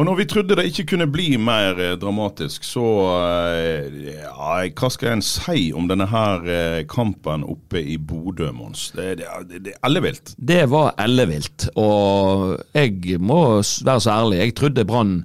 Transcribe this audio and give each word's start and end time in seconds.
Og 0.00 0.06
når 0.08 0.16
vi 0.22 0.24
trodde 0.24 0.56
det 0.56 0.64
ikke 0.70 0.86
kunne 0.94 1.06
bli 1.12 1.34
mer 1.36 1.76
eh, 1.76 1.96
dramatisk, 2.00 2.64
så 2.64 2.84
eh, 3.12 3.98
ja, 4.14 4.54
Hva 4.72 4.88
skal 4.92 5.18
en 5.18 5.24
si 5.24 5.66
om 5.76 5.88
denne 5.90 6.06
her 6.08 6.46
eh, 6.48 6.78
kampen 6.88 7.44
oppe 7.44 7.82
i 7.84 7.98
Bodø, 8.00 8.48
Mons? 8.56 8.88
Det, 8.96 9.20
er 9.20 9.74
ellevilt. 9.84 10.32
Det 10.40 10.62
var 10.72 10.94
ellevilt, 11.02 11.68
og 11.76 12.56
jeg 12.72 13.20
må 13.20 13.42
være 13.60 14.00
så 14.00 14.14
ærlig. 14.16 14.40
Jeg 14.40 14.56
trodde 14.62 14.86
Brann, 14.88 15.18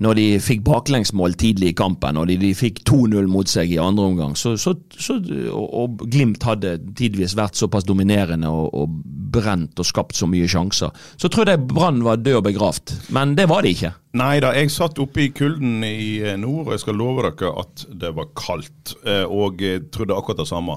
når 0.00 0.14
de 0.18 0.26
fikk 0.40 0.62
baklengsmål 0.64 1.34
tidlig 1.40 1.72
i 1.72 1.76
kampen, 1.76 2.16
og 2.16 2.28
de, 2.30 2.38
de 2.40 2.52
fikk 2.56 2.82
2-0 2.88 3.26
mot 3.28 3.48
seg 3.48 3.72
i 3.74 3.80
andre 3.82 4.06
omgang, 4.12 4.36
så, 4.38 4.54
så, 4.56 4.74
så, 4.96 5.18
og, 5.52 5.66
og 5.82 6.06
Glimt 6.12 6.42
hadde 6.48 6.78
tidvis 6.98 7.36
vært 7.38 7.58
såpass 7.60 7.84
dominerende 7.88 8.48
og, 8.48 8.70
og 8.72 8.96
brent 9.32 9.78
og 9.80 9.88
skapt 9.88 10.16
så 10.18 10.28
mye 10.28 10.48
sjanser, 10.50 10.92
så 11.16 11.30
trodde 11.32 11.54
jeg 11.54 11.66
Brann 11.70 12.02
var 12.04 12.20
død 12.20 12.40
og 12.40 12.46
begravd. 12.48 12.94
Men 13.16 13.36
det 13.38 13.48
var 13.48 13.64
de 13.64 13.72
ikke. 13.72 13.92
Nei 14.20 14.34
da, 14.44 14.50
jeg 14.56 14.68
satt 14.74 14.98
oppe 15.00 15.24
i 15.24 15.30
kulden 15.32 15.80
i 15.88 16.20
eh, 16.20 16.36
nord, 16.40 16.66
og 16.66 16.74
jeg 16.74 16.82
skal 16.84 16.98
love 17.00 17.24
dere 17.24 17.52
at 17.62 17.86
det 18.02 18.10
var 18.16 18.28
kaldt. 18.36 18.92
eh, 19.08 19.24
Og 19.24 19.62
jeg 19.64 19.86
trodde 19.94 20.16
akkurat 20.16 20.42
det 20.42 20.48
samme. 20.50 20.76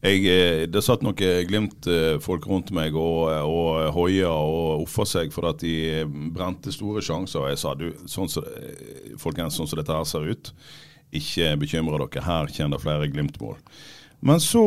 Jeg, 0.00 0.24
eh, 0.32 0.62
det 0.72 0.80
satt 0.80 1.02
noen 1.04 1.44
Glimt-folk 1.48 2.46
rundt 2.48 2.70
meg 2.72 2.94
og, 2.96 3.28
og 3.44 3.90
hoia 3.98 4.30
og 4.32 4.86
offa 4.86 5.04
seg 5.08 5.34
for 5.34 5.50
at 5.50 5.60
de 5.60 6.06
brente 6.32 6.72
store 6.72 7.04
sjanser. 7.04 7.42
Og 7.42 7.50
jeg 7.52 7.60
sa 7.60 7.74
du, 7.76 7.90
sånn 8.08 8.30
som, 8.32 8.46
eh, 8.48 9.12
folkens, 9.20 9.58
sånn 9.60 9.68
som 9.68 9.80
dette 9.80 9.96
her 9.96 10.08
ser 10.08 10.30
ut, 10.30 10.52
ikke 11.12 11.56
bekymre 11.60 11.98
dere, 12.00 12.24
her 12.24 12.52
kommer 12.54 12.78
det 12.78 12.84
flere 12.84 13.10
Glimt-mål. 13.12 13.58
Men 14.20 14.40
så 14.40 14.62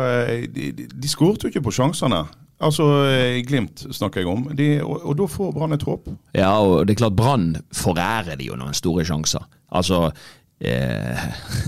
eh, 0.00 0.44
De, 0.52 0.72
de, 0.76 1.08
skårte 1.08 1.46
jo 1.46 1.52
ikke 1.52 1.64
på 1.68 1.74
sjansene. 1.74 2.24
Altså, 2.60 2.86
eh, 3.08 3.40
Glimt 3.48 3.86
snakker 3.88 4.22
jeg 4.22 4.32
om. 4.32 4.48
De, 4.56 4.68
og, 4.84 5.00
og 5.04 5.16
da 5.20 5.28
får 5.32 5.54
Brann 5.56 5.76
et 5.76 5.86
håp. 5.88 6.10
Ja, 6.36 6.52
og 6.60 6.84
det 6.86 6.96
er 6.96 7.04
klart 7.06 7.16
Brann 7.16 7.48
forærer 7.72 8.36
de 8.40 8.50
jo 8.50 8.58
noen 8.60 8.76
store 8.76 9.06
sjanser. 9.08 9.46
Altså, 9.70 10.10
eh, 10.60 11.18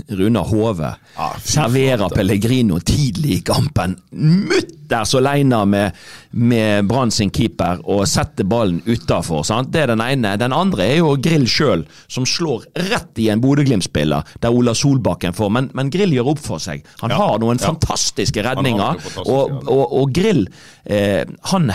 Runar 0.09 0.43
Hove 0.51 0.93
Ah, 1.15 1.35
serverer. 1.39 2.09
Pellegrino 2.09 2.79
tidlig 2.79 3.35
i 3.37 3.41
kampen. 3.45 3.95
Mutters 4.11 5.11
aleine 5.15 5.59
med, 5.69 5.91
med 6.31 6.87
Brann 6.89 7.11
sin 7.13 7.29
keeper 7.33 7.81
og 7.85 8.07
setter 8.09 8.47
ballen 8.49 8.79
utafor. 8.89 9.43
Det 9.69 9.83
er 9.83 9.91
den 9.93 10.01
ene. 10.01 10.31
Den 10.41 10.53
andre 10.57 10.87
er 10.87 10.97
jo 11.03 11.11
Grill 11.21 11.45
sjøl, 11.49 11.83
som 12.09 12.25
slår 12.25 12.65
rett 12.89 13.21
i 13.21 13.27
en 13.29 13.41
Bodø-Glimt-spiller, 13.43 14.25
der 14.41 14.53
Ola 14.57 14.73
Solbakken 14.77 15.33
får. 15.37 15.51
Men, 15.53 15.69
men 15.77 15.91
Grill 15.93 16.15
gjør 16.17 16.31
opp 16.33 16.41
for 16.45 16.61
seg. 16.63 16.81
Han 17.03 17.13
Ja, 17.13 17.19
har 17.21 17.37
noen 17.43 17.61
ja. 17.61 17.67
fantastiske 17.69 18.41
redninger. 18.45 18.97
og, 19.27 19.53
og, 19.69 19.83
og 20.01 20.09
Grill 20.17 20.47
eh, 20.89 21.21
han 21.53 21.69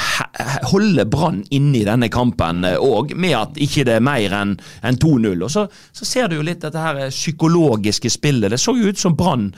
holder 0.73 1.07
Brann 1.11 1.45
inne 1.55 1.79
i 1.83 1.87
denne 1.87 2.11
kampen 2.13 2.67
òg, 2.75 3.15
med 3.15 3.37
at 3.39 3.63
ikke 3.63 3.87
det 3.87 3.99
er 4.01 4.05
mer 4.11 4.35
enn 4.43 4.57
en 4.83 4.99
2-0. 4.99 5.47
Og 5.47 5.51
så, 5.55 5.69
så 5.95 6.05
ser 6.09 6.27
du 6.35 6.41
jo 6.41 6.47
litt 6.47 6.63
dette 6.67 6.83
her 6.83 7.05
psykologiske 7.11 8.11
spillet. 8.11 8.51
Det 8.51 8.59
så 8.59 8.77
jo 8.77 8.89
ut 8.89 8.99
som 8.99 9.17
Brann 9.17 9.53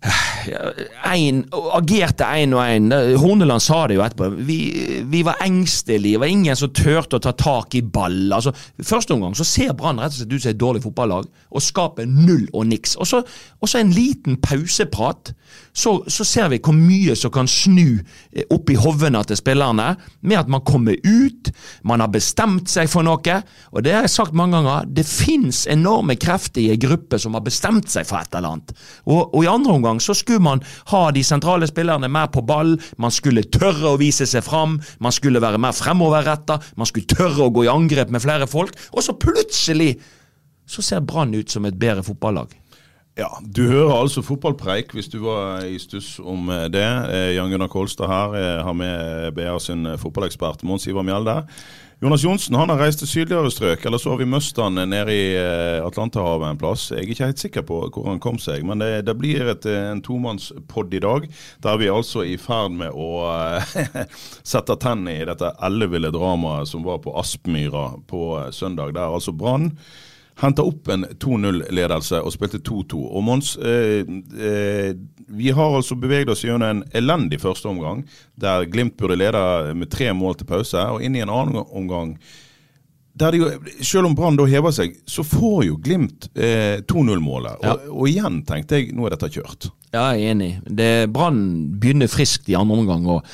en, 1.04 1.42
agerte 1.76 2.24
én 2.24 2.54
og 2.56 2.62
én. 2.64 2.88
Horneland 3.20 3.62
sa 3.62 3.82
det 3.88 3.98
jo 3.98 4.04
etterpå. 4.04 4.30
Vi, 4.48 4.58
vi 5.10 5.22
var 5.26 5.42
engstelige. 5.44 6.16
Det 6.16 6.22
var 6.22 6.32
ingen 6.32 6.56
som 6.56 6.72
turte 6.72 7.18
å 7.18 7.24
ta 7.24 7.34
tak 7.36 7.76
i 7.76 7.82
ball. 7.84 8.32
Altså, 8.32 8.54
første 8.80 9.16
omgang 9.16 9.36
så 9.36 9.44
ser 9.44 9.74
Brann 9.76 10.00
rett 10.00 10.14
og 10.14 10.22
slett 10.22 10.32
ut 10.32 10.44
som 10.44 10.54
et 10.54 10.60
dårlig 10.60 10.84
fotballag 10.86 11.28
og 11.28 11.64
skaper 11.64 12.08
null 12.08 12.46
og 12.54 12.70
niks. 12.70 12.96
Og 12.96 13.10
så, 13.10 13.22
en 13.80 13.92
liten 13.94 14.40
pauseprat. 14.40 15.34
Så, 15.72 15.92
så 16.10 16.24
ser 16.26 16.48
vi 16.50 16.60
hvor 16.62 16.74
mye 16.74 17.14
som 17.18 17.32
kan 17.34 17.48
snu 17.50 18.00
eh, 18.32 18.44
opp 18.54 18.70
i 18.70 18.78
hovene 18.78 19.20
til 19.26 19.38
spillerne, 19.38 19.92
med 20.26 20.38
at 20.38 20.50
man 20.50 20.64
kommer 20.66 20.98
ut, 21.06 21.50
man 21.86 22.02
har 22.02 22.10
bestemt 22.10 22.70
seg 22.70 22.90
for 22.90 23.06
noe. 23.06 23.36
Og 23.70 23.84
det 23.84 23.94
har 23.94 24.06
jeg 24.06 24.14
sagt 24.14 24.36
mange 24.36 24.58
ganger, 24.58 24.88
det 24.90 25.06
fins 25.06 25.64
enorme 25.70 26.16
krefter 26.20 26.62
i 26.64 26.70
en 26.74 26.82
gruppe 26.82 27.18
som 27.22 27.36
har 27.38 27.44
bestemt 27.46 27.90
seg 27.90 28.08
for 28.08 28.22
et 28.22 28.34
eller 28.34 28.56
annet. 28.56 28.74
Og, 29.06 29.34
og 29.34 29.44
i 29.44 29.50
andre 29.50 29.76
omgang 29.78 29.89
så 29.98 30.14
skulle 30.14 30.44
man 30.44 30.62
ha 30.92 31.02
de 31.10 31.24
sentrale 31.26 31.66
spillerne 31.66 32.06
mer 32.06 32.30
på 32.30 32.44
ball, 32.46 32.76
man 33.02 33.10
skulle 33.10 33.42
tørre 33.50 33.90
å 33.90 33.98
vise 33.98 34.28
seg 34.30 34.46
fram, 34.46 34.78
man 35.02 35.16
skulle 35.16 35.42
være 35.42 35.58
mer 35.58 35.74
fremoverretta, 35.74 36.60
man 36.78 36.86
skulle 36.86 37.10
tørre 37.10 37.48
å 37.48 37.50
gå 37.50 37.66
i 37.66 37.72
angrep 37.72 38.14
med 38.14 38.22
flere 38.22 38.46
folk, 38.46 38.78
og 38.94 39.02
så 39.02 39.16
plutselig 39.18 39.96
så 40.70 40.84
ser 40.86 41.02
Brann 41.02 41.34
ut 41.34 41.50
som 41.50 41.66
et 41.66 41.74
bedre 41.74 42.04
fotballag. 42.06 42.54
Ja, 43.18 43.28
Du 43.42 43.66
hører 43.66 43.98
altså 43.98 44.22
fotballpreik 44.22 44.94
hvis 44.94 45.10
du 45.10 45.18
var 45.24 45.64
i 45.66 45.78
stuss 45.82 46.18
om 46.22 46.48
eh, 46.48 46.68
det. 46.72 46.86
Eh, 47.10 47.34
Jan 47.34 47.50
Gunnar 47.50 47.68
Kolstad 47.68 48.08
her 48.08 48.36
eh, 48.38 48.62
har 48.64 48.76
med 48.76 49.34
BA 49.36 49.58
sin 49.60 49.84
fotballekspert 49.98 50.62
Mons 50.62 50.86
Ivar 50.86 51.04
Mjelde. 51.04 51.40
Jonas 52.02 52.22
Johnsen 52.24 52.54
han 52.56 52.70
har 52.72 52.78
reist 52.80 53.02
til 53.02 53.08
sydligere 53.10 53.50
strøk, 53.52 53.82
eller 53.84 54.00
så 54.00 54.14
har 54.14 54.22
vi 54.22 54.24
han 54.56 54.78
nede 54.88 55.12
i 55.12 55.34
eh, 55.36 55.84
Atlanterhavet 55.84 56.48
en 56.48 56.58
plass. 56.58 56.86
Jeg 56.90 57.02
er 57.02 57.10
ikke 57.12 57.26
helt 57.28 57.42
sikker 57.42 57.62
på 57.68 57.80
hvor 57.92 58.06
han 58.08 58.22
kom 58.24 58.38
seg, 58.40 58.64
men 58.64 58.80
det, 58.80 59.04
det 59.04 59.14
blir 59.20 59.44
et, 59.52 59.66
eh, 59.68 59.90
en 59.92 60.00
tomannspod 60.00 60.94
i 60.96 61.02
dag. 61.04 61.28
Der 61.60 61.76
vi 61.76 61.90
er 61.90 61.98
altså 61.98 62.24
i 62.24 62.38
ferd 62.40 62.72
med 62.72 62.96
å 62.96 63.10
eh, 63.28 64.06
sette 64.54 64.78
tennene 64.80 65.18
i 65.18 65.28
dette 65.28 65.52
elleville 65.60 66.08
dramaet 66.08 66.72
som 66.72 66.88
var 66.88 67.02
på 67.04 67.12
Aspmyra 67.20 67.90
på 68.08 68.48
søndag. 68.48 68.96
Der 68.96 69.12
altså 69.12 69.36
Brann 69.36 69.74
henta 70.40 70.64
opp 70.66 70.88
en 70.92 71.04
2-0-ledelse 71.20 72.20
og 72.24 72.34
spilte 72.34 72.60
2-2. 72.64 73.00
Og 73.00 73.24
Mons, 73.24 73.54
eh, 73.56 74.02
eh, 74.40 74.92
vi 75.28 75.50
har 75.54 75.76
altså 75.76 75.98
beveget 76.00 76.32
oss 76.32 76.44
gjennom 76.44 76.66
en 76.68 76.84
elendig 76.96 77.40
første 77.42 77.68
omgang, 77.68 78.04
der 78.40 78.64
Glimt 78.70 78.96
burde 78.96 79.18
lede 79.20 79.74
med 79.74 79.90
tre 79.92 80.12
mål 80.16 80.40
til 80.40 80.48
pause, 80.48 80.86
og 80.94 81.04
inn 81.04 81.16
i 81.16 81.24
en 81.24 81.32
annen 81.32 81.64
omgang 81.64 82.16
der 83.20 83.34
jo, 83.36 83.48
Selv 83.82 84.06
om 84.06 84.14
Brann 84.16 84.38
da 84.38 84.46
hever 84.48 84.72
seg, 84.72 84.94
så 85.04 85.24
får 85.26 85.64
jo 85.66 85.76
Glimt 85.82 86.30
eh, 86.34 86.80
2-0-målet. 86.88 87.60
Ja. 87.60 87.74
Og, 87.74 87.90
og 88.00 88.08
igjen 88.08 88.40
tenkte 88.48 88.80
jeg 88.80 88.94
nå 88.96 89.06
er 89.06 89.16
dette 89.16 89.32
kjørt. 89.34 89.68
Ja, 89.90 90.04
jeg 90.14 90.22
er 90.22 90.34
enig. 90.36 90.50
Brann 91.10 91.40
begynner 91.82 92.10
friskt 92.10 92.46
i 92.50 92.54
andre 92.54 92.76
omgang 92.78 93.08
og 93.10 93.24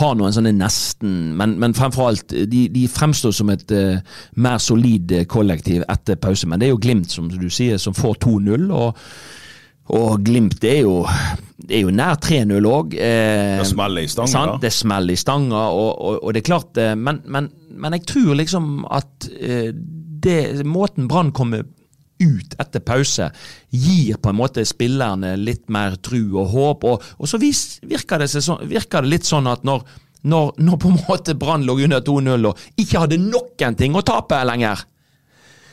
har 0.00 0.16
noen 0.18 0.34
sånne 0.34 0.50
nesten 0.56 1.36
Men, 1.38 1.52
men 1.62 1.74
fremfor 1.76 2.08
alt, 2.10 2.34
de, 2.50 2.64
de 2.72 2.86
fremstår 2.90 3.34
som 3.36 3.52
et 3.54 3.74
uh, 3.74 4.00
mer 4.42 4.58
solid 4.58 5.12
eh, 5.14 5.26
kollektiv 5.30 5.84
etter 5.86 6.18
pause. 6.18 6.48
Men 6.50 6.58
det 6.58 6.66
er 6.66 6.74
jo 6.74 6.80
Glimt, 6.82 7.12
som 7.14 7.28
du 7.30 7.46
sier, 7.52 7.78
som 7.78 7.94
får 7.94 8.18
2-0. 8.26 8.66
og 8.74 9.04
og 9.90 10.20
Glimt 10.22 10.62
er 10.62 10.84
jo, 10.84 11.00
er 11.66 11.80
jo 11.82 11.90
nær 11.90 12.18
3-0 12.22 12.66
òg. 12.68 12.92
Eh, 12.94 13.56
Det 13.58 13.66
smeller 13.72 14.06
i 14.06 14.10
stanga, 14.10 14.30
sant? 14.30 14.60
Det 14.62 14.70
smeller 14.70 15.16
i 15.16 15.18
stanga, 15.18 15.64
og, 15.74 15.90
og, 15.98 16.20
og 16.22 16.34
det 16.34 16.44
er 16.44 16.46
klart 16.46 16.78
eh, 16.78 16.92
men, 16.94 17.18
men, 17.26 17.48
men 17.74 17.96
jeg 17.98 18.06
tror 18.12 18.38
liksom 18.38 18.84
at 18.86 19.26
eh, 19.34 19.72
det, 19.74 20.62
måten 20.68 21.08
Brann 21.10 21.32
kommer 21.34 21.66
ut 22.20 22.54
etter 22.60 22.82
pause, 22.84 23.30
gir 23.72 24.18
på 24.20 24.30
en 24.32 24.38
måte 24.38 24.64
spillerne 24.68 25.34
litt 25.40 25.66
mer 25.72 25.96
tru 26.04 26.22
og 26.40 26.52
håp. 26.54 26.86
Og, 26.90 27.08
og 27.18 27.30
så 27.30 27.40
vis, 27.42 27.80
virker, 27.88 28.20
det 28.22 28.30
sånn, 28.32 28.62
virker 28.70 29.02
det 29.06 29.14
litt 29.16 29.28
sånn 29.28 29.48
at 29.50 29.64
når, 29.66 29.84
når, 30.28 30.52
når 30.60 30.80
på 30.82 30.92
en 30.92 31.00
måte 31.08 31.36
Brann 31.40 31.64
lå 31.68 31.78
under 31.86 32.02
2-0 32.04 32.50
og 32.52 32.64
ikke 32.80 33.04
hadde 33.06 33.20
noen 33.22 33.76
ting 33.78 33.96
å 33.96 34.04
tape 34.06 34.40
lenger, 34.48 34.82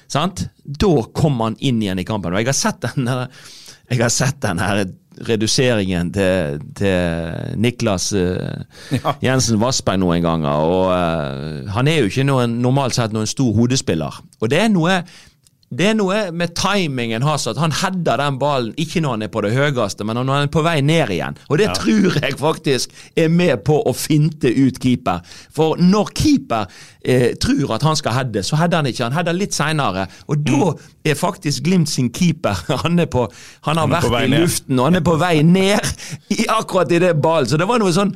sant? 0.07 0.47
da 0.63 0.93
kom 1.15 1.41
han 1.43 1.57
inn 1.59 1.81
igjen 1.83 1.99
i 1.99 2.07
kampen. 2.07 2.33
Og 2.35 2.39
jeg 2.43 2.49
har 2.51 2.57
sett 2.65 2.81
den, 2.87 3.07
der- 3.11 3.27
jeg 3.91 4.01
har 4.03 4.11
sett 4.11 4.39
den 4.43 4.59
her 4.59 4.85
reduseringen 5.27 6.11
til, 6.13 6.59
til 6.77 7.55
Niklas 7.57 8.11
uh, 8.13 8.59
Ja. 8.93 9.13
Jensen 9.23 9.57
Vassberg 9.61 9.97
noen 10.03 10.21
ganger. 10.21 10.59
og 10.61 10.91
uh, 10.91 11.71
Han 11.73 11.87
er 11.89 12.03
jo 12.03 12.11
ikke 12.11 12.25
noen, 12.27 12.57
normalt 12.61 12.93
sett 12.99 13.15
noen 13.15 13.25
stor 13.29 13.49
hodespiller. 13.57 14.19
Og 14.41 14.51
det 14.53 14.59
er 14.61 14.69
noe 14.69 14.99
det 15.67 15.89
er 15.89 15.95
noe 15.99 16.19
med 16.31 16.53
timingen 16.55 17.25
at 17.27 17.57
han 17.59 17.73
header 17.75 18.21
den 18.21 18.37
ballen 18.39 18.75
ikke 18.79 19.01
når 19.03 19.17
han 19.17 19.25
er 19.25 19.31
på 19.33 19.41
det 19.43 19.51
høyeste, 19.51 20.05
men 20.07 20.15
når 20.15 20.29
han 20.31 20.47
er 20.47 20.53
på 20.53 20.63
vei 20.63 20.77
ned 20.79 21.11
igjen. 21.11 21.39
Og 21.51 21.59
det 21.59 21.73
tror 21.75 22.15
jeg 22.21 22.37
faktisk 22.39 22.93
er 23.19 23.27
med 23.27 23.65
på 23.67 23.81
å 23.83 23.91
finte 23.91 24.47
ut 24.47 24.79
keeper. 24.79 25.19
For 25.51 25.75
når 25.81 26.13
keeper 26.15 26.71
eh, 27.03 27.33
tror 27.35 27.75
at 27.75 27.83
han 27.83 27.99
skal 27.99 28.15
heade, 28.15 28.45
så 28.47 28.55
header 28.61 28.79
han 28.79 28.87
ikke. 28.87 29.09
Han 29.09 29.17
header 29.17 29.35
litt 29.35 29.57
seinere. 29.57 30.07
Og 30.31 30.39
da 30.47 30.71
er 31.03 31.19
faktisk 31.19 31.65
Glimt 31.67 31.89
sin 31.89 32.09
keeper 32.13 32.55
Han 32.83 32.99
er 32.99 33.07
på 33.11 33.25
Han 33.65 33.79
har 33.79 33.87
Han 33.87 33.95
er 33.97 34.09
vært 34.11 34.27
i 34.27 34.39
luften, 34.39 34.79
og 34.79 34.87
han 34.87 34.99
er 34.99 35.03
på 35.03 35.15
vei 35.19 35.35
ned 35.43 35.91
i 36.31 36.45
akkurat 36.53 36.91
i 36.95 37.01
det 37.03 37.15
ballen. 37.19 37.49
Så 37.49 37.59
det 37.59 37.67
var 37.67 37.83
noe 37.83 37.91
sånn 37.95 38.13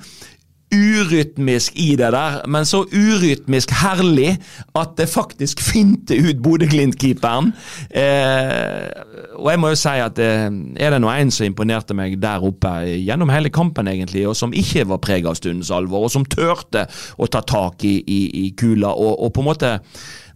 urytmisk 0.71 1.75
i 1.75 1.95
det 1.99 2.11
der, 2.15 2.41
men 2.47 2.65
så 2.67 2.83
urytmisk 2.87 3.73
herlig 3.81 4.35
at 4.77 4.95
det 4.97 5.09
faktisk 5.11 5.61
finte 5.71 6.15
ut 6.15 6.41
Bodø-Glimt-keeperen. 6.43 7.51
Eh, 7.89 8.87
og 9.35 9.51
jeg 9.51 9.61
må 9.61 9.71
jo 9.73 9.79
si 9.79 9.95
at 10.03 10.21
eh, 10.21 10.47
er 10.47 10.95
det 10.95 11.01
nå 11.01 11.11
en 11.11 11.33
som 11.33 11.47
imponerte 11.47 11.97
meg 11.97 12.17
der 12.21 12.45
oppe 12.47 12.73
gjennom 12.87 13.33
hele 13.33 13.51
kampen, 13.53 13.89
egentlig, 13.91 14.25
og 14.29 14.37
som 14.37 14.55
ikke 14.55 14.87
var 14.91 15.03
preget 15.03 15.29
av 15.31 15.37
stundens 15.39 15.73
alvor, 15.75 16.07
og 16.07 16.13
som 16.13 16.27
turte 16.27 16.87
å 17.17 17.29
ta 17.31 17.43
tak 17.43 17.85
i, 17.87 17.97
i, 18.01 18.21
i 18.45 18.47
kula, 18.57 18.93
og, 18.93 19.13
og 19.17 19.35
på 19.35 19.43
en 19.43 19.49
måte 19.51 19.75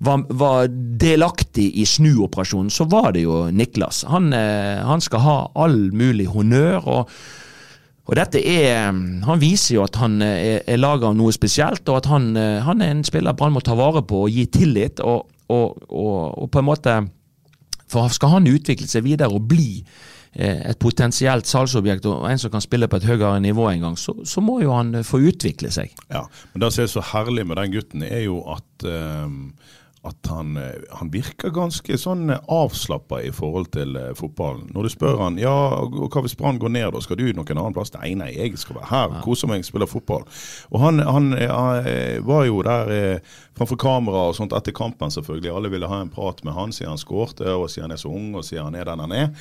var, 0.03 0.25
var, 0.29 0.67
delaktig 0.99 1.69
i 1.79 1.85
snuoperasjonen, 1.87 2.69
så 2.73 2.87
var 2.91 3.13
det 3.15 3.25
jo 3.25 3.45
Niklas. 3.51 4.03
Han, 4.11 4.33
eh, 4.35 4.83
han 4.83 5.03
skal 5.03 5.23
ha 5.23 5.39
all 5.55 5.89
mulig 5.95 6.27
honnør. 6.31 6.87
og 6.99 7.09
og 8.05 8.17
dette 8.19 8.41
er, 8.41 8.93
Han 9.25 9.41
viser 9.41 9.79
jo 9.79 9.85
at 9.85 9.97
han 9.97 10.19
er, 10.21 10.61
er 10.67 10.81
laga 10.81 11.09
av 11.09 11.17
noe 11.17 11.33
spesielt, 11.33 11.87
og 11.89 12.03
at 12.03 12.09
han, 12.11 12.33
eh, 12.37 12.61
han 12.65 12.83
er 12.83 12.93
en 12.93 13.05
spiller 13.05 13.33
Brann 13.37 13.55
må 13.55 13.63
ta 13.65 13.77
vare 13.77 14.03
på 14.05 14.25
og 14.27 14.33
gi 14.33 14.45
tillit. 14.53 15.01
Og, 15.01 15.25
og, 15.49 15.79
og, 15.89 16.19
og, 16.43 16.49
på 16.51 16.61
en 16.61 16.69
måte 16.69 16.99
For 17.89 18.09
skal 18.13 18.37
han 18.37 18.49
utvikle 18.49 18.87
seg 18.89 19.05
videre 19.05 19.33
og 19.33 19.47
bli 19.49 19.79
eh, 20.33 20.61
et 20.69 20.79
potensielt 20.81 21.49
salgsobjekt 21.49 22.05
og 22.09 22.27
en 22.29 22.41
som 22.41 22.53
kan 22.53 22.63
spille 22.63 22.89
på 22.89 23.01
et 23.01 23.09
høyere 23.09 23.39
nivå 23.41 23.69
en 23.71 23.87
gang, 23.89 23.97
så, 23.97 24.13
så 24.25 24.41
må 24.41 24.59
jo 24.61 24.73
han 24.73 25.01
få 25.05 25.23
utvikle 25.31 25.73
seg. 25.73 25.93
Ja, 26.09 26.25
men 26.53 26.65
Det 26.65 26.73
som 26.73 26.85
er 26.85 26.93
så 26.93 27.05
herlig 27.13 27.47
med 27.49 27.61
den 27.61 27.73
gutten, 27.73 28.05
er 28.05 28.25
jo 28.27 28.43
at 28.53 28.85
um 28.85 29.55
at 30.05 30.29
han, 30.29 30.57
eh, 30.57 30.83
han, 30.99 31.09
virker 31.13 31.53
ganske 31.53 31.97
sånn 31.99 32.29
eh, 32.33 32.41
avslappa 32.51 33.21
i 33.25 33.31
forhold 33.33 33.71
til 33.75 33.97
uh, 33.97 34.11
fotballen. 34.17 34.67
Når 34.75 34.87
du 34.87 34.93
spør 34.93 35.19
han 35.23 35.39
ja, 35.41 35.53
hva 35.81 36.23
hvis 36.25 36.37
Brann 36.39 36.59
går 36.61 36.73
ned, 36.75 36.87
da 36.93 37.01
skal 37.03 37.19
du 37.19 37.25
noen 37.33 37.57
annen 37.57 37.75
plass? 37.75 37.93
Nei, 37.97 38.13
nei, 38.17 38.31
jeg 38.35 38.59
skal 38.61 38.79
være 38.79 38.91
her, 38.91 39.17
kose 39.25 39.49
meg, 39.49 39.65
spille 39.67 39.89
fotball. 39.89 40.25
Og 40.71 40.81
Han, 40.85 41.01
han 41.01 41.31
ja, 41.39 41.61
var 42.25 42.45
jo 42.45 42.61
der 42.65 42.93
eh, 42.93 43.35
framfor 43.57 43.79
kamera 43.81 44.27
og 44.29 44.37
sånt 44.37 44.55
etter 44.55 44.75
kampen, 44.75 45.13
selvfølgelig. 45.13 45.53
Alle 45.53 45.73
ville 45.73 45.89
ha 45.89 46.01
en 46.03 46.13
prat 46.13 46.43
med 46.45 46.57
han 46.57 46.75
siden 46.75 46.93
han 46.93 47.01
skårte, 47.01 47.49
og 47.55 47.69
siden 47.71 47.89
han 47.89 47.97
er 47.97 48.01
så 48.01 48.13
ung, 48.13 48.33
og 48.37 48.45
siden 48.45 48.69
han 48.69 48.77
er 48.81 48.91
den 48.91 49.05
han 49.05 49.15
er 49.15 49.31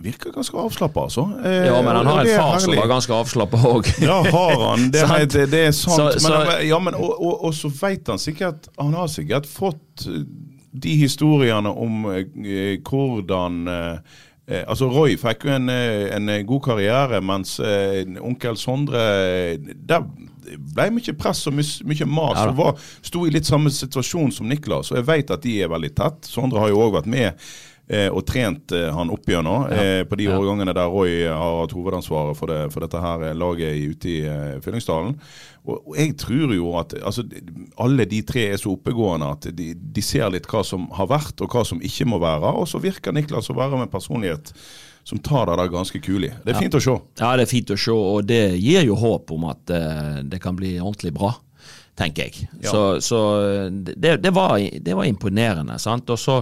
virker 0.00 0.32
ganske 0.32 0.56
avslappa, 0.56 1.02
altså. 1.08 1.26
Eh, 1.44 1.66
ja, 1.66 1.82
men 1.82 1.96
han 1.96 2.06
har 2.06 2.20
en 2.24 2.36
far 2.36 2.58
som 2.58 2.76
var 2.76 2.88
ganske 2.88 3.14
avslappa 3.14 3.60
òg. 3.68 3.90
ja, 4.00 4.22
har 4.24 4.62
han. 4.62 4.88
Det, 4.92 5.04
er, 5.18 5.26
det 5.50 5.60
er 5.66 5.74
sant. 5.76 6.20
Så, 6.20 6.30
men, 6.30 6.64
ja, 6.68 6.78
men, 6.80 6.96
og, 6.96 7.12
og, 7.18 7.44
og, 7.50 7.54
så 7.56 7.68
veit 7.80 8.08
han 8.08 8.20
sikkert 8.20 8.70
Han 8.80 8.96
har 8.96 9.10
sikkert 9.12 9.48
fått 9.50 10.06
eh, 10.08 10.24
de 10.70 10.96
historiene 11.02 11.70
om 11.70 12.06
eh, 12.14 12.80
hvordan 12.86 13.60
eh, 13.68 14.18
eh, 14.46 14.64
altså 14.64 14.88
Roy 14.92 15.16
fikk 15.20 15.46
jo 15.48 15.54
en, 15.58 15.68
eh, 15.72 16.08
en 16.16 16.32
god 16.46 16.64
karriere, 16.70 17.20
mens 17.20 17.58
onkel 17.60 18.58
Sondre 18.58 19.06
Der 19.58 20.04
ble 20.50 20.86
mye 20.94 21.14
press 21.18 21.44
og 21.50 21.58
mye 21.58 22.06
mas. 22.08 22.38
Ja, 22.38 22.48
og 22.48 22.56
var, 22.58 22.86
sto 23.06 23.26
i 23.26 23.34
litt 23.34 23.46
samme 23.46 23.70
situasjon 23.74 24.32
som 24.34 24.48
Niklas. 24.50 24.90
Og 24.90 24.98
jeg 25.02 25.10
vet 25.10 25.34
at 25.34 25.44
de 25.44 25.60
er 25.62 25.70
veldig 25.70 25.92
tett. 25.98 26.30
Sondre 26.30 26.62
har 26.62 26.72
jo 26.72 26.80
òg 26.86 26.96
vært 26.96 27.10
med 27.10 27.50
og 27.90 28.22
trent 28.28 28.72
eh, 28.76 28.88
han 28.94 29.10
opp 29.10 29.26
gjennom 29.26 29.64
ja. 29.66 29.82
eh, 29.82 30.02
på 30.06 30.18
de 30.20 30.28
ja. 30.28 30.36
årgangene 30.38 30.74
der 30.76 30.90
Roy 30.92 31.24
har 31.26 31.56
hatt 31.62 31.74
hovedansvaret 31.74 32.38
for, 32.38 32.52
det, 32.52 32.68
for 32.74 32.84
dette 32.84 33.00
her 33.02 33.24
laget 33.34 33.80
ute 33.82 34.10
i 34.12 34.18
eh, 34.30 34.58
Fyllingsdalen. 34.62 35.16
Og, 35.64 35.74
og, 35.78 35.96
jeg 35.98 36.14
tror 36.20 36.54
jo 36.54 36.70
at 36.80 36.94
altså, 37.00 37.24
alle 37.82 38.06
de 38.08 38.22
tre 38.26 38.46
er 38.52 38.60
så 38.62 38.76
oppegående 38.76 39.32
at 39.34 39.50
de, 39.56 39.72
de, 39.74 40.04
ser 40.04 40.30
litt 40.30 40.46
hva 40.50 40.62
som 40.66 40.86
har 40.96 41.10
vært 41.10 41.42
og 41.42 41.50
hva 41.50 41.64
som 41.66 41.82
ikke 41.82 42.06
må 42.08 42.20
være. 42.22 42.54
Og 42.62 42.70
så 42.70 42.80
virker 42.82 43.16
Niklas 43.16 43.50
å 43.50 43.58
være 43.58 43.82
med 43.82 43.92
personlighet 43.92 44.54
som 45.10 45.18
tar 45.24 45.48
det 45.50 45.58
der 45.58 45.72
ganske 45.72 45.98
kulig. 46.04 46.30
Det 46.44 46.54
er 46.54 46.58
ja. 46.60 46.62
fint 46.62 46.78
å 46.78 46.84
se. 46.84 46.96
Ja, 47.18 47.34
det 47.34 47.48
er 47.48 47.50
fint 47.50 47.74
å 47.74 47.78
se, 47.80 47.94
og 47.94 48.26
det 48.28 48.42
gir 48.60 48.84
jo 48.86 48.98
håp 49.00 49.32
om 49.34 49.48
at 49.50 49.72
uh, 49.72 50.18
det 50.22 50.38
kan 50.44 50.58
bli 50.58 50.76
ordentlig 50.78 51.14
bra 51.16 51.32
tenker 52.00 52.28
jeg. 52.28 52.48
Ja. 52.62 52.70
Så, 52.70 52.82
så 53.04 53.18
det, 53.70 54.20
det, 54.22 54.30
var, 54.32 54.56
det, 54.56 54.94
var, 54.94 55.04
imponerende. 55.04 55.78
sant? 55.82 56.08
Og 56.10 56.18
så 56.20 56.38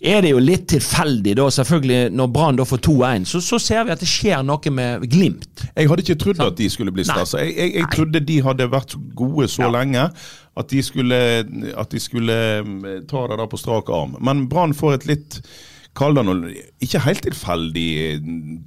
er 0.00 0.22
det 0.24 0.30
jo 0.32 0.40
litt 0.40 0.66
tilfeldig, 0.72 1.34
da, 1.36 1.46
selvfølgelig, 1.52 2.12
når 2.16 2.28
Brann 2.32 2.60
får 2.64 2.80
2-1, 2.86 3.26
så, 3.28 3.40
så, 3.44 3.58
ser 3.60 3.84
vi 3.84 3.92
at 3.92 4.00
det 4.00 4.08
skjer 4.08 4.44
noe 4.48 4.72
med 4.72 5.04
Glimt. 5.12 5.66
Jeg 5.74 5.90
hadde 5.90 6.04
ikke 6.06 6.20
trodd 6.22 6.40
at 6.44 6.56
de 6.56 6.68
skulle 6.72 6.94
bli 6.94 7.04
stressa. 7.04 7.42
Jeg, 7.44 7.56
jeg, 7.58 7.74
jeg 7.76 7.90
trodde 7.92 8.22
de 8.30 8.38
hadde 8.46 8.70
vært 8.72 8.96
gode 9.18 9.48
så 9.52 9.66
ja. 9.66 9.74
lenge 9.76 10.06
at 10.60 10.72
de, 10.72 10.80
skulle, 10.84 11.18
at 11.78 11.92
de 11.92 12.00
skulle 12.00 12.38
mm, 12.64 12.88
ta 13.10 13.26
det 13.28 13.38
der 13.42 13.52
på 13.52 13.60
strak 13.60 13.92
arm. 13.92 14.16
Men 14.24 14.46
Brann 14.48 14.74
får 14.76 14.98
et 15.00 15.06
litt 15.12 15.38
noe 16.00 16.52
ikke 16.80 17.00
helt 17.02 17.24
tilfeldig 17.26 17.90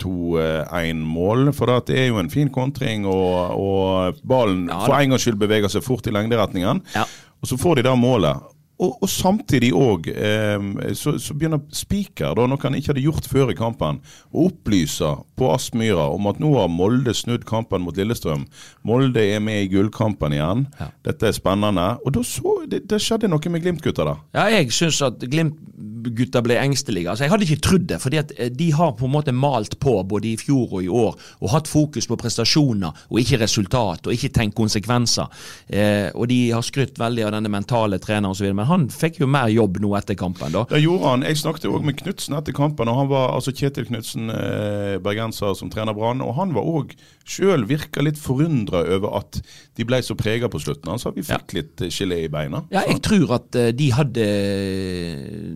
2-1-mål, 0.03 1.53
for 1.55 1.71
det 1.87 1.97
er 1.97 2.07
jo 2.11 2.19
en 2.19 2.29
fin 2.29 2.49
kontring, 2.51 3.07
og, 3.07 3.55
og 3.57 4.19
ballen 4.27 4.67
ja, 4.69 4.83
for 4.83 4.97
en 4.99 5.15
gangs 5.15 5.23
skyld 5.23 5.39
beveger 5.39 5.71
seg 5.71 5.85
fort 5.85 6.05
i 6.05 6.13
lengderetningen. 6.13 6.83
Ja. 6.93 7.07
Og 7.41 7.49
så 7.49 7.57
får 7.57 7.79
de 7.79 7.87
da 7.87 7.95
målet 7.99 8.52
og, 8.81 8.95
og, 9.03 9.09
samtidig 9.09 9.69
òg 9.77 10.07
eh, 10.09 10.93
så, 10.97 11.15
så, 11.21 11.35
begynner 11.37 11.61
Spiker, 11.75 12.33
da, 12.37 12.47
noe 12.49 12.61
han 12.63 12.77
ikke 12.77 12.93
hadde 12.93 13.05
gjort 13.05 13.27
før 13.29 13.51
i 13.53 13.57
kampen, 13.57 13.99
å 14.33 14.47
opplyse 14.49 15.11
på 15.37 15.51
Aspmyra 15.53 16.07
om 16.13 16.29
at 16.31 16.39
nå 16.41 16.55
har 16.57 16.71
Molde 16.73 17.13
snudd 17.15 17.45
kampen 17.49 17.85
mot 17.85 17.97
Lillestrøm. 17.97 18.47
Molde 18.87 19.21
er 19.21 19.43
med 19.43 19.65
i 19.65 19.69
gullkampen 19.71 20.33
igjen. 20.35 20.65
Ja. 20.79 20.89
Dette 21.05 21.29
er 21.29 21.37
spennende. 21.37 21.85
Og 22.03 22.15
da 22.17 22.23
så, 22.25 22.55
det, 22.69 22.83
det 22.89 23.01
skjedde 23.03 23.29
noe 23.31 23.53
med 23.53 23.63
Glimt-gutta 23.63 24.07
da. 24.09 24.17
Ja, 24.35 24.47
jeg 24.57 24.73
syns 24.75 25.01
at 25.05 25.21
Glimt-gutta 25.21 26.41
ble 26.45 26.57
engstelige. 26.61 27.11
Altså, 27.13 27.27
jeg 27.27 27.33
hadde 27.35 27.47
ikke 27.47 27.65
trodd 27.69 27.87
det, 27.93 28.01
fordi 28.01 28.21
at 28.23 28.33
eh, 28.37 28.51
de 28.53 28.71
har 28.73 28.95
på 28.97 29.05
en 29.07 29.15
måte 29.15 29.35
malt 29.37 29.77
på 29.83 29.99
både 30.09 30.31
i 30.33 30.35
fjor 30.41 30.79
og 30.79 30.81
i 30.81 30.89
år 30.89 31.13
og 31.43 31.53
hatt 31.53 31.69
fokus 31.69 32.09
på 32.09 32.17
prestasjoner 32.19 33.05
og 33.09 33.21
ikke 33.21 33.41
resultat, 33.43 34.07
og 34.07 34.17
ikke 34.17 34.33
tenkt 34.33 34.57
konsekvenser. 34.57 35.29
Eh, 35.69 36.09
og 36.13 36.27
de 36.33 36.41
har 36.49 36.65
skrytt 36.65 36.97
veldig 37.01 37.27
av 37.29 37.35
denne 37.37 37.53
mentale 37.53 38.01
treneren 38.01 38.33
osv. 38.33 38.62
Men 38.63 38.69
han 38.69 38.83
fikk 38.87 39.17
jo 39.19 39.27
mer 39.27 39.49
jobb 39.51 39.81
nå 39.83 39.89
etter 39.97 40.15
kampen. 40.15 40.53
da. 40.53 40.63
Det 40.69 40.79
gjorde 40.79 41.09
han. 41.09 41.23
Jeg 41.27 41.41
snakket 41.41 41.67
òg 41.67 41.83
med 41.83 41.97
Knutsen 41.99 42.37
etter 42.37 42.55
kampen. 42.55 42.87
og 42.87 42.95
han 42.95 43.09
var, 43.11 43.33
altså 43.35 43.51
Kjetil 43.51 43.89
Knutsen, 43.89 44.29
eh, 44.31 44.99
bergenser 45.03 45.53
som 45.59 45.69
trener 45.69 45.93
Brann. 45.93 46.21
og 46.21 46.35
Han 46.35 46.53
var 46.55 46.63
òg 46.63 46.93
sjøl 47.27 47.65
virka 47.67 48.01
litt 48.01 48.17
forundra 48.17 48.85
over 48.95 49.17
at 49.19 49.41
de 49.75 49.83
ble 49.83 49.99
så 50.01 50.15
prega 50.15 50.47
på 50.47 50.61
slutten. 50.63 50.87
Han 50.87 50.99
sa 50.99 51.11
vi 51.11 51.25
fikk 51.27 51.51
ja. 51.51 51.59
litt 51.59 51.81
eh, 51.81 51.91
gelé 51.91 52.23
i 52.23 52.31
beina. 52.31 52.63
Ja, 52.71 52.85
jeg 52.87 53.01
tror 53.03 53.35
at 53.35 53.51
uh, 53.59 53.71
de 53.75 53.89
hadde 53.91 54.27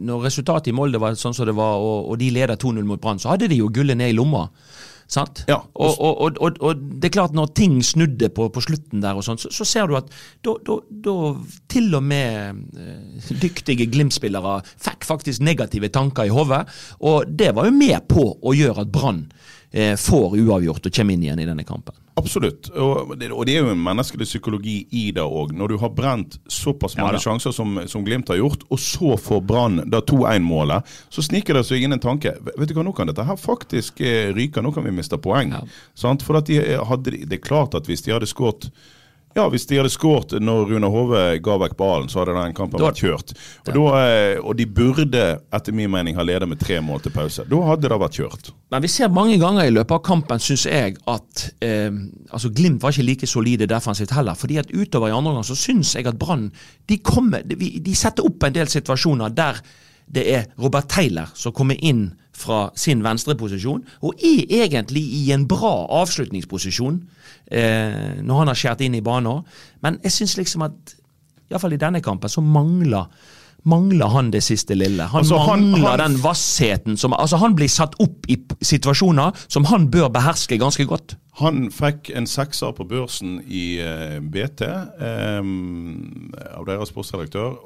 Når 0.03 0.27
resultatet 0.27 0.67
i 0.71 0.75
Molde 0.75 0.99
var 0.99 1.15
sånn 1.15 1.35
som 1.35 1.47
det 1.47 1.55
var, 1.55 1.79
og, 1.79 2.11
og 2.11 2.19
de 2.19 2.29
leda 2.35 2.59
2-0 2.59 2.83
mot 2.83 2.99
Brann, 2.99 3.23
så 3.23 3.35
hadde 3.35 3.47
de 3.47 3.61
jo 3.61 3.71
gullet 3.71 3.95
ned 3.95 4.11
i 4.11 4.17
lomma. 4.17 4.49
Sant? 5.07 5.45
Ja. 5.47 5.61
Og, 5.79 6.01
og, 6.03 6.39
og, 6.43 6.57
og, 6.59 6.81
det 6.99 7.09
er 7.09 7.13
klart, 7.15 7.35
når 7.35 7.53
ting 7.55 7.77
snudde 7.85 8.27
på, 8.35 8.49
på 8.51 8.63
slutten 8.63 9.03
der, 9.03 9.15
og 9.15 9.23
sånt, 9.23 9.39
så, 9.43 9.51
så, 9.55 9.67
ser 9.67 9.87
du 9.87 9.95
at 9.99 10.09
da 10.43 11.15
til 11.71 11.95
og 11.95 12.03
med 12.03 12.59
eh, 12.75 13.29
dyktige 13.39 13.87
Glimt-spillere 13.91 14.59
fikk 14.83 15.07
faktisk 15.07 15.45
negative 15.47 15.91
tanker 15.95 16.27
i 16.27 16.33
hodet. 16.33 16.65
Og 17.07 17.29
det 17.39 17.53
var 17.55 17.69
jo 17.69 17.77
med 17.77 18.03
på 18.11 18.27
å 18.35 18.55
gjøre 18.57 18.83
at 18.83 18.91
Brann 18.91 19.23
eh, 19.71 19.95
får 19.95 20.35
uavgjort 20.41 20.91
og 20.91 20.99
kommer 20.99 21.15
inn 21.15 21.25
igjen 21.29 21.45
i 21.45 21.47
denne 21.47 21.67
kampen. 21.67 21.95
Absolutt, 22.17 22.71
og 22.73 23.11
det, 23.19 23.27
og 23.29 23.45
det 23.45 23.53
er 23.53 23.61
jo 23.61 23.73
en 23.75 23.81
menneskelig 23.85 24.25
psykologi 24.25 24.79
i 24.97 25.03
det 25.13 25.21
òg. 25.21 25.51
Når 25.53 25.69
du 25.69 25.75
har 25.83 25.91
brent 25.93 26.39
såpass 26.49 26.97
mange 26.97 27.19
ja, 27.19 27.21
sjanser 27.27 27.53
som, 27.53 27.77
som, 27.85 28.05
Glimt 28.07 28.31
har 28.33 28.39
gjort, 28.39 28.65
og 28.73 28.81
så 28.81 29.13
får 29.21 29.43
Brann 29.45 29.83
2-1-målet, 29.93 30.97
så 31.13 31.23
sniker 31.25 31.59
det 31.59 31.65
seg 31.67 31.85
inn 31.85 31.93
en 31.93 32.01
tanke. 32.01 32.33
Vet 32.57 32.71
du 32.71 32.73
hva, 32.73 32.87
nå 32.87 32.95
kan 32.97 33.11
dette 33.11 33.25
her 33.27 33.37
faktisk 33.37 34.01
eh, 34.01 34.31
ryke, 34.33 34.63
nå 34.65 34.73
kan 34.73 34.87
vi 34.87 34.95
miste 34.97 35.19
poeng. 35.21 35.53
Ja. 35.53 35.61
For 36.25 36.41
de 36.41 36.61
hadde, 36.89 37.19
det 37.21 37.37
er 37.37 37.43
klart 37.43 37.77
at 37.77 37.85
hvis 37.85 38.01
de 38.07 38.15
hadde 38.15 38.29
skåret 38.29 38.71
ja, 39.35 39.43
hvis 39.53 39.67
de 39.69 39.77
hadde 39.77 39.91
skåret 39.93 40.33
når 40.41 40.71
Rune 40.71 40.89
Hove 40.89 41.23
ga 41.45 41.57
vekk 41.61 41.75
ballen, 41.77 42.07
så 42.09 42.21
hadde 42.21 42.33
den 42.37 42.55
kampen 42.57 42.81
vært 42.81 43.01
kjørt. 43.03 43.33
Og, 43.67 43.71
da, 43.75 43.83
eh, 44.01 44.39
og, 44.41 44.53
de 44.57 44.65
burde 44.65 45.25
etter 45.53 45.75
min 45.77 45.91
mening 45.93 46.17
ha 46.17 46.25
ledet 46.25 46.49
med 46.49 46.61
tre 46.61 46.79
mål 46.81 47.03
til 47.05 47.13
pause. 47.13 47.45
Da 47.49 47.61
hadde 47.67 47.91
det 47.91 47.99
vært 48.01 48.17
kjørt. 48.17 48.51
Men 48.73 48.83
vi 48.83 48.91
ser 48.91 49.13
mange 49.13 49.37
ganger 49.41 49.69
i 49.69 49.73
løpet 49.75 49.93
av 49.99 50.03
kampen, 50.07 50.41
syns 50.41 50.65
jeg, 50.65 50.97
at 51.05 51.47
eh, 51.61 51.91
altså 52.31 52.51
Glimt 52.57 52.81
var 52.81 52.95
ikke 52.95 53.05
like 53.05 53.29
solide 53.29 53.69
defensivt 53.69 54.15
heller. 54.17 54.35
fordi 54.35 54.57
at 54.57 54.73
utover 54.73 55.11
i 55.11 55.15
andre 55.15 55.35
omgang 55.35 55.45
så 55.45 55.57
syns 55.57 55.93
jeg 55.95 56.07
at 56.07 56.17
Brann 56.17 56.49
de, 56.89 56.97
de, 56.97 57.69
de 57.83 57.95
setter 57.95 58.25
opp 58.25 58.43
en 58.43 58.55
del 58.55 58.71
situasjoner 58.71 59.29
der 59.37 59.61
det 60.07 60.23
er 60.33 60.47
Robert 60.59 60.89
Taylor 60.89 61.33
som 61.35 61.55
kommer 61.55 61.77
inn 61.83 62.09
fra 62.37 62.67
sin 62.77 63.01
venstreposisjon, 63.05 63.81
og 64.05 64.21
er 64.21 64.45
egentlig 64.63 65.01
i 65.01 65.23
en 65.33 65.47
bra 65.49 65.73
avslutningsposisjon 66.03 66.99
eh, 67.51 68.21
når 68.21 68.43
han 68.43 68.51
har 68.51 68.59
skåret 68.59 68.85
inn 68.85 68.97
i 68.99 69.03
banen. 69.03 69.41
Men 69.81 69.97
jeg 70.05 70.19
syns 70.19 70.37
liksom 70.37 70.67
at 70.67 70.95
iallfall 71.49 71.73
i 71.73 71.81
denne 71.81 72.03
kampen 72.03 72.29
så 72.31 72.43
mangler 72.43 73.09
mangler 73.67 74.11
han 74.13 74.29
det 74.31 74.43
siste 74.45 74.77
lille. 74.77 75.03
Han 75.11 75.25
altså, 75.25 75.39
mangler 75.43 75.89
han, 75.89 75.99
han, 75.99 76.13
den 76.13 76.21
vassheten 76.23 76.97
som 76.97 77.15
Altså, 77.17 77.39
han 77.41 77.55
blir 77.57 77.67
satt 77.71 77.97
opp 78.03 78.27
i 78.31 78.37
situasjoner 78.61 79.35
som 79.47 79.67
han 79.67 79.89
bør 79.91 80.07
beherske 80.13 80.59
ganske 80.61 80.85
godt. 80.87 81.17
Han 81.41 81.67
fikk 81.73 82.11
en 82.15 82.29
sekser 82.29 82.71
på 82.77 82.85
børsen 82.87 83.41
i 83.43 83.65
uh, 83.81 84.17
BT 84.21 84.63
um, 85.01 86.31
av 86.53 86.65
deres 86.69 86.93
sportsredaktør 86.93 87.57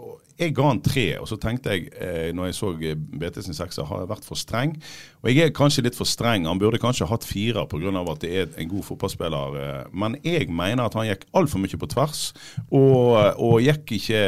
jeg 0.41 0.55
ga 0.57 0.67
han 0.71 0.81
tre, 0.83 1.05
og 1.21 1.27
så 1.29 1.37
tenkte 1.41 1.75
jeg 1.75 1.87
eh, 2.01 2.29
når 2.35 2.49
jeg 2.49 2.57
så 2.57 2.71
eh, 2.81 2.97
BT 2.97 3.41
sin 3.45 3.57
sekser, 3.57 3.85
har 3.87 4.03
jeg 4.03 4.11
vært 4.11 4.27
for 4.27 4.39
streng. 4.39 4.75
Og 5.21 5.29
jeg 5.31 5.45
er 5.45 5.55
kanskje 5.55 5.85
litt 5.85 5.97
for 5.97 6.09
streng. 6.09 6.47
Han 6.49 6.61
burde 6.61 6.81
kanskje 6.81 7.09
hatt 7.09 7.27
fire 7.27 7.67
pga. 7.69 7.93
at 8.01 8.21
det 8.23 8.31
er 8.31 8.47
en 8.57 8.71
god 8.71 8.83
fotballspiller. 8.89 9.57
eh, 9.61 9.83
Men 9.93 10.17
jeg 10.23 10.49
mener 10.49 10.85
at 10.85 10.97
han 10.97 11.09
gikk 11.09 11.27
altfor 11.33 11.61
mye 11.61 11.77
på 11.77 11.91
tvers, 11.93 12.33
og, 12.71 13.37
og 13.37 13.61
gikk 13.61 13.97
ikke 13.99 14.21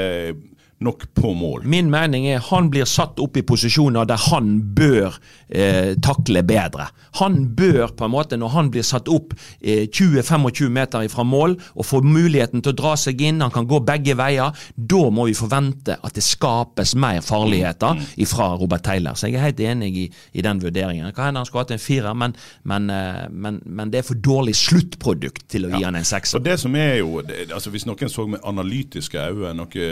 nok 0.83 1.05
på 1.15 1.33
mål. 1.37 1.67
Min 1.69 1.89
mening 1.93 2.27
er 2.31 2.43
han 2.49 2.69
blir 2.73 2.87
satt 2.89 3.19
opp 3.23 3.37
i 3.39 3.45
posisjoner 3.45 4.07
der 4.09 4.19
han 4.29 4.55
bør 4.75 5.15
eh, 5.49 5.93
takle 6.03 6.43
bedre. 6.47 6.89
Han 7.19 7.55
bør 7.55 7.93
på 7.97 8.07
en 8.07 8.13
måte, 8.13 8.39
når 8.39 8.53
han 8.55 8.71
blir 8.73 8.85
satt 8.85 9.09
opp 9.11 9.35
eh, 9.61 9.85
20-25 9.87 10.69
meter 10.73 11.07
fra 11.11 11.25
mål 11.27 11.55
og 11.73 11.87
får 11.87 12.05
muligheten 12.05 12.63
til 12.63 12.73
å 12.73 12.77
dra 12.77 12.93
seg 12.99 13.21
inn, 13.21 13.41
han 13.43 13.53
kan 13.53 13.67
gå 13.69 13.79
begge 13.85 14.15
veier, 14.19 14.53
da 14.75 15.03
må 15.13 15.27
vi 15.29 15.37
forvente 15.37 15.97
at 15.99 16.17
det 16.17 16.25
skapes 16.25 16.95
mer 16.99 17.21
farligheter 17.25 18.01
fra 18.29 18.53
Robert 18.59 18.85
Taylor. 18.85 19.17
Så 19.17 19.29
jeg 19.29 19.39
er 19.39 19.47
helt 19.47 19.63
enig 19.63 19.91
i, 20.05 20.05
i 20.33 20.45
den 20.45 20.61
vurderingen. 20.63 21.11
Kan 21.13 21.29
hende 21.29 21.43
han 21.43 21.49
skulle 21.49 21.65
hatt 21.65 21.75
en 21.75 21.83
firer, 21.83 22.13
men, 22.17 22.35
men, 22.69 22.89
eh, 22.93 23.25
men, 23.29 23.61
men, 23.65 23.93
det 23.93 24.01
er 24.01 24.07
for 24.07 24.19
dårlig 24.19 24.55
sluttprodukt 24.57 25.45
til 25.51 25.67
å 25.67 25.73
gi 25.75 25.83
han 25.85 25.99
en 25.99 26.07
sekser. 26.07 26.41
Og 26.41 26.47
det 26.47 26.57
som 26.61 26.75
er 26.79 26.97
jo, 27.01 27.21
altså 27.23 27.71
Hvis 27.73 27.87
noen 27.89 28.11
så 28.11 28.25
med 28.29 28.43
analytiske 28.45 29.17
øyne, 29.17 29.53
noe 29.57 29.83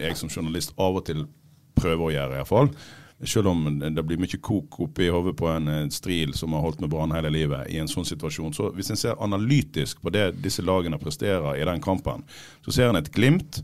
jeg 0.00 0.16
som 0.20 0.32
journalist 0.32 0.74
av 0.78 1.00
og 1.00 1.06
til 1.08 1.26
prøver 1.80 2.06
å 2.06 2.12
gjøre, 2.14 2.40
iallfall. 2.40 2.72
Selv 3.20 3.50
om 3.50 3.66
det 3.80 4.04
blir 4.08 4.20
mye 4.20 4.38
kok 4.40 4.78
oppi 4.86 5.10
hodet 5.12 5.34
på 5.36 5.48
en 5.52 5.90
stril 5.92 6.32
som 6.36 6.54
har 6.56 6.62
holdt 6.64 6.80
med 6.80 6.88
Brann 6.92 7.12
hele 7.12 7.32
livet 7.32 7.68
i 7.68 7.76
en 7.80 7.90
sånn 7.90 8.08
situasjon. 8.08 8.54
Så 8.56 8.70
hvis 8.76 8.88
en 8.94 9.00
ser 9.00 9.20
analytisk 9.20 10.00
på 10.00 10.12
det 10.14 10.30
disse 10.40 10.64
lagene 10.64 11.00
presterer 11.00 11.58
i 11.60 11.66
den 11.68 11.84
kampen, 11.84 12.24
så 12.64 12.72
ser 12.72 12.88
en 12.88 13.00
et 13.00 13.12
glimt 13.12 13.60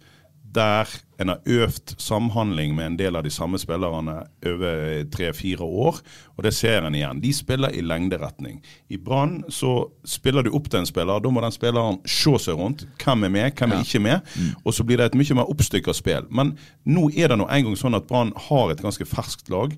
der 0.54 0.88
en 1.18 1.28
har 1.28 1.40
øvd 1.46 1.94
samhandling 1.98 2.74
med 2.76 2.86
en 2.86 2.96
del 2.98 3.16
av 3.16 3.24
de 3.24 3.30
samme 3.32 3.58
spillerne 3.58 4.18
over 4.46 5.04
tre-fire 5.12 5.64
år. 5.64 6.00
Og 6.36 6.44
det 6.44 6.52
ser 6.54 6.84
en 6.84 6.94
igjen. 6.94 7.20
De 7.20 7.32
spiller 7.32 7.72
i 7.72 7.80
lengderetning. 7.80 8.60
I 8.88 8.98
Brann 9.00 9.42
så 9.48 9.88
spiller 10.04 10.44
du 10.44 10.52
opp 10.56 10.68
til 10.70 10.82
en 10.82 10.88
spiller. 10.88 11.20
Da 11.20 11.32
må 11.32 11.40
den 11.44 11.56
spilleren 11.56 12.00
se 12.04 12.36
seg 12.44 12.60
rundt. 12.60 12.86
Hvem 13.02 13.24
er 13.24 13.32
med, 13.32 13.52
hvem 13.56 13.72
er 13.72 13.80
ja. 13.80 13.88
ikke 13.88 14.04
med? 14.04 14.34
Mm. 14.36 14.50
Og 14.64 14.74
så 14.76 14.84
blir 14.84 15.00
det 15.00 15.10
et 15.10 15.20
mye 15.20 15.38
mer 15.40 15.52
oppstykka 15.52 15.96
spill. 15.96 16.28
Men 16.30 16.56
nå 16.84 17.08
er 17.16 17.32
det 17.32 17.40
nå 17.40 17.48
engang 17.48 17.78
sånn 17.80 17.96
at 17.96 18.08
Brann 18.08 18.34
har 18.48 18.72
et 18.72 18.84
ganske 18.84 19.08
ferskt 19.08 19.48
lag. 19.52 19.72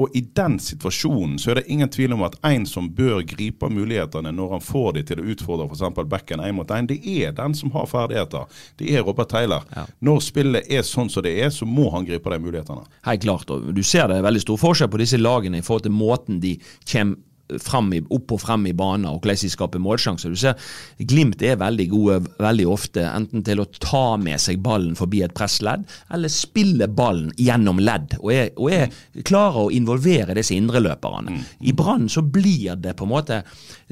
Og 0.00 0.14
i 0.16 0.22
den 0.34 0.56
situasjonen 0.62 1.36
så 1.40 1.52
er 1.52 1.60
det 1.60 1.66
ingen 1.72 1.90
tvil 1.92 2.14
om 2.16 2.24
at 2.24 2.38
en 2.48 2.64
som 2.68 2.88
bør 2.96 3.20
gripe 3.28 3.68
mulighetene 3.68 4.32
når 4.32 4.54
han 4.56 4.64
får 4.64 4.92
de 4.96 5.02
til 5.10 5.20
å 5.20 5.26
utfordre 5.34 5.66
f.eks. 5.68 6.04
backen 6.08 6.40
én 6.40 6.56
mot 6.56 6.70
én, 6.72 6.88
det 6.88 7.00
er 7.02 7.34
den 7.36 7.56
som 7.56 7.72
har 7.76 7.88
ferdigheter. 7.90 8.46
Det 8.80 8.88
er 8.94 9.04
Robert 9.04 9.32
Taylor. 9.32 9.66
Ja. 9.76 9.84
Når 10.00 10.22
spillet 10.24 10.70
er 10.72 10.86
sånn 10.86 11.12
som 11.12 11.24
det 11.26 11.34
er, 11.44 11.50
så 11.52 11.68
må 11.68 11.90
han 11.92 12.08
gripe 12.08 12.32
de 12.32 12.40
mulighetene. 12.40 12.86
Helt 13.08 13.26
klart. 13.26 13.52
og 13.52 13.68
Du 13.74 13.82
ser 13.84 14.08
det 14.08 14.20
er 14.20 14.26
veldig 14.28 14.46
stor 14.46 14.62
forskjell 14.64 14.90
på 14.92 15.02
disse 15.02 15.20
lagene 15.20 15.60
i 15.60 15.66
forhold 15.66 15.86
til 15.88 15.96
måten 15.96 16.40
de 16.42 16.56
kommer 16.88 17.20
frem 17.62 17.92
i, 17.96 18.00
opp 18.14 18.36
og 18.36 18.42
frem 18.42 18.66
i 18.70 18.74
banen, 18.76 19.08
og 19.10 19.20
hvordan 19.20 19.42
de 19.42 19.52
skaper 19.52 19.82
målsjanser. 19.82 20.32
Du 20.32 20.38
ser 20.38 20.70
Glimt 21.12 21.42
er 21.42 21.58
veldig 21.60 21.86
gode 21.90 22.18
veldig 22.40 22.66
ofte 22.70 23.04
enten 23.08 23.42
til 23.44 23.62
å 23.62 23.68
ta 23.82 24.16
med 24.20 24.40
seg 24.40 24.62
ballen 24.62 24.94
forbi 24.98 25.22
et 25.24 25.34
pressledd, 25.36 25.84
eller 26.14 26.32
spille 26.32 26.88
ballen 26.88 27.32
gjennom 27.40 27.80
ledd, 27.82 28.16
og 28.20 28.32
er, 28.34 28.52
og 28.56 28.72
er 28.72 29.22
klarer 29.26 29.66
å 29.66 29.72
involvere 29.74 30.36
disse 30.38 30.56
indreløperne. 30.56 31.32
Mm. 31.32 31.42
I 31.68 31.74
Brann 31.76 32.08
så 32.12 32.22
blir 32.22 32.76
det 32.80 32.94
på 32.98 33.06
en 33.06 33.12
måte 33.12 33.42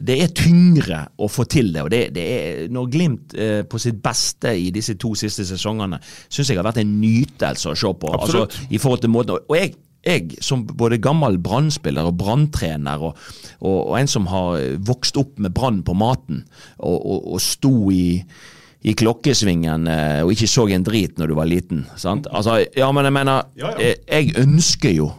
Det 0.00 0.16
er 0.22 0.32
tyngre 0.36 1.02
å 1.20 1.28
få 1.28 1.44
til 1.50 1.72
det. 1.74 1.82
og 1.82 1.90
det, 1.92 2.00
det 2.14 2.24
er, 2.24 2.68
Når 2.72 2.86
Glimt 2.90 3.34
eh, 3.34 3.62
på 3.68 3.78
sitt 3.78 4.00
beste 4.02 4.54
i 4.56 4.70
disse 4.74 4.94
to 5.00 5.12
siste 5.18 5.44
sesongene 5.44 6.00
syns 6.28 6.50
jeg 6.50 6.58
har 6.58 6.66
vært 6.66 6.80
en 6.82 6.96
nytelse 7.00 7.70
å 7.70 7.76
se 7.76 7.92
på. 8.00 8.12
Altså, 8.16 8.46
i 8.70 8.78
forhold 8.78 9.04
til 9.04 9.12
måten, 9.12 9.38
og 9.46 9.56
jeg 9.56 9.74
jeg 10.07 10.38
som 10.45 10.64
både 10.64 11.00
gammel 11.02 11.37
brannspiller 11.42 12.09
og 12.09 12.16
branntrener, 12.21 13.02
og, 13.11 13.19
og, 13.61 13.76
og, 13.90 13.99
en 13.99 14.09
som 14.11 14.28
har 14.30 14.62
vokst 14.87 15.19
opp 15.21 15.37
med 15.42 15.54
brann 15.57 15.83
på 15.85 15.97
maten, 15.99 16.45
og, 16.78 17.04
og 17.35 17.40
sto 17.45 17.90
i, 17.92 18.23
i 18.80 18.95
klokkesvingen 18.97 19.88
eh, 19.92 20.21
og 20.25 20.33
ikke 20.33 20.49
så 20.49 20.66
en 20.73 20.87
drit 20.87 21.19
når 21.21 21.33
du 21.33 21.37
var 21.37 21.50
liten. 21.50 21.85
Sant? 22.00 22.28
Altså, 22.33 22.62
ja, 22.76 22.88
men 22.97 23.09
jeg 23.09 23.16
mener, 23.19 23.50
eh, 23.76 23.97
jeg 24.09 24.33
ønsker 24.40 24.97
jo 24.97 25.11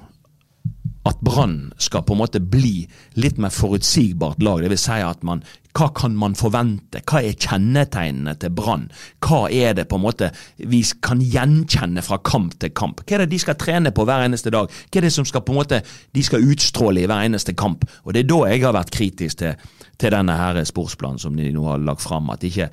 at 1.03 1.17
Brann 1.25 1.72
skal 1.81 2.03
på 2.05 2.13
en 2.13 2.22
måte 2.22 2.41
bli 2.43 2.86
litt 3.17 3.39
mer 3.41 3.53
forutsigbart 3.53 4.41
lag. 4.43 4.62
Det 4.62 4.70
vil 4.70 4.81
si 4.81 5.00
at 5.01 5.24
man 5.25 5.41
hva 5.72 5.88
kan 5.96 6.15
man 6.20 6.34
forvente? 6.36 7.00
Hva 7.08 7.22
er 7.24 7.38
kjennetegnene 7.39 8.34
til 8.39 8.51
Brann? 8.55 8.89
Hva 9.24 9.46
er 9.48 9.77
det 9.77 9.88
på 9.89 9.98
en 9.98 10.03
måte 10.03 10.31
vi 10.60 10.81
kan 11.03 11.22
gjenkjenne 11.24 12.03
fra 12.03 12.20
kamp 12.27 12.58
til 12.60 12.74
kamp? 12.75 13.05
Hva 13.05 13.17
er 13.17 13.24
det 13.24 13.31
de 13.31 13.41
skal 13.41 13.60
trene 13.60 13.93
på 13.96 14.05
hver 14.08 14.25
eneste 14.25 14.51
dag? 14.53 14.67
Hva 14.67 15.00
er 15.00 15.08
det 15.08 15.13
som 15.15 15.27
skal 15.27 15.46
på 15.48 15.55
en 15.55 15.62
måte 15.62 15.81
de 15.88 16.25
skal 16.27 16.43
utstråle 16.43 17.05
i 17.05 17.08
hver 17.10 17.29
eneste 17.29 17.55
kamp? 17.55 17.88
Og 18.03 18.13
Det 18.13 18.25
er 18.25 18.34
da 18.34 18.41
jeg 18.51 18.65
har 18.65 18.75
vært 18.75 18.91
kritisk 18.91 19.39
til, 19.41 19.70
til 19.98 20.12
denne 20.12 20.36
her 20.36 20.60
sportsplanen 20.67 21.24
som 21.24 21.39
de 21.39 21.53
nå 21.55 21.63
har 21.70 21.79
lagt 21.79 22.03
fram. 22.03 22.29
At 22.36 22.43
ikke 22.43 22.70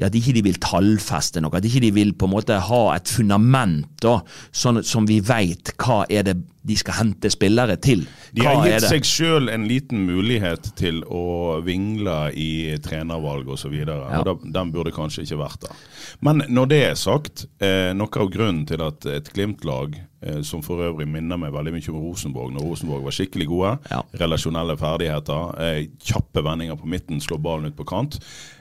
at 0.00 0.14
ikke 0.16 0.32
de 0.32 0.42
vil 0.46 0.60
tallfeste 0.62 1.42
noe, 1.42 1.52
at 1.56 1.66
ikke 1.66 1.82
de 1.84 1.90
vil 1.92 2.14
på 2.16 2.28
en 2.28 2.32
måte 2.32 2.56
ha 2.70 2.80
et 2.94 3.10
fundament 3.10 3.88
da, 4.00 4.20
sånn 4.48 4.80
som 4.86 5.04
vi 5.08 5.20
veit 5.20 5.74
hva 5.76 6.06
er 6.08 6.24
det 6.24 6.38
de 6.62 6.76
skal 6.76 6.98
hente 6.98 7.30
spillere 7.32 7.76
til. 7.80 8.04
Hva 8.04 8.34
de 8.36 8.44
har 8.46 8.68
gitt 8.68 8.86
seg 8.90 9.06
sjøl 9.08 9.48
en 9.52 9.64
liten 9.68 10.04
mulighet 10.04 10.70
til 10.78 11.00
å 11.08 11.60
vingle 11.64 12.18
i 12.36 12.76
trenervalg 12.84 13.48
osv. 13.54 13.78
Ja. 13.80 14.20
Den 14.44 14.72
burde 14.74 14.92
kanskje 14.94 15.24
ikke 15.24 15.40
vært 15.40 15.64
der. 15.64 15.80
Men 16.26 16.44
når 16.52 16.70
det 16.70 16.82
er 16.90 17.00
sagt, 17.00 17.46
eh, 17.64 17.90
noe 17.96 18.22
av 18.22 18.30
grunnen 18.32 18.66
til 18.68 18.84
at 18.84 19.08
et 19.08 19.32
Glimt-lag, 19.32 19.96
eh, 20.20 20.40
som 20.44 20.62
for 20.62 20.84
øvrig 20.84 21.08
minner 21.08 21.40
meg 21.40 21.54
veldig 21.56 21.74
mye 21.78 21.92
om 21.94 22.00
Rosenborg, 22.04 22.54
når 22.54 22.68
Rosenborg 22.68 23.08
var 23.08 23.16
skikkelig 23.16 23.48
gode, 23.48 23.74
ja. 23.90 24.04
relasjonelle 24.20 24.76
ferdigheter, 24.80 25.60
eh, 25.64 25.84
kjappe 26.04 26.44
vendinger 26.44 26.76
på 26.76 26.88
midten, 26.92 27.24
slå 27.24 27.40
ballen 27.40 27.72
ut 27.72 27.78
på 27.78 27.88
kant 27.88 28.20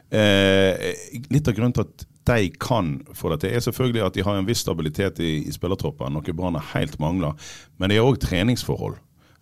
Eh, 0.10 0.94
litt 1.30 1.46
av 1.46 1.54
grunnen 1.54 1.76
til 1.78 1.86
at 1.86 2.06
de 2.30 2.50
kan 2.62 2.96
få 3.18 3.34
det 3.34 3.42
til, 3.44 3.54
er 3.56 3.66
selvfølgelig 3.66 4.06
at 4.06 4.16
de 4.18 4.26
har 4.26 4.40
en 4.40 4.48
viss 4.48 4.64
stabilitet 4.66 5.22
i, 5.24 5.36
i 5.50 5.54
spillertroppen, 5.54 6.16
noe 6.16 6.36
Brann 6.36 6.60
helt 6.74 6.98
mangler. 7.02 7.38
Men 7.78 7.92
det 7.92 8.00
er 8.00 8.08
òg 8.08 8.20
treningsforhold. 8.24 8.98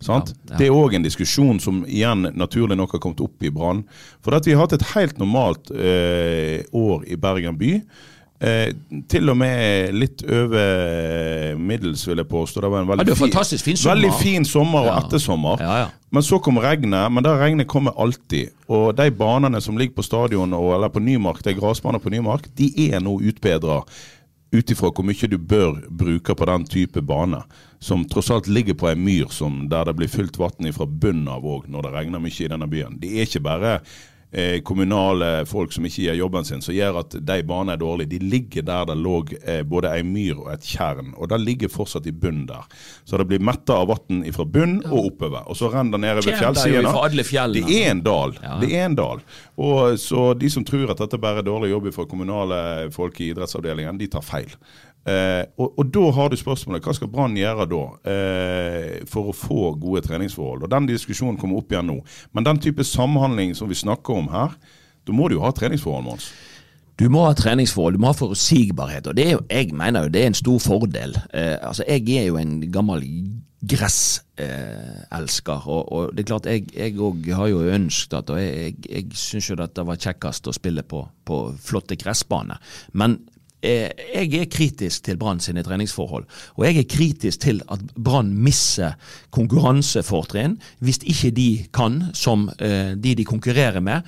Ja, 0.06 0.20
ja. 0.22 0.58
Det 0.58 0.68
er 0.68 0.76
òg 0.76 0.94
en 0.94 1.06
diskusjon 1.06 1.58
som 1.62 1.80
igjen 1.88 2.28
naturlig 2.38 2.76
nok 2.78 2.94
har 2.94 3.02
kommet 3.02 3.22
opp 3.24 3.42
i 3.42 3.50
Brann. 3.54 3.82
For 4.22 4.36
at 4.36 4.46
vi 4.46 4.54
har 4.54 4.66
hatt 4.66 4.76
et 4.76 4.86
helt 4.92 5.18
normalt 5.18 5.72
eh, 5.74 6.62
år 6.70 7.02
i 7.10 7.18
Bergen 7.18 7.58
by. 7.58 7.72
Eh, 8.38 8.68
til 9.10 9.32
og 9.32 9.34
med 9.40 9.96
litt 9.98 10.22
over 10.22 11.56
middels, 11.58 12.04
vil 12.06 12.20
jeg 12.22 12.28
påstå. 12.30 12.62
Det 12.62 12.70
var 12.70 12.84
en 12.84 12.90
veldig, 12.92 13.06
ja, 13.08 13.16
fin, 13.18 13.32
fin, 13.58 13.76
sommer. 13.76 13.94
veldig 13.94 14.12
fin 14.20 14.44
sommer 14.46 14.84
og 14.84 14.92
ja. 14.92 14.98
ettersommer. 15.00 15.64
Ja, 15.64 15.78
men 16.14 16.22
så 16.22 16.38
kom 16.38 16.60
regnet. 16.62 17.10
Men 17.12 17.26
det 17.26 17.34
regnet 17.40 17.70
kommer 17.70 17.96
alltid. 17.98 18.54
Og 18.70 18.92
de 18.96 19.10
banene 19.10 19.60
som 19.64 19.78
ligger 19.78 19.98
på 19.98 20.06
stadion 20.06 20.54
eller 20.54 20.92
på 20.92 21.02
Nymark, 21.02 21.42
de 21.44 21.56
grasbanene 21.58 22.02
på 22.02 22.14
Nymark, 22.14 22.46
de 22.54 22.70
er 22.88 23.02
nå 23.02 23.18
utbedra 23.18 23.82
ut 24.52 24.70
ifra 24.70 24.88
hvor 24.94 25.04
mye 25.04 25.28
du 25.28 25.36
bør 25.36 25.82
bruke 25.90 26.34
på 26.34 26.46
den 26.48 26.62
type 26.64 27.02
bane, 27.04 27.42
som 27.84 28.06
tross 28.08 28.30
alt 28.32 28.46
ligger 28.48 28.78
på 28.78 28.88
ei 28.88 28.96
myr 28.96 29.28
som, 29.34 29.66
der 29.68 29.90
det 29.90 29.96
blir 29.98 30.08
fullt 30.08 30.38
vann 30.40 30.72
fra 30.72 30.86
bunnen 30.88 31.28
av 31.28 31.44
òg 31.44 31.66
når 31.68 31.84
det 31.84 31.92
regner 31.96 32.22
mye 32.22 32.44
i 32.46 32.48
denne 32.48 32.70
byen. 32.70 32.96
Det 33.02 33.12
er 33.12 33.28
ikke 33.28 33.44
bare 33.44 33.74
eh, 34.32 34.60
kommunale 34.60 35.46
folk 35.46 35.72
som 35.72 35.86
ikke 35.86 36.02
gjør 36.08 36.18
jobben 36.22 36.44
sin, 36.44 36.62
som 36.64 36.74
gjør 36.76 37.00
at 37.02 37.16
de 37.16 37.38
banene 37.48 37.76
er 37.76 37.82
dårlige. 37.82 38.12
De 38.14 38.30
ligger 38.34 38.66
der 38.68 38.88
det 38.90 38.98
lå 39.00 39.16
eh, 39.42 39.62
både 39.66 39.92
ei 39.96 40.04
myr 40.06 40.38
og 40.38 40.50
et 40.54 40.66
tjern, 40.68 41.14
og 41.16 41.30
det 41.32 41.40
ligger 41.42 41.72
fortsatt 41.72 42.08
i 42.10 42.14
bunnen 42.14 42.46
der. 42.48 42.66
Så 43.08 43.20
det 43.20 43.28
blir 43.30 43.42
metta 43.44 43.78
av 43.82 43.92
vann 43.92 44.24
fra 44.34 44.44
bunn 44.44 44.78
og 44.88 45.12
oppover. 45.12 45.46
Og 45.48 45.58
så 45.58 45.70
renner 45.72 45.96
det 45.96 46.02
nede 46.04 46.22
ved 46.22 46.40
fjellsidene. 46.42 46.92
Det 47.68 47.78
er 47.80 47.92
en 47.92 48.04
dal. 48.04 48.36
Ja. 48.42 48.58
Det 48.62 48.72
er 48.74 48.88
en 48.88 48.98
dal. 48.98 49.24
Og 49.58 49.98
så 50.00 50.32
de 50.38 50.50
som 50.52 50.66
tror 50.66 50.92
at 50.92 51.00
dette 51.02 51.20
bare 51.20 51.42
er 51.42 51.48
dårlig 51.48 51.72
jobb 51.72 51.90
for 51.94 52.10
kommunale 52.10 52.90
folk 52.94 53.20
i 53.20 53.32
idrettsavdelingen, 53.32 53.98
de 54.00 54.10
tar 54.12 54.24
feil. 54.24 54.52
Eh, 55.08 55.44
og, 55.56 55.78
og, 55.78 55.86
da 55.94 56.10
har 56.18 56.28
du 56.28 56.36
spørsmålet 56.36 56.84
hva 56.84 56.92
skal 56.96 57.08
Brann 57.12 57.36
gjøre 57.38 57.68
da 57.70 57.84
eh, 58.12 58.98
for 59.08 59.30
å 59.30 59.36
få 59.36 59.72
gode 59.80 60.02
treningsforhold? 60.04 60.66
Og 60.66 60.72
Den 60.72 60.88
diskusjonen 60.90 61.38
kommer 61.40 61.62
opp 61.62 61.72
igjen 61.72 61.88
nå. 61.88 61.98
Men 62.36 62.48
den 62.48 62.60
type 62.64 62.84
samhandling 62.84 63.54
som 63.56 63.70
vi 63.70 63.78
snakker 63.78 64.20
om 64.20 64.28
her, 64.34 64.58
da 65.08 65.16
må 65.16 65.30
du 65.30 65.38
jo 65.38 65.44
ha 65.46 65.52
treningsforhold, 65.54 66.04
Mons. 66.04 66.30
Du 66.98 67.06
må 67.14 67.22
ha 67.28 67.34
treningsforhold, 67.38 67.94
du 67.94 68.02
må 68.02 68.10
ha 68.10 68.18
forutsigbarhet. 68.18 69.06
og 69.06 69.14
det 69.16 69.26
er 69.26 69.36
jo, 69.36 69.42
Jeg 69.48 69.72
mener 69.72 70.02
jo 70.02 70.12
det 70.12 70.22
er 70.22 70.32
en 70.32 70.34
stor 70.34 70.58
fordel. 70.58 71.16
Eh, 71.32 71.56
altså 71.62 71.84
Jeg 71.86 72.10
er 72.18 72.26
jo 72.26 72.36
en 72.36 72.60
gammel 72.72 73.04
gresselsker, 73.68 75.54
eh, 75.54 75.68
og, 75.68 75.92
og, 75.92 76.12
det 76.14 76.22
er 76.22 76.26
klart 76.26 76.46
jeg 76.46 76.98
òg 76.98 77.32
har 77.34 77.48
jo 77.48 77.62
ønsket 77.74 78.18
at 78.18 78.30
og 78.30 78.38
Jeg, 78.38 78.54
jeg, 78.54 78.74
jeg 78.90 79.04
syns 79.14 79.50
jo 79.50 79.56
det 79.56 79.86
var 79.86 79.96
kjekkest 79.96 80.46
å 80.46 80.52
spille 80.54 80.82
på, 80.82 81.08
på 81.24 81.54
flotte 81.58 81.96
gressbaner. 81.96 82.58
Men 82.92 83.18
jeg 83.62 84.34
er 84.38 84.50
kritisk 84.52 85.04
til 85.08 85.18
Brann 85.18 85.40
sine 85.42 85.64
treningsforhold. 85.66 86.26
Og 86.56 86.64
jeg 86.66 86.78
er 86.78 86.90
kritisk 86.90 87.40
til 87.42 87.62
at 87.72 87.82
Brann 87.94 88.30
misser 88.38 88.94
konkurransefortrinn 89.34 90.58
hvis 90.84 91.02
ikke 91.02 91.32
de 91.34 91.48
kan, 91.74 92.04
som 92.14 92.48
eh, 92.58 92.94
de 92.94 93.16
de 93.18 93.26
konkurrerer 93.26 93.82
med, 93.82 94.06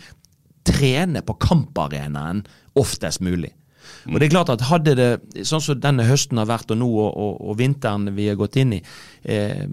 trene 0.66 1.22
på 1.26 1.38
kamparenaen 1.40 2.44
oftest 2.78 3.24
mulig. 3.24 3.50
Og 4.06 4.20
det 4.20 4.28
er 4.28 4.34
klart 4.36 4.52
at 4.52 4.68
hadde 4.68 4.94
det, 4.96 5.08
sånn 5.46 5.62
som 5.64 5.80
denne 5.80 6.06
høsten 6.06 6.38
har 6.38 6.48
vært, 6.48 6.70
og 6.70 6.78
nå 6.78 6.88
og, 6.88 7.10
og, 7.10 7.40
og 7.50 7.58
vinteren 7.58 8.12
vi 8.16 8.28
har 8.30 8.38
gått 8.38 8.60
inn 8.60 8.76
i 8.78 8.80
eh, 9.24 9.66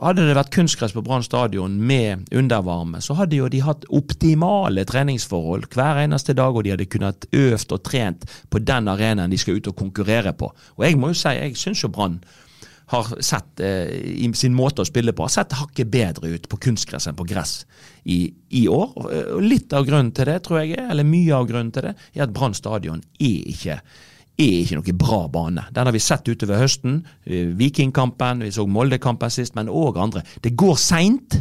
hadde 0.00 0.26
det 0.26 0.36
vært 0.36 0.52
kunstgress 0.54 0.94
på 0.96 1.02
Brann 1.04 1.24
stadion 1.24 1.74
med 1.86 2.28
undervarme, 2.34 3.00
så 3.04 3.16
hadde 3.18 3.38
jo 3.38 3.48
de 3.52 3.62
hatt 3.64 3.86
optimale 3.94 4.84
treningsforhold 4.88 5.68
hver 5.74 6.02
eneste 6.04 6.36
dag, 6.36 6.54
og 6.54 6.64
de 6.64 6.74
hadde 6.74 6.88
kunnet 6.90 7.28
øvd 7.32 7.76
og 7.76 7.84
trent 7.86 8.24
på 8.50 8.62
den 8.62 8.90
arenaen 8.90 9.32
de 9.32 9.40
skal 9.40 9.60
ut 9.60 9.70
og 9.70 9.76
konkurrere 9.78 10.34
på. 10.36 10.50
Og 10.78 10.86
jeg 10.86 10.98
må 11.00 11.12
jo 11.12 11.20
si, 11.20 11.34
jeg 11.38 11.58
syns 11.60 11.84
jo 11.84 11.92
Brann 11.94 12.18
har 12.92 13.08
sett 13.24 13.60
eh, 13.64 13.88
i 14.24 14.28
sin 14.36 14.56
måte 14.56 14.84
å 14.84 14.88
spille 14.88 15.14
på, 15.16 15.24
har 15.24 15.32
sett 15.32 15.54
hakket 15.56 15.88
bedre 15.92 16.34
ut 16.34 16.48
på 16.50 16.58
kunstgress 16.66 17.08
enn 17.08 17.16
på 17.16 17.26
gress 17.28 17.62
i, 18.04 18.26
i, 18.50 18.66
år. 18.68 18.92
Og 18.98 19.40
litt 19.44 19.72
av 19.72 19.86
grunnen 19.88 20.12
til 20.12 20.28
det, 20.28 20.42
tror 20.44 20.60
jeg, 20.60 20.76
eller 20.84 21.08
mye 21.08 21.38
av 21.38 21.48
grunnen 21.48 21.72
til 21.72 21.88
det, 21.88 21.94
er 22.12 22.26
at 22.26 22.34
Brann 22.34 22.56
stadion 22.56 23.00
er 23.16 23.54
ikke 23.54 23.78
er 24.40 24.60
ikke 24.64 24.78
noe 24.80 24.94
bra 24.98 25.20
bane. 25.30 25.66
Den 25.74 25.88
har 25.88 25.94
vi 25.94 26.02
sett 26.02 26.28
utover 26.28 26.58
høsten. 26.58 27.02
Eh, 27.24 27.52
Vikingkampen, 27.58 28.42
vi 28.42 28.52
så 28.54 28.66
Moldekampen 28.66 29.30
sist, 29.30 29.54
men 29.54 29.70
òg 29.70 30.00
andre. 30.00 30.24
Det 30.42 30.56
går 30.58 30.78
seint. 30.80 31.38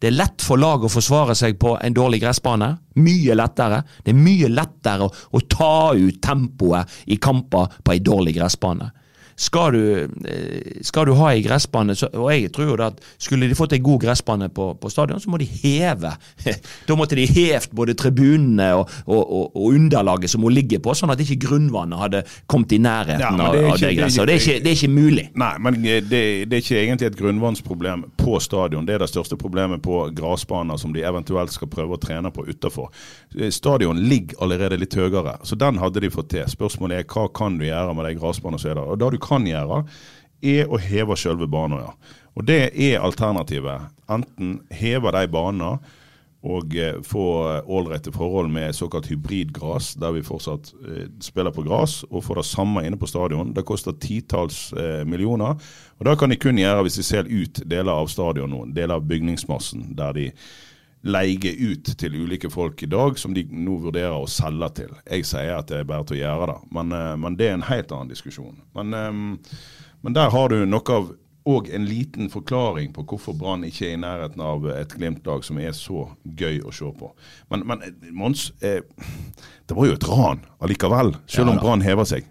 Det 0.00 0.10
er 0.10 0.16
lett 0.18 0.42
for 0.44 0.60
lag 0.60 0.82
å 0.84 0.92
forsvare 0.92 1.36
seg 1.38 1.58
på 1.60 1.76
en 1.80 1.94
dårlig 1.96 2.22
gressbane. 2.24 2.70
Mye 3.00 3.36
lettere. 3.36 3.82
Det 4.04 4.12
er 4.12 4.18
mye 4.20 4.50
lettere 4.52 5.06
å 5.08 5.40
ta 5.48 5.94
ut 5.96 6.20
tempoet 6.20 6.98
i 7.06 7.16
kamper 7.16 7.78
på 7.84 7.94
en 7.94 8.04
dårlig 8.04 8.34
gressbane. 8.36 8.90
Skal 9.36 9.72
du, 9.74 10.08
eh, 10.28 10.82
skal 10.86 11.08
du 11.08 11.14
ha 11.18 11.32
ei 11.32 11.42
gressbane, 11.42 11.96
så, 11.98 12.06
og 12.14 12.30
jeg 12.30 12.52
tror 12.54 12.68
jo 12.70 12.76
at 12.86 13.00
skulle 13.18 13.48
de 13.50 13.56
fått 13.58 13.74
ei 13.74 13.82
god 13.82 14.04
gressbane 14.04 14.48
på, 14.54 14.68
på, 14.78 14.90
stadion, 14.92 15.20
så 15.20 15.30
må 15.32 15.40
de 15.42 15.48
heve. 15.48 16.12
da 16.88 16.96
måtte 16.98 17.18
de 17.18 17.26
hevt 17.26 17.74
både 17.74 17.96
tribunene 17.98 18.70
og, 18.78 18.90
og, 19.06 19.22
og, 19.22 19.56
og, 19.56 19.74
underlaget 19.74 20.30
som 20.30 20.44
hun 20.46 20.54
ligger 20.54 20.82
på, 20.84 20.94
sånn 20.94 21.10
at 21.10 21.22
ikke 21.24 21.40
grunnvannet 21.48 21.98
hadde 21.98 22.22
kommet 22.50 22.76
i 22.76 22.80
nærheten 22.82 23.24
ja, 23.24 23.48
av, 23.48 23.56
det, 23.56 23.64
det 23.82 23.92
gresset. 23.98 24.28
Det, 24.30 24.38
det, 24.62 24.70
er 24.70 24.78
ikke 24.78 24.92
mulig. 24.94 25.26
Nei, 25.40 25.52
men 25.66 25.80
det, 25.82 25.98
det, 26.12 26.22
er 26.46 26.62
ikke 26.62 26.78
egentlig 26.84 27.10
et 27.10 27.18
grunnvannsproblem 27.18 28.06
på 28.20 28.38
stadion. 28.44 28.86
Det 28.86 28.96
er 28.96 29.02
det 29.02 29.10
største 29.10 29.38
problemet 29.40 29.82
på 29.82 30.04
gressbaner 30.14 30.78
som 30.80 30.94
de 30.94 31.02
eventuelt 31.02 31.52
skal 31.54 31.72
prøve 31.72 31.98
å 31.98 32.02
trene 32.02 32.30
på 32.34 32.46
utafor. 32.46 32.92
Eh, 33.34 33.50
stadion 33.54 33.98
ligger 33.98 34.44
allerede 34.46 34.78
litt 34.78 34.94
høyere, 34.94 35.40
så 35.42 35.58
den 35.58 35.82
hadde 35.82 36.04
de 36.04 36.12
fått 36.14 36.30
til. 36.36 36.46
Spørsmålet 36.50 37.02
er 37.02 37.10
hva 37.10 37.26
kan 37.34 37.58
du 37.58 37.66
gjøre 37.66 37.98
med 37.98 38.08
de 38.08 38.16
gressbanene 38.20 38.62
som 38.62 38.70
er 38.70 38.78
der. 38.78 38.94
Og 38.94 39.00
da 39.00 39.08
har 39.08 39.16
du 39.16 39.23
kan 39.24 39.48
gjøre, 39.48 39.82
er 40.44 40.68
å 40.68 40.80
heve 40.80 41.16
selve 41.16 41.48
banen. 41.50 41.80
Ja. 41.86 42.20
Og 42.34 42.46
Det 42.46 42.62
er 42.74 43.02
alternativet. 43.02 43.90
Enten 44.10 44.58
heve 44.74 45.12
de 45.14 45.28
banene 45.32 45.76
og 46.44 46.74
eh, 46.76 46.98
få 47.02 47.24
ålreite 47.64 48.12
forhold 48.12 48.50
med 48.52 48.74
såkalt 48.76 49.06
hybridgras, 49.08 49.94
der 49.96 50.12
vi 50.12 50.24
fortsatt 50.26 50.74
eh, 50.84 51.06
spiller 51.24 51.54
på 51.54 51.64
gress, 51.64 52.02
og 52.10 52.24
får 52.26 52.42
det 52.42 52.46
samme 52.50 52.82
inne 52.84 52.98
på 53.00 53.08
stadion. 53.08 53.54
Det 53.56 53.64
koster 53.64 53.96
titalls 53.96 54.72
eh, 54.72 55.06
millioner. 55.08 55.56
og 55.98 56.04
Det 56.04 56.18
kan 56.20 56.30
de 56.30 56.36
kun 56.36 56.60
gjøre 56.60 56.84
hvis 56.84 57.00
de 57.00 57.06
ser 57.06 57.30
ut 57.30 57.62
deler 57.64 57.92
av 57.94 58.12
stadion 58.12 58.52
nå, 58.52 58.66
deler 58.76 58.98
av 58.98 59.08
bygningsmassen, 59.08 59.94
der 59.96 60.12
de 60.12 60.28
leie 61.04 61.52
ut 61.58 61.90
til 62.00 62.16
ulike 62.16 62.50
folk 62.52 62.82
i 62.82 62.88
dag, 62.90 63.18
som 63.20 63.34
de 63.36 63.44
nå 63.50 63.78
vurderer 63.82 64.16
å 64.16 64.30
selge 64.30 64.70
til. 64.80 64.94
Jeg 65.04 65.28
sier 65.28 65.58
at 65.58 65.68
det 65.68 65.82
er 65.82 65.88
bare 65.88 66.06
til 66.08 66.18
å 66.18 66.22
gjøre 66.22 66.48
det, 66.52 66.58
men, 66.76 66.94
eh, 66.96 67.16
men 67.20 67.36
det 67.40 67.50
er 67.50 67.58
en 67.58 67.68
helt 67.68 67.92
annen 67.92 68.12
diskusjon. 68.12 68.56
Men, 68.74 68.94
um, 68.94 69.38
men 70.04 70.16
der 70.16 70.32
har 70.32 70.48
du 70.48 70.64
noe 70.64 70.96
av 70.96 71.12
og 71.44 71.68
en 71.68 71.84
liten 71.84 72.30
forklaring 72.32 72.94
på 72.96 73.02
hvorfor 73.04 73.34
Brann 73.36 73.66
ikke 73.68 73.90
er 73.90 73.98
i 73.98 74.00
nærheten 74.00 74.40
av 74.40 74.64
et 74.72 74.94
Glimt-lag 74.96 75.44
som 75.44 75.58
er 75.60 75.74
så 75.76 76.06
gøy 76.24 76.62
å 76.64 76.72
se 76.72 76.88
på. 76.96 77.10
Men, 77.52 77.66
men 77.68 77.82
Mons, 78.16 78.46
eh, 78.64 78.80
det 79.68 79.76
var 79.76 79.90
jo 79.90 79.98
et 79.98 80.08
ran 80.08 80.40
allikevel, 80.64 81.12
selv 81.28 81.52
om 81.52 81.60
Brann 81.60 81.84
hever 81.84 82.08
seg. 82.08 82.30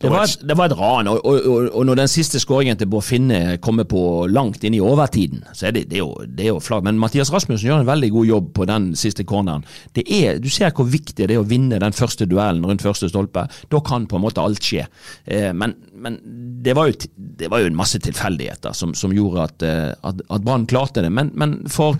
Det, 0.00 0.08
var 0.08 0.24
et, 0.24 0.42
det, 0.44 0.56
var 0.56 0.70
et, 0.70 0.76
ran, 0.78 1.08
og, 1.10 1.20
og, 1.24 1.68
og 1.72 1.86
når 1.88 2.02
den 2.02 2.10
siste 2.12 2.40
skåringen 2.42 2.78
til 2.80 2.88
Bård 2.90 3.04
Finne 3.06 3.56
kommer 3.62 3.86
på 3.88 4.26
langt 4.30 4.64
inn 4.66 4.76
i 4.76 4.82
overtiden, 4.84 5.42
så 5.56 5.68
er 5.68 5.76
det, 5.76 5.86
det 5.90 6.00
er 6.00 6.04
jo, 6.04 6.12
det 6.26 6.46
er 6.46 6.50
jo 6.52 6.62
flagg. 6.64 6.84
Men 6.86 7.00
Mathias 7.00 7.32
Rasmussen 7.32 7.68
gjør 7.68 7.82
en 7.82 7.90
veldig 7.90 8.10
god 8.14 8.30
jobb 8.30 8.52
på 8.56 8.68
den 8.70 8.90
siste 9.00 9.26
corneren. 9.28 9.66
Det 9.96 10.06
er, 10.06 10.40
du 10.42 10.50
ser 10.52 10.74
hvor 10.76 10.88
viktig 10.90 11.26
det 11.26 11.34
er 11.34 11.42
å 11.42 11.48
vinne 11.48 11.80
den 11.82 11.96
første 11.96 12.28
duellen 12.30 12.66
rundt 12.66 12.84
første 12.84 13.10
stolpe. 13.10 13.46
Da 13.72 13.82
kan 13.86 14.08
på 14.10 14.18
en 14.18 14.24
måte 14.24 14.44
alt 14.44 14.64
skje. 14.64 14.86
Eh, 15.24 15.50
men, 15.56 15.76
men 15.94 16.18
det, 16.64 16.76
var 16.78 16.90
jo, 16.90 17.12
det 17.16 17.50
var 17.52 17.62
jo 17.62 17.70
en 17.70 17.78
masse 17.78 18.00
tilfeldigheter 18.02 18.76
som, 18.76 18.94
som 18.98 19.14
gjorde 19.14 19.46
at, 19.48 19.66
eh, 19.66 19.92
at, 20.06 20.24
at 20.28 20.46
Brann 20.46 20.68
klarte 20.70 21.04
det. 21.04 21.12
Men, 21.12 21.32
men 21.38 21.60
for 21.70 21.98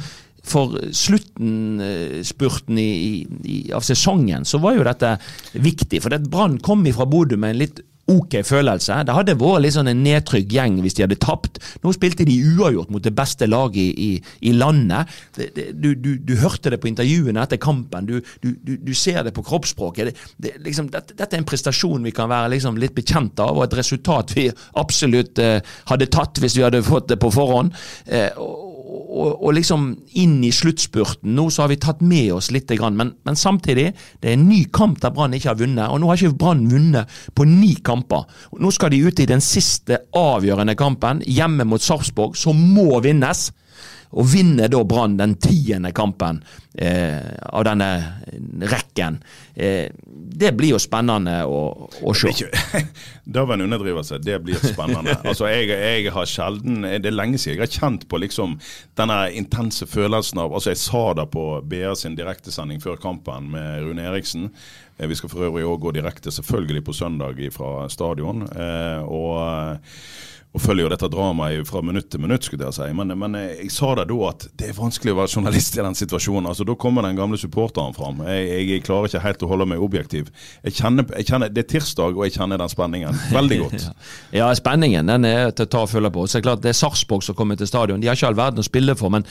for 0.51 0.77
slutten, 0.97 1.81
eh, 1.81 3.75
av 3.77 3.87
sesongen, 3.87 4.45
så 4.45 4.61
var 4.63 4.77
jo 4.77 4.87
dette 4.87 5.17
viktig. 5.55 6.03
For 6.03 6.19
Brann 6.31 6.59
kom 6.59 6.85
ifra 6.87 7.07
Bodø 7.09 7.39
med 7.41 7.55
en 7.55 7.63
litt 7.65 7.81
ok 8.11 8.41
følelse. 8.47 9.01
Det 9.07 9.15
hadde 9.15 9.37
vært 9.39 9.65
litt 9.65 9.77
sånn 9.77 9.91
en 9.91 10.03
nedtrygg 10.05 10.53
gjeng 10.55 10.79
hvis 10.85 10.97
de 10.99 11.05
hadde 11.05 11.19
tapt. 11.23 11.61
Nå 11.85 11.93
spilte 11.95 12.27
de 12.29 12.37
uavgjort 12.55 12.91
mot 12.93 13.05
det 13.05 13.13
beste 13.17 13.49
laget 13.51 13.81
i, 13.83 14.07
i, 14.07 14.51
i 14.51 14.55
landet. 14.57 15.11
Det, 15.37 15.51
det, 15.57 15.67
du, 15.79 15.93
du, 15.95 16.13
du, 16.19 16.35
hørte 16.41 16.73
det 16.73 16.81
på 16.83 16.91
intervjuene 16.91 17.43
etter 17.45 17.61
kampen, 17.63 18.09
du, 18.09 18.21
du 18.43 18.93
ser 18.97 19.23
det 19.27 19.35
på 19.37 19.45
kroppsspråket. 19.47 20.17
Det, 20.41 20.57
liksom, 20.65 20.91
dette, 20.93 21.15
dette, 21.15 21.31
er 21.37 21.43
en 21.43 21.49
prestasjon 21.49 22.07
vi 22.07 22.15
kan 22.17 22.31
være 22.33 22.55
liksom, 22.57 22.81
litt 22.81 22.97
bekjent 22.97 23.41
av, 23.43 23.59
og 23.59 23.69
et 23.69 23.79
resultat 23.81 24.35
vi 24.37 24.49
absolutt 24.81 25.41
eh, 25.43 25.61
hadde 25.91 26.11
tatt 26.11 26.41
hvis 26.43 26.59
vi 26.59 26.67
hadde 26.67 26.83
fått 26.87 27.11
det 27.13 27.21
på 27.21 27.33
forhånd. 27.35 27.77
Eh, 28.11 28.31
og, 28.41 28.71
og, 28.91 29.43
og, 29.43 29.51
liksom 29.55 29.87
inn 30.19 30.39
i 30.45 30.51
sluttspurten. 30.55 31.33
Nå 31.37 31.47
så 31.53 31.65
har 31.65 31.73
vi 31.73 31.79
tatt 31.83 32.03
med 32.03 32.33
oss 32.35 32.51
litt, 32.55 32.71
men, 32.81 33.13
men 33.27 33.39
samtidig, 33.39 33.91
det 34.23 34.31
er 34.31 34.39
en 34.39 34.49
ny 34.49 34.65
kamp 34.75 35.01
der 35.03 35.15
Brann 35.15 35.35
ikke 35.37 35.53
har 35.53 35.61
vunnet. 35.61 35.87
Og 35.91 36.01
nå 36.01 36.11
har 36.11 36.19
ikke 36.19 36.41
Brann 36.41 36.67
vunnet 36.71 37.21
på 37.37 37.47
ni 37.49 37.75
kamper. 37.87 38.27
Nå 38.59 38.73
skal 38.75 38.95
de 38.95 39.03
ut 39.07 39.23
i 39.23 39.29
den 39.31 39.43
siste 39.45 40.03
avgjørende 40.17 40.77
kampen, 40.79 41.25
hjemme 41.27 41.67
mot 41.69 41.83
Sarpsborg, 41.85 42.39
som 42.39 42.59
må 42.75 43.03
vinnes 43.05 43.51
og 44.11 44.27
vinner 44.27 44.71
da 44.71 44.81
Brann 44.85 45.17
den 45.19 45.37
tiende 45.39 45.93
kampen 45.95 46.41
eh, 46.75 47.31
av 47.47 47.65
denne 47.69 47.91
rekken. 48.71 49.21
Eh, 49.55 49.93
det 50.41 50.53
blir 50.59 50.75
jo 50.75 50.81
spennende 50.83 51.45
å, 51.47 51.61
å 52.03 52.15
se. 52.17 52.33
Det 53.25 53.45
var 53.47 53.55
en 53.55 53.67
underdrivelse. 53.69 54.19
Det 54.25 54.41
blir 54.43 54.59
spennende. 54.63 55.15
altså, 55.31 55.47
jeg, 55.53 55.71
jeg, 55.71 56.11
har 56.15 56.29
sjelden 56.29 56.83
Det 56.83 57.07
er 57.07 57.17
lenge 57.17 57.39
siden 57.39 57.59
jeg 57.61 57.67
har 57.67 57.75
kjent 57.81 58.09
på 58.11 58.21
liksom 58.23 58.59
denne 58.99 59.21
intense 59.37 59.87
følelsen 59.91 60.43
av 60.43 60.55
altså 60.55 60.75
Jeg 60.75 60.83
sa 60.83 61.05
det 61.19 61.27
på 61.35 61.47
BA 61.71 61.95
sin 61.99 62.19
direktesending 62.19 62.83
før 62.83 62.99
kampen 63.01 63.51
med 63.55 63.85
Rune 63.85 64.09
Eriksen. 64.11 64.51
Eh, 64.99 65.09
vi 65.09 65.19
skal 65.19 65.33
for 65.33 65.47
øvrig 65.49 65.67
òg 65.69 65.81
gå 65.87 65.95
direkte 65.97 66.35
selvfølgelig 66.35 66.85
på 66.87 66.97
søndag 66.97 67.41
fra 67.55 67.89
stadion. 67.93 68.43
Eh, 68.51 69.03
og 69.07 69.87
og 70.51 70.63
følger 70.65 70.83
jo 70.83 70.91
dette 70.91 71.09
dramaet 71.13 71.69
fra 71.69 71.79
minutt 71.87 72.09
til 72.11 72.21
minutt, 72.25 72.43
skulle 72.43 72.67
jeg 72.67 72.75
si. 72.75 72.87
Men, 72.99 73.13
men, 73.19 73.37
jeg 73.39 73.71
sa 73.71 73.93
det 73.95 74.09
da 74.11 74.17
at 74.27 74.49
det 74.59 74.73
er 74.73 74.75
vanskelig 74.75 75.13
å 75.15 75.19
være 75.21 75.31
journalist 75.37 75.77
i 75.79 75.85
den 75.85 75.95
situasjonen. 75.95 76.49
altså 76.51 76.67
Da 76.67 76.75
kommer 76.75 77.07
den 77.07 77.19
gamle 77.19 77.39
supporteren 77.39 77.95
fram. 77.95 78.25
Jeg, 78.27 78.67
jeg 78.67 78.83
klarer 78.87 79.07
ikke 79.07 79.23
helt 79.23 79.45
å 79.47 79.51
holde 79.53 79.69
meg 79.71 79.85
objektiv. 79.87 80.33
Jeg 80.67 80.75
kjenner, 80.81 81.07
jeg 81.15 81.31
kjenner, 81.31 81.55
Det 81.55 81.63
er 81.63 81.71
tirsdag, 81.77 82.19
og 82.19 82.27
jeg 82.27 82.35
kjenner 82.35 82.59
den 82.59 82.73
spenningen 82.73 83.23
veldig 83.31 83.61
godt. 83.65 83.89
ja, 84.35 84.51
spenningen 84.59 85.15
den 85.15 85.29
er 85.31 85.55
til 85.55 85.69
å 85.69 85.73
ta 85.77 85.85
og 85.87 85.93
følge 85.95 86.11
på. 86.19 86.27
Så 86.27 86.39
det 86.39 86.43
er 86.43 86.49
klart 86.49 86.67
det 86.67 86.75
er 86.75 86.81
Sarpsborg 86.83 87.23
som 87.29 87.39
kommer 87.39 87.61
til 87.61 87.71
stadion. 87.71 88.03
De 88.03 88.11
har 88.11 88.19
ikke 88.19 88.33
all 88.33 88.43
verden 88.43 88.65
å 88.65 88.67
spille 88.67 88.99
for, 88.99 89.15
men 89.15 89.29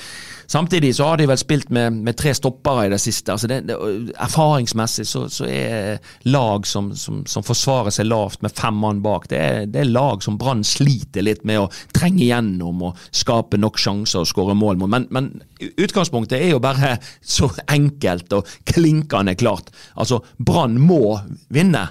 samtidig 0.49 0.95
så 0.95 1.05
har 1.09 1.19
de 1.19 1.27
vel 1.29 1.39
spilt 1.39 1.69
med, 1.73 1.93
med 2.05 2.17
tre 2.17 2.33
stoppere 2.35 2.87
i 2.87 2.91
det 2.93 2.99
siste. 3.01 3.31
altså 3.31 3.47
det, 3.47 3.61
det, 3.69 3.77
Erfaringsmessig 4.17 5.05
så, 5.07 5.25
så, 5.29 5.45
er 5.45 5.99
lag 6.27 6.67
som, 6.67 6.91
som, 6.97 7.21
som, 7.29 7.45
forsvarer 7.45 7.93
seg 7.93 8.09
lavt 8.09 8.41
med 8.45 8.55
fem 8.55 8.75
mann 8.81 9.03
bak, 9.05 9.29
det 9.29 9.39
er, 9.39 9.69
det 9.69 9.83
er 9.83 9.91
lag 9.91 10.23
som 10.25 10.39
Brann 10.41 10.63
sliter 10.67 11.25
litt 11.25 11.45
med 11.47 11.61
å 11.63 11.69
trenge 11.95 12.25
gjennom 12.25 12.83
og 12.89 13.05
skape 13.11 13.59
nok 13.61 13.79
sjanser 13.79 14.23
og 14.23 14.29
skåre 14.29 14.57
mål 14.57 14.81
mot. 14.81 14.91
Men, 14.91 15.07
men, 15.13 15.31
utgangspunktet 15.59 16.39
er 16.39 16.53
jo 16.53 16.63
bare 16.63 16.97
så 17.21 17.49
enkelt 17.69 18.33
og 18.37 18.49
klinkende 18.69 19.35
klart. 19.39 19.71
Altså, 19.95 20.23
Brann 20.37 20.79
må 20.81 21.19
vinne. 21.53 21.89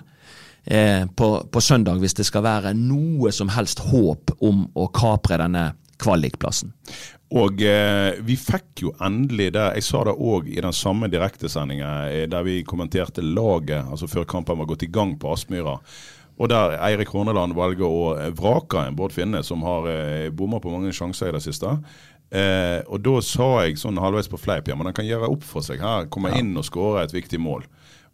Eh, 0.69 1.07
på, 1.17 1.29
på, 1.49 1.61
søndag, 1.65 1.97
hvis 1.97 2.13
det 2.19 2.27
skal 2.29 2.43
være 2.45 2.75
noe 2.77 3.31
som 3.33 3.49
helst 3.55 3.81
håp 3.89 4.35
om 4.45 4.67
å 4.77 4.91
kapre 4.93 5.39
denne 5.41 5.71
kvalikplassen. 6.03 6.75
Og 7.39 7.61
eh, 7.61 8.17
vi 8.25 8.39
fikk 8.41 8.85
jo 8.87 8.93
endelig 9.05 9.51
det, 9.57 9.65
jeg 9.77 9.85
sa 9.85 10.05
det 10.09 10.15
òg 10.17 10.47
i 10.49 10.63
den 10.65 10.73
samme 10.73 11.11
direktesendinga 11.13 11.91
eh, 12.09 12.29
der 12.31 12.47
vi 12.47 12.63
kommenterte 12.65 13.25
laget, 13.25 13.83
altså 13.85 14.09
før 14.09 14.29
kampen 14.29 14.61
var 14.61 14.71
gått 14.71 14.87
i 14.87 14.93
gang 14.93 15.13
på 15.21 15.35
Aspmyra. 15.35 15.77
Og 16.39 16.49
der 16.49 16.77
Eirik 16.87 17.11
Horneland 17.13 17.57
velger 17.59 17.85
å 17.85 18.31
vrake 18.39 18.87
en 18.87 18.97
Bård 18.97 19.13
Finne, 19.13 19.43
som 19.45 19.65
har 19.67 19.91
eh, 19.91 20.31
bomma 20.31 20.63
på 20.63 20.73
mange 20.73 20.95
sjanser 20.95 21.29
i 21.33 21.35
det 21.37 21.43
siste. 21.45 21.75
Eh, 22.29 22.81
og 22.87 23.01
da 23.05 23.19
sa 23.25 23.49
jeg 23.65 23.81
sånn 23.81 23.99
halvveis 24.01 24.29
på 24.29 24.41
fleip 24.41 24.67
ja, 24.69 24.77
men 24.77 24.91
han 24.91 24.97
kan 24.97 25.07
gjøre 25.09 25.31
opp 25.33 25.45
for 25.49 25.65
seg 25.65 25.83
her. 25.85 26.09
Komme 26.13 26.33
ja. 26.33 26.41
inn 26.41 26.55
og 26.57 26.67
skåre 26.69 27.05
et 27.05 27.17
viktig 27.17 27.41
mål. 27.43 27.67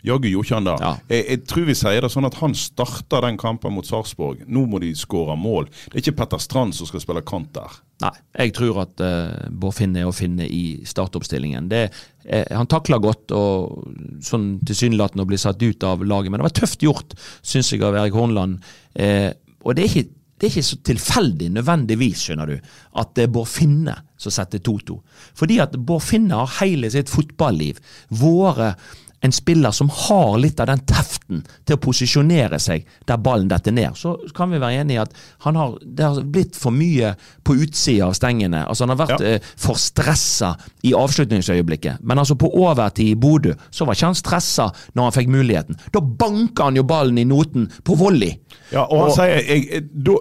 Jaggu 0.05 0.29
gjorde 0.29 0.47
ikke 0.47 0.59
han 0.59 0.69
det. 0.69 0.77
Ja. 0.85 0.93
Jeg, 1.09 1.25
jeg 1.31 1.43
tror 1.49 1.67
vi 1.69 1.77
sier 1.79 2.05
det 2.05 2.11
sånn 2.13 2.29
at 2.29 2.37
han 2.43 2.57
starta 2.59 3.23
den 3.25 3.39
kampen 3.41 3.73
mot 3.77 3.89
Sarpsborg. 3.89 4.43
Nå 4.47 4.67
må 4.69 4.81
de 4.83 4.93
skåre 4.99 5.37
mål. 5.41 5.71
Det 5.87 5.97
er 5.97 6.03
ikke 6.05 6.19
Petter 6.21 6.43
Strand 6.43 6.77
som 6.77 6.89
skal 6.91 7.03
spille 7.05 7.25
kant 7.27 7.55
der. 7.57 7.79
Nei, 8.03 8.11
jeg 8.43 8.55
tror 8.57 8.83
at 8.83 9.01
uh, 9.01 9.47
Bård 9.55 9.77
Finne 9.79 10.03
er 10.03 10.11
å 10.11 10.17
finne 10.17 10.49
i 10.51 10.83
startoppstillingen. 10.89 11.71
Det, 11.71 11.85
eh, 12.27 12.51
han 12.51 12.69
takler 12.69 13.01
godt 13.01 13.33
og 13.37 13.87
sånn 14.25 14.59
tilsynelatende 14.67 15.25
å 15.25 15.31
bli 15.31 15.39
satt 15.41 15.63
ut 15.63 15.87
av 15.87 16.03
laget, 16.05 16.33
men 16.33 16.43
det 16.43 16.49
var 16.49 16.57
tøft 16.59 16.85
gjort, 16.85 17.15
syns 17.47 17.71
jeg, 17.73 17.85
av 17.87 17.97
Erik 17.97 18.19
Hornland. 18.19 18.59
Eh, 18.99 19.31
og 19.63 19.79
det 19.79 19.87
er 19.87 19.93
ikke 19.93 20.21
det 20.35 20.49
er 20.49 20.51
ikke 20.59 20.67
så 20.67 20.77
tilfeldig 20.85 21.47
nødvendigvis, 21.55 22.25
skjønner 22.27 22.51
du, 22.51 22.73
at 23.01 23.13
det 23.17 23.23
er 23.25 23.31
Bård 23.33 23.47
Finne 23.49 23.95
som 24.21 24.35
setter 24.35 24.61
2-2. 24.67 24.97
Fordi 25.39 25.61
at 25.63 25.77
Bård 25.79 26.03
Finne 26.05 26.41
har 26.41 26.51
hele 26.59 26.91
sitt 26.93 27.09
fotballiv 27.13 27.79
vært 28.11 28.83
en 29.25 29.33
spiller 29.33 29.73
som 29.73 29.89
har 29.89 30.35
litt 30.39 30.61
av 30.61 30.69
den 30.69 30.83
teften 30.85 31.39
til 31.65 31.79
å 31.79 31.81
posisjonere 31.81 32.59
seg 32.61 32.85
der 33.09 33.17
ballen 33.25 33.49
detter 33.49 33.73
ned. 33.73 33.97
Så 33.97 34.13
kan 34.37 34.53
vi 34.53 34.61
være 34.61 34.83
enige 34.83 34.99
i 34.99 35.03
at 35.03 35.15
han 35.47 35.57
har, 35.57 35.79
det 35.81 36.05
har 36.05 36.21
blitt 36.35 36.59
for 36.61 36.75
mye 36.77 37.15
på 37.45 37.57
utsida 37.65 38.11
av 38.11 38.15
stengene. 38.19 38.67
Altså 38.69 38.85
Han 38.85 38.93
har 38.97 39.01
vært 39.07 39.21
Ja. 39.25 39.33
eh, 39.39 39.41
for 39.57 39.81
stressa 39.81 40.53
i 40.85 40.93
avslutningsøyeblikket. 40.93 42.03
Men 42.05 42.19
altså 42.21 42.37
på 42.37 42.53
overtid 42.53 43.09
i 43.09 43.15
Bodø 43.17 43.55
så 43.71 43.87
var 43.87 43.95
ikke 43.97 44.11
han 44.13 44.15
stressa 44.21 44.69
når 44.95 45.03
han 45.09 45.13
fikk 45.19 45.29
muligheten. 45.33 45.77
Da 45.93 46.01
banka 46.01 46.65
han 46.69 46.77
jo 46.77 46.83
ballen 46.85 47.19
i 47.19 47.25
noten 47.25 47.71
på 47.83 47.97
volley. 47.97 48.37
Ja, 48.73 48.85
og 48.85 48.99
han 49.01 49.11
Og- 49.11 49.17
sier 49.17 49.41
jeg, 49.41 49.69
jeg, 49.71 49.89
da, 50.05 50.13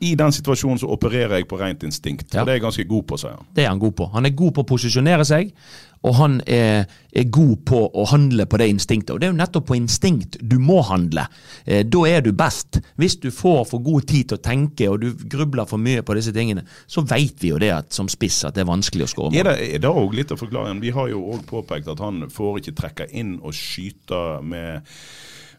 I 0.00 0.14
den 0.16 0.32
situasjonen 0.32 0.78
så 0.80 0.88
opererer 0.88 1.34
jeg 1.36 1.46
på 1.48 1.58
rent 1.60 1.82
instinkt. 1.84 2.32
Ja. 2.32 2.40
Og 2.40 2.46
det 2.46 2.52
er 2.54 2.56
jeg 2.56 2.62
ganske 2.62 2.84
god 2.88 3.02
på, 3.06 3.18
sier 3.20 3.34
han. 3.36 3.44
Det 3.52 3.64
er 3.64 3.68
han 3.68 3.78
god 3.78 3.92
på. 3.98 4.06
Han 4.14 4.24
er 4.24 4.30
god 4.30 4.54
på 4.54 4.62
å 4.64 4.66
posisjonere 4.70 5.26
seg, 5.28 5.50
og 6.04 6.14
han 6.18 6.38
er, 6.46 6.84
er 7.12 7.28
god 7.32 7.62
på 7.66 7.80
å 7.88 8.04
handle 8.10 8.46
på 8.46 8.60
det 8.60 8.68
instinktet. 8.72 9.14
Og 9.14 9.20
det 9.20 9.28
er 9.28 9.32
jo 9.34 9.38
nettopp 9.40 9.68
på 9.70 9.78
instinkt 9.78 10.38
du 10.40 10.58
må 10.62 10.80
handle. 10.86 11.26
Eh, 11.64 11.84
da 11.86 12.04
er 12.08 12.24
du 12.24 12.32
best. 12.36 12.80
Hvis 13.00 13.18
du 13.22 13.30
får 13.34 13.64
for 13.72 13.84
god 13.84 14.08
tid 14.10 14.30
til 14.30 14.38
å 14.38 14.44
tenke 14.44 14.90
og 14.92 15.00
du 15.02 15.10
grubler 15.36 15.68
for 15.68 15.82
mye 15.82 16.04
på 16.06 16.18
disse 16.18 16.34
tingene, 16.36 16.66
så 16.86 17.04
vet 17.06 17.42
vi 17.42 17.52
jo 17.54 17.60
det 17.62 17.72
at, 17.74 17.92
som 17.96 18.10
spiss 18.12 18.42
at 18.46 18.56
det 18.56 18.66
er 18.66 18.70
vanskelig 18.70 19.08
å 19.08 19.12
skåre 19.12 19.32
mål. 19.32 19.38
det, 19.50 19.70
er 19.76 19.82
det 19.82 19.92
også 19.92 20.20
litt 20.20 20.34
av 20.34 20.42
forklaringen? 20.42 20.84
Vi 20.84 20.94
har 20.96 21.10
jo 21.12 21.24
òg 21.34 21.46
påpekt 21.48 21.90
at 21.92 22.02
han 22.04 22.26
får 22.32 22.60
ikke 22.62 22.76
trekke 22.82 23.10
inn 23.16 23.38
og 23.42 23.56
skyte 23.56 24.22
med 24.46 24.86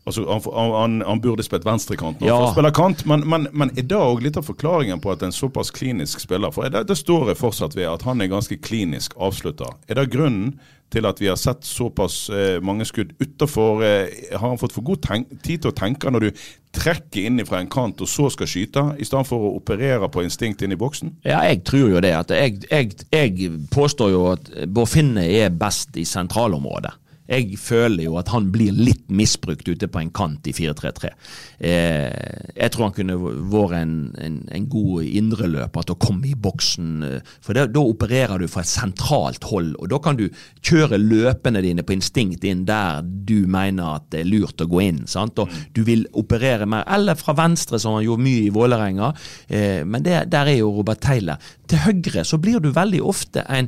Altså, 0.08 0.24
han, 0.30 0.72
han, 0.74 0.94
han 1.04 1.20
burde 1.24 1.44
spilt 1.44 1.66
venstrekant 1.68 2.22
når 2.22 2.30
Ja. 2.30 2.38
han 2.40 2.48
får 2.48 2.56
spille 2.56 2.72
kant, 2.78 3.06
men, 3.12 3.26
men, 3.28 3.48
men 3.52 3.74
er 3.76 3.84
det 3.92 3.98
òg 4.00 4.24
litt 4.24 4.38
av 4.40 4.48
forklaringen 4.48 5.02
på 5.04 5.12
at 5.12 5.26
en 5.28 5.36
såpass 5.36 5.70
klinisk 5.76 6.24
spiller 6.24 6.54
For 6.56 6.70
det, 6.72 6.86
det 6.88 6.96
står 6.98 7.34
jeg 7.34 7.42
fortsatt 7.42 7.76
ved 7.76 7.90
at 7.92 8.08
han 8.08 8.24
er 8.24 8.32
ganske 8.32 8.56
klinisk 8.64 9.14
avslutter. 9.20 9.76
Er 9.92 10.00
det 10.00 10.08
grunnen 10.16 10.56
til 10.96 11.04
at 11.04 11.20
vi 11.20 11.28
har 11.28 11.36
sett 11.36 11.66
såpass 11.68 12.30
eh, 12.32 12.62
mange 12.64 12.86
skudd 12.88 13.10
utafor? 13.20 13.82
Eh, 13.84 14.32
har 14.38 14.48
han 14.48 14.58
fått 14.62 14.72
for 14.78 14.86
god 14.88 15.04
tid 15.44 15.60
til 15.66 15.74
å 15.74 15.76
tenke 15.76 16.08
når 16.14 16.30
du 16.30 16.44
trekker 16.78 17.26
inn 17.28 17.42
fra 17.48 17.60
en 17.60 17.68
kant 17.72 18.00
og 18.00 18.08
så 18.08 18.30
skal 18.32 18.48
skyte, 18.48 18.84
i 19.02 19.04
stedet 19.08 19.28
for 19.28 19.50
å 19.50 19.52
operere 19.58 20.08
på 20.14 20.24
instinkt 20.24 20.62
inn 20.64 20.72
i 20.72 20.80
boksen? 20.80 21.18
Ja, 21.28 21.42
jeg 21.50 21.66
tror 21.68 21.90
jo 21.92 22.00
det. 22.06 22.14
Jeg, 22.32 22.62
jeg, 22.72 22.96
jeg 23.12 23.52
påstår 23.74 24.14
jo 24.16 24.24
at 24.38 24.48
Bård 24.72 24.88
Finne 24.94 25.26
er 25.28 25.52
best 25.52 25.98
i 26.00 26.06
sentralområdet. 26.08 26.94
Jeg 27.28 27.58
føler 27.60 28.06
jo 28.08 28.18
at 28.20 28.30
han 28.32 28.50
blir 28.54 28.72
litt 28.72 29.06
misbrukt 29.12 29.68
ute 29.68 29.90
på 29.92 30.00
en 30.00 30.12
kant 30.16 30.48
i 30.48 30.54
4-3-3. 30.56 31.12
Eh, 31.60 32.54
jeg 32.56 32.72
tror 32.74 32.88
han 32.88 32.96
kunne 32.96 33.18
vært 33.52 33.76
en, 33.82 33.96
en, 34.24 34.38
en 34.56 34.68
god 34.72 35.08
indreløper 35.08 35.88
til 35.88 35.98
å 35.98 36.00
komme 36.08 36.30
i 36.30 36.36
boksen. 36.40 36.92
eh, 37.04 37.34
For 37.44 37.58
det, 37.58 37.68
da 37.76 37.84
opererer 37.84 38.40
du 38.40 38.48
fra 38.52 38.64
et 38.64 38.72
sentralt 38.72 39.48
hold, 39.52 39.74
og 39.78 39.92
da 39.92 40.00
kan 40.04 40.20
du 40.20 40.28
kjøre 40.64 41.00
løpene 41.02 41.64
dine 41.66 41.84
på 41.88 41.98
instinkt 41.98 42.48
inn 42.48 42.66
der 42.68 43.04
du 43.04 43.48
mener 43.52 43.98
at 43.98 44.10
det 44.14 44.24
er 44.24 44.32
lurt 44.32 44.64
å 44.64 44.70
gå 44.72 44.84
inn. 44.88 45.04
sant? 45.08 45.40
Og 45.44 45.52
Du 45.76 45.84
vil 45.88 46.08
operere 46.18 46.68
mer, 46.70 46.86
eller 46.88 47.20
fra 47.20 47.36
venstre, 47.38 47.80
som 47.80 47.98
han 47.98 48.06
gjorde 48.08 48.24
mye 48.24 48.46
i 48.48 48.54
Vålerenga. 48.56 49.14
Eh, 49.50 49.82
men 49.86 50.04
det, 50.06 50.24
der 50.32 50.54
er 50.54 50.62
jo 50.62 50.72
Robert 50.80 51.04
Taylor. 51.04 51.42
Til 51.68 51.84
høyre 51.84 52.24
så 52.24 52.40
blir 52.40 52.62
du 52.64 52.72
veldig 52.72 53.02
ofte 53.04 53.44
en, 53.52 53.68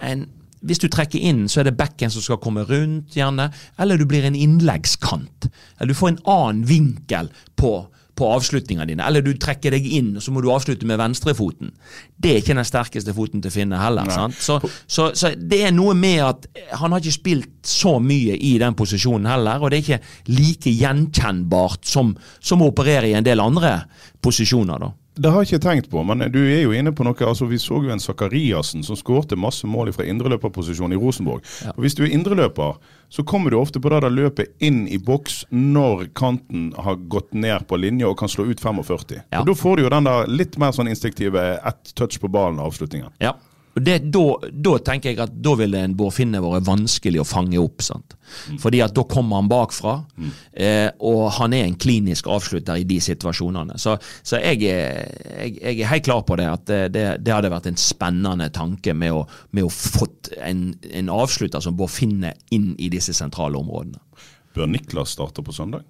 en 0.00 0.28
hvis 0.66 0.82
du 0.82 0.88
trekker 0.92 1.22
inn, 1.30 1.46
så 1.48 1.62
er 1.62 1.70
det 1.70 1.78
bekken 1.78 2.12
som 2.12 2.24
skal 2.24 2.40
komme 2.42 2.66
rundt, 2.68 3.14
gjerne. 3.16 3.48
Eller 3.80 4.00
du 4.00 4.04
blir 4.08 4.26
en 4.28 4.36
innleggskant. 4.36 5.48
Eller 5.78 5.94
du 5.94 5.96
får 5.98 6.12
en 6.12 6.20
annen 6.28 6.66
vinkel 6.68 7.30
på, 7.56 7.72
på 8.18 8.28
avslutningene 8.34 8.90
dine. 8.90 9.06
Eller 9.06 9.24
du 9.24 9.32
trekker 9.40 9.72
deg 9.72 9.86
inn, 9.88 10.12
og 10.18 10.24
så 10.24 10.34
må 10.34 10.42
du 10.44 10.50
avslutte 10.52 10.88
med 10.88 11.00
venstrefoten. 11.00 11.72
Det 12.20 12.34
er 12.34 12.42
ikke 12.42 12.58
den 12.58 12.68
sterkeste 12.68 13.16
foten 13.16 13.40
til 13.44 13.54
Finne 13.54 13.80
heller. 13.80 14.12
sant? 14.12 14.36
Så, 14.36 14.58
så, 14.84 15.10
så 15.16 15.32
det 15.40 15.62
er 15.64 15.72
noe 15.72 15.96
med 15.96 16.20
at 16.26 16.48
han 16.82 16.92
har 16.92 17.00
ikke 17.00 17.16
spilt 17.16 17.54
så 17.66 17.96
mye 18.04 18.36
i 18.36 18.56
den 18.60 18.76
posisjonen 18.76 19.30
heller, 19.32 19.64
og 19.64 19.72
det 19.72 19.80
er 19.80 19.86
ikke 19.86 20.34
like 20.36 20.76
gjenkjennbart 20.76 21.88
som, 21.88 22.12
som 22.36 22.60
å 22.60 22.68
operere 22.74 23.08
i 23.08 23.16
en 23.16 23.26
del 23.26 23.40
andre 23.40 23.78
posisjoner. 24.20 24.84
da. 24.84 24.92
Det 25.20 25.28
har 25.28 25.42
jeg 25.44 25.50
ikke 25.50 25.64
tenkt 25.66 25.90
på, 25.92 26.00
men 26.06 26.22
du 26.32 26.38
er 26.40 26.62
jo 26.62 26.72
inne 26.72 26.94
på 26.96 27.04
noe. 27.04 27.26
altså 27.26 27.44
Vi 27.50 27.58
så 27.60 27.82
jo 27.84 27.90
en 27.92 28.00
Sakariassen 28.00 28.84
som 28.86 28.96
skårte 28.96 29.36
masse 29.36 29.68
mål 29.68 29.92
fra 29.92 30.06
indreløperposisjon 30.08 30.94
i 30.96 31.00
Rosenborg. 31.00 31.44
Og 31.74 31.82
Hvis 31.84 31.98
du 31.98 32.06
er 32.06 32.14
indreløper, 32.14 32.78
så 33.12 33.24
kommer 33.26 33.50
du 33.52 33.58
ofte 33.60 33.82
på 33.82 33.90
det 33.92 34.00
der 34.00 34.14
løpet 34.14 34.54
inn 34.64 34.86
i 34.88 34.96
boks 34.96 35.42
når 35.50 36.06
kanten 36.16 36.70
har 36.78 36.96
gått 37.12 37.34
ned 37.34 37.66
på 37.68 37.76
linje 37.76 38.08
og 38.08 38.16
kan 38.22 38.32
slå 38.32 38.48
ut 38.48 38.62
45. 38.62 39.20
Ja. 39.28 39.42
Og 39.42 39.50
Da 39.50 39.58
får 39.60 39.76
du 39.76 39.82
jo 39.84 39.92
den 39.92 40.08
der 40.08 40.30
litt 40.30 40.56
mer 40.56 40.72
sånn 40.72 40.88
instinktive 40.88 41.44
ett 41.58 41.92
touch 41.94 42.16
på 42.20 42.30
ballen-avslutningen. 42.32 43.12
Ja. 43.20 43.34
Det, 43.74 43.98
da, 44.10 44.22
da 44.50 44.72
tenker 44.82 45.12
jeg 45.12 45.20
at 45.22 45.34
da 45.38 45.52
ville 45.58 45.78
en 45.78 45.92
Bård 45.96 46.14
Finne 46.16 46.40
vært 46.42 46.66
vanskelig 46.66 47.20
å 47.22 47.26
fange 47.28 47.60
opp. 47.60 47.84
sant? 47.86 48.16
Fordi 48.62 48.80
at 48.82 48.94
da 48.96 49.04
kommer 49.10 49.38
han 49.38 49.50
bakfra, 49.50 49.94
eh, 50.52 50.88
og 51.06 51.22
han 51.38 51.54
er 51.54 51.68
en 51.68 51.78
klinisk 51.78 52.26
avslutter 52.30 52.80
i 52.82 52.86
de 52.88 52.98
situasjonene. 53.02 53.78
Så, 53.78 53.96
så 54.26 54.40
jeg, 54.42 54.64
er, 54.66 55.06
jeg, 55.46 55.54
jeg 55.60 55.76
er 55.78 55.92
helt 55.92 56.06
klar 56.08 56.24
på 56.26 56.38
det, 56.40 56.48
at 56.50 56.66
det, 56.66 56.80
det, 56.96 57.06
det 57.22 57.36
hadde 57.36 57.52
vært 57.52 57.70
en 57.70 57.80
spennende 57.80 58.50
tanke 58.54 58.94
med 58.94 59.14
å, 59.14 59.24
med 59.54 59.68
å 59.68 59.72
fått 59.72 60.32
en, 60.40 60.70
en 60.90 61.14
avslutter 61.14 61.62
som 61.62 61.78
Bård 61.78 61.94
Finne 61.94 62.34
inn 62.54 62.72
i 62.78 62.90
disse 62.92 63.14
sentrale 63.16 63.58
områdene. 63.58 64.02
Bør 64.54 64.66
Niklas 64.70 65.14
starte 65.14 65.46
på 65.46 65.54
søndag? 65.54 65.86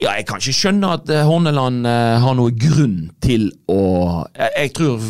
Ja, 0.00 0.14
jeg 0.16 0.24
kan 0.28 0.40
ikke 0.40 0.56
skjønne 0.56 0.94
at 0.96 1.10
eh, 1.12 1.26
Horneland 1.28 1.84
eh, 1.88 2.16
har 2.22 2.36
noe 2.38 2.54
grunn 2.56 3.10
til 3.20 3.50
å 3.68 3.80
Jeg, 4.32 4.52
jeg 4.56 4.72
tror 4.78 5.04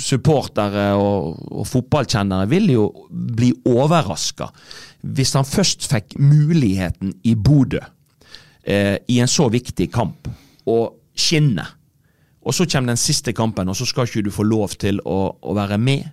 supportere 0.00 0.88
og, 0.98 1.36
og 1.52 1.66
fotballkjennere 1.70 2.48
vil 2.50 2.72
jo 2.72 2.86
bli 3.10 3.52
overraska 3.68 4.48
hvis 5.04 5.34
han 5.36 5.44
først 5.44 5.84
fikk 5.90 6.16
muligheten 6.16 7.12
i 7.28 7.34
Bodø, 7.36 7.82
eh, 8.64 8.96
i 9.12 9.20
en 9.20 9.28
så 9.28 9.50
viktig 9.52 9.90
kamp, 9.92 10.30
å 10.64 10.78
skinne. 11.12 11.66
Og 12.44 12.56
så 12.56 12.64
kommer 12.64 12.94
den 12.94 13.00
siste 13.00 13.34
kampen, 13.36 13.68
og 13.68 13.76
så 13.76 13.84
skal 13.88 14.08
ikke 14.08 14.24
du 14.24 14.32
få 14.32 14.46
lov 14.48 14.78
til 14.80 15.02
å, 15.04 15.18
å 15.36 15.56
være 15.56 15.76
med. 15.76 16.08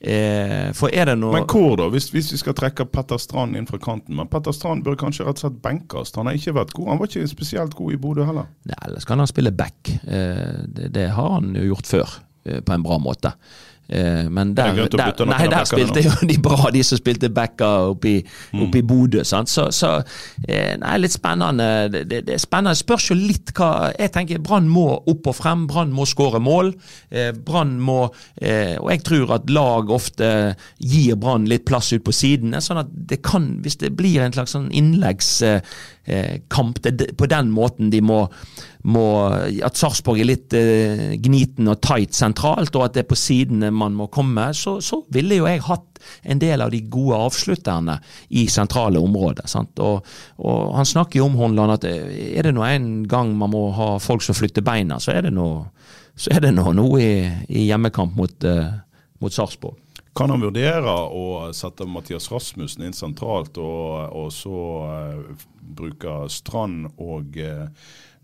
Eh, 0.00 0.72
for 0.76 0.92
er 0.92 1.08
det 1.08 1.16
noe 1.18 1.32
Men 1.38 1.46
hvor 1.50 1.76
da, 1.80 1.88
hvis, 1.92 2.10
hvis 2.12 2.28
vi 2.34 2.40
skal 2.40 2.56
trekke 2.58 2.84
Petter 2.92 3.20
Strand 3.20 3.56
inn 3.58 3.68
fra 3.68 3.80
kanten? 3.82 4.16
Men 4.18 4.28
Petter 4.32 4.54
Strand 4.56 4.84
bør 4.86 4.98
kanskje 5.00 5.26
rett 5.26 5.40
og 5.40 5.46
slett 5.46 5.62
benkes. 5.64 6.12
Han 6.18 6.30
har 6.30 6.38
ikke 6.38 6.56
vært 6.58 6.74
god. 6.76 6.90
Han 6.92 7.00
var 7.00 7.10
ikke 7.10 7.30
spesielt 7.32 7.76
god 7.78 7.94
i 7.96 8.00
Bodø 8.00 8.26
heller. 8.28 8.50
Nei, 8.68 8.80
Ellers 8.88 9.08
kan 9.08 9.22
han 9.22 9.30
spille 9.30 9.54
back. 9.56 9.92
Eh, 10.04 10.66
det, 10.68 10.92
det 10.96 11.08
har 11.16 11.38
han 11.38 11.54
jo 11.56 11.70
gjort 11.72 11.90
før, 11.94 12.18
eh, 12.46 12.60
på 12.60 12.76
en 12.76 12.84
bra 12.86 13.00
måte. 13.02 13.32
Eh, 13.88 14.26
men 14.30 14.54
der, 14.56 14.74
der, 14.90 15.26
nei, 15.30 15.46
der 15.50 15.64
spilte 15.68 16.02
jo 16.02 16.12
de 16.30 16.36
bra, 16.42 16.70
de 16.74 16.82
som 16.86 16.98
spilte 16.98 17.30
backer 17.30 17.92
oppe 17.92 18.10
i, 18.10 18.16
oppe 18.58 18.80
i 18.80 18.84
Bodø. 18.86 19.22
Sant? 19.26 19.50
Så, 19.52 19.68
så 19.74 19.92
eh, 20.48 20.74
nei, 20.80 20.96
litt 21.02 21.14
spennende. 21.14 21.68
Det, 21.92 22.22
det, 22.26 22.40
spennende. 22.42 22.76
Spørs 22.78 23.10
jo 23.12 23.18
litt 23.18 23.52
hva 23.56 23.92
Jeg 23.94 24.12
tenker 24.14 24.42
Brann 24.42 24.68
må 24.70 24.88
opp 24.98 25.30
og 25.30 25.38
frem. 25.38 25.66
Brann 25.70 25.94
må 25.94 26.06
skåre 26.08 26.42
mål. 26.42 26.72
Eh, 27.10 27.32
Brann 27.36 27.76
må 27.82 27.96
Og 28.06 28.88
jeg 28.90 29.00
tror 29.06 29.32
at 29.36 29.50
lag 29.50 29.90
ofte 29.92 30.28
gir 30.82 31.16
Brann 31.20 31.46
litt 31.48 31.64
plass 31.68 31.92
ut 31.94 32.04
på 32.06 32.14
sidene, 32.14 32.60
sånn 32.62 32.80
at 32.82 32.90
det 33.10 33.18
kan, 33.24 33.48
hvis 33.64 33.78
det 33.80 33.92
blir 33.96 34.22
en 34.22 34.34
slags 34.34 34.54
sånn 34.56 34.68
innleggskamp 36.06 36.82
det, 36.82 37.16
på 37.16 37.26
den 37.26 37.50
måten 37.50 37.90
de 37.90 38.00
må, 38.00 38.26
må 38.84 39.06
At 39.64 39.76
Sarpsborg 39.76 40.20
er 40.20 40.28
litt 40.28 40.54
eh, 40.54 41.16
gniten 41.18 41.68
og 41.68 41.80
tight 41.82 42.14
sentralt, 42.14 42.74
og 42.76 42.84
at 42.84 42.94
det 42.94 43.04
er 43.04 43.08
på 43.10 43.18
sidene 43.18 43.70
man 43.70 43.94
må 43.94 44.06
komme, 44.06 44.52
så, 44.54 44.80
så 44.80 45.02
ville 45.12 45.40
jo 45.40 45.46
jeg 45.46 45.64
hatt 45.66 46.00
en 46.22 46.38
del 46.38 46.62
av 46.62 46.70
de 46.70 46.80
gode 46.86 47.18
avslutterne 47.18 47.98
i 48.30 48.46
sentrale 48.46 49.00
områder. 49.02 49.48
Og, 49.82 50.06
og 50.38 50.74
Han 50.76 50.86
snakker 50.86 51.18
jo 51.18 51.26
om 51.26 51.36
Hornland 51.36 51.78
at 51.78 51.88
eh, 51.88 52.36
er 52.38 52.46
det 52.46 52.54
nå 52.54 52.64
en 52.64 53.06
gang 53.08 53.34
man 53.36 53.50
må 53.50 53.70
ha 53.74 53.96
folk 53.98 54.22
som 54.22 54.36
flytter 54.36 54.62
beina, 54.62 55.00
så 55.00 55.16
er 55.16 55.26
det 55.26 55.34
nå 55.34 55.48
det 56.16 56.54
noe 56.56 57.00
i, 57.02 57.10
i 57.52 57.66
hjemmekamp 57.66 58.14
mot, 58.16 58.44
uh, 58.48 58.70
mot 59.20 59.32
Sarpsborg. 59.32 59.76
Kan 60.16 60.32
han 60.32 60.40
vurdere 60.40 60.92
å 61.12 61.50
sette 61.52 61.84
Mathias 61.88 62.30
Rasmussen 62.32 62.86
inn 62.86 62.96
sentralt, 62.96 63.58
og, 63.60 64.14
og 64.16 64.30
så 64.32 64.60
uh, 64.88 65.46
bruke 65.76 66.14
Strand 66.32 66.88
og 66.96 67.36
uh, 67.36 67.66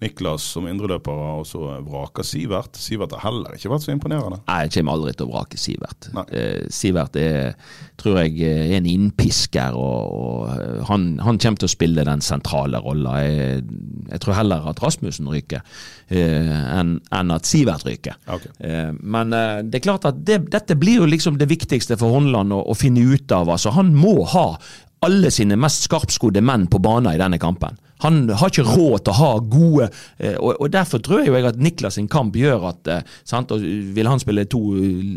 Niklas 0.03 0.45
som 0.55 0.67
indreløper 0.69 1.21
har 1.23 1.41
også 1.43 1.61
vraka 1.87 2.25
Sivert. 2.27 2.77
Sivert 2.79 3.15
har 3.17 3.25
heller 3.29 3.57
ikke 3.57 3.71
vært 3.73 3.87
så 3.87 3.95
imponerende. 3.95 4.41
Nei, 4.49 4.59
jeg 4.67 4.75
kommer 4.77 4.97
aldri 4.97 5.15
til 5.17 5.29
å 5.29 5.33
vrake 5.33 5.61
Sivert. 5.61 6.09
Eh, 6.29 6.67
Sivert 6.73 7.19
er, 7.21 7.55
tror 8.01 8.21
jeg 8.23 8.37
er 8.49 8.77
en 8.79 8.88
innpisker, 8.91 9.79
og, 9.79 10.12
og 10.19 10.87
han, 10.91 11.09
han 11.23 11.41
kommer 11.43 11.62
til 11.62 11.71
å 11.71 11.75
spille 11.75 12.07
den 12.09 12.25
sentrale 12.25 12.83
rolla. 12.83 13.17
Jeg, 13.23 13.65
jeg 14.11 14.25
tror 14.25 14.38
heller 14.41 14.69
at 14.73 14.83
Rasmussen 14.83 15.31
ryker 15.33 15.62
eh, 15.62 16.55
enn 16.79 16.97
en 17.15 17.35
at 17.35 17.49
Sivert 17.49 17.87
ryker. 17.88 18.19
Okay. 18.27 18.55
Eh, 18.67 18.93
men 19.01 19.37
eh, 19.37 19.59
det 19.67 19.81
er 19.81 19.87
klart 19.88 20.09
at 20.11 20.23
det, 20.27 20.43
dette 20.53 20.79
blir 20.79 21.03
jo 21.03 21.11
liksom 21.11 21.38
det 21.41 21.51
viktigste 21.53 21.99
for 22.01 22.19
Håndland 22.19 22.55
å, 22.55 22.62
å 22.67 22.79
finne 22.79 23.05
ut 23.07 23.35
av. 23.35 23.53
Altså, 23.53 23.75
han 23.77 23.95
må 23.97 24.19
ha 24.35 24.49
alle 25.03 25.33
sine 25.35 25.59
mest 25.59 25.88
skarpskodde 25.88 26.43
menn 26.45 26.69
på 26.71 26.81
banen 26.83 27.12
i 27.15 27.21
denne 27.21 27.41
kampen. 27.43 27.79
Han 28.03 28.23
har 28.31 28.51
ikke 28.51 28.67
råd 28.67 29.05
til 29.05 29.12
å 29.12 29.19
ha 29.19 29.31
gode 29.41 29.88
eh, 30.19 30.37
og, 30.37 30.57
og 30.59 30.71
Derfor 30.73 31.03
tror 31.05 31.25
jeg 31.27 31.47
at 31.49 31.61
Niklas 31.62 31.99
sin 31.99 32.09
kamp 32.11 32.37
gjør 32.38 32.69
at 32.73 32.91
eh, 32.91 33.03
sant, 33.29 33.53
og 33.55 33.62
Vil 33.97 34.11
han 34.11 34.23
spille 34.23 34.47
to 34.51 34.61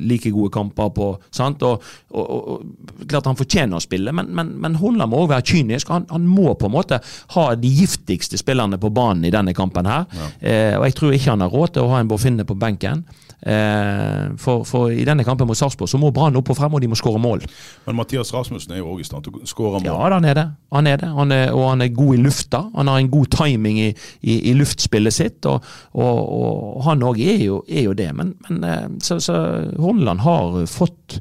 like 0.10 0.32
gode 0.34 0.52
kamper 0.54 0.91
på 0.95 1.10
sant, 1.34 1.63
og, 1.65 1.84
og, 2.13 2.63
Klart 3.10 3.30
han 3.30 3.39
fortjener 3.39 3.80
å 3.80 3.84
spille, 3.84 4.13
men, 4.15 4.32
men, 4.36 4.54
men 4.62 4.78
Holland 4.80 5.12
må 5.12 5.24
også 5.24 5.34
være 5.34 5.48
kynisk. 5.50 5.91
Han, 5.93 6.08
han 6.10 6.26
må 6.30 6.54
på 6.58 6.69
en 6.69 6.74
måte 6.74 7.00
ha 7.36 7.45
de 7.60 7.69
giftigste 7.69 8.39
spillerne 8.39 8.80
på 8.82 8.91
banen 8.93 9.26
i 9.28 9.34
denne 9.34 9.54
kampen 9.58 9.88
her. 9.89 10.08
Eh, 10.39 10.74
og 10.78 10.88
jeg 10.88 10.98
tror 10.98 11.15
ikke 11.15 11.34
han 11.34 11.43
har 11.45 11.54
råd 11.54 11.76
til 11.76 11.86
å 11.86 11.93
ha 11.93 12.02
en 12.02 12.10
Borfinne 12.10 12.48
på 12.48 12.58
benken. 12.60 13.04
Eh, 13.45 14.31
for, 14.41 14.63
for 14.65 14.89
i 14.89 15.03
denne 15.05 15.23
kampen 15.25 15.45
mot 15.45 15.58
Sarpsborg 15.58 15.89
så 15.91 15.99
må 16.01 16.10
Brann 16.13 16.38
opp 16.39 16.49
og 16.49 16.58
frem, 16.58 16.73
og 16.73 16.81
de 16.81 16.89
må 16.89 16.97
skåre 16.97 17.21
mål. 17.21 17.43
Men 17.86 17.97
Mathias 17.99 18.34
Rasmussen 18.34 18.73
er 18.73 18.81
jo 18.81 18.89
òg 18.95 19.03
i 19.03 19.08
stand 19.08 19.27
til 19.27 19.38
å 19.38 19.49
skåre 19.49 19.84
mål. 19.84 19.89
Ja, 19.91 19.97
han 20.15 20.25
er 20.25 20.39
det. 20.39 20.45
Han 20.73 20.89
er 20.89 21.01
det. 21.03 21.12
Han 21.13 21.36
er, 21.36 21.45
og 21.53 21.67
han 21.69 21.86
er 21.86 21.93
god 21.93 22.17
i 22.17 22.21
lufta. 22.25 22.63
Han 22.75 22.89
har 22.89 23.01
en 23.01 23.12
god 23.13 23.29
timing 23.36 23.81
i, 23.84 23.89
i, 24.25 24.39
i 24.49 24.55
luftspillet 24.58 25.13
sitt, 25.13 25.45
og, 25.49 25.65
og, 25.93 26.23
og 26.39 26.88
han 26.88 27.05
òg 27.05 27.21
er, 27.21 27.45
er 27.69 27.86
jo 27.86 27.93
det. 27.97 28.10
Men, 28.17 28.34
men 28.47 28.65
eh, 28.65 28.88
så, 29.05 29.19
så 29.21 29.38
Horneland 29.77 30.25
har 30.25 30.63
fått 30.71 31.19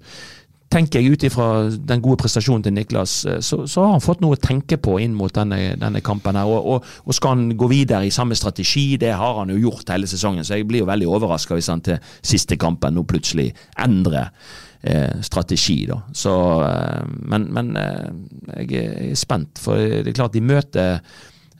tenker 0.74 1.00
jeg 1.00 1.14
ut 1.14 1.26
ifra 1.28 1.46
den 1.70 2.02
gode 2.02 2.18
prestasjonen 2.24 2.66
til 2.66 2.74
Niklas, 2.76 3.14
eh, 3.30 3.40
så, 3.44 3.62
så 3.70 3.84
har 3.84 3.94
han 3.94 4.04
fått 4.04 4.24
noe 4.24 4.38
å 4.38 4.42
tenke 4.42 4.78
på 4.82 4.98
inn 5.02 5.14
mot 5.16 5.32
denne, 5.34 5.76
denne 5.80 6.02
kampen. 6.04 6.38
her, 6.38 6.50
og, 6.50 6.66
og, 6.74 6.92
og 7.04 7.16
Skal 7.16 7.36
han 7.36 7.56
gå 7.58 7.70
videre 7.70 8.06
i 8.08 8.14
samme 8.14 8.36
strategi, 8.38 8.86
det 9.00 9.14
har 9.14 9.40
han 9.40 9.54
jo 9.54 9.60
gjort 9.68 9.94
hele 9.94 10.10
sesongen. 10.10 10.44
Så 10.44 10.58
jeg 10.58 10.68
blir 10.68 10.84
jo 10.84 10.90
veldig 10.90 11.10
overraska 11.10 11.58
hvis 11.58 11.70
han 11.72 11.84
til 11.84 12.14
siste 12.22 12.58
kampen 12.60 12.96
nå 12.96 13.06
plutselig 13.08 13.50
endrer 13.84 14.30
eh, 14.82 15.20
strategi. 15.22 15.86
da. 15.86 16.00
Så, 16.12 16.34
eh, 16.64 17.04
men 17.30 17.48
men 17.54 17.76
eh, 17.76 18.64
jeg 18.64 18.84
er 18.84 19.14
spent, 19.14 19.58
for 19.58 19.78
det 19.78 20.08
er 20.08 20.18
klart 20.18 20.34
de 20.34 20.44
møter 20.44 21.00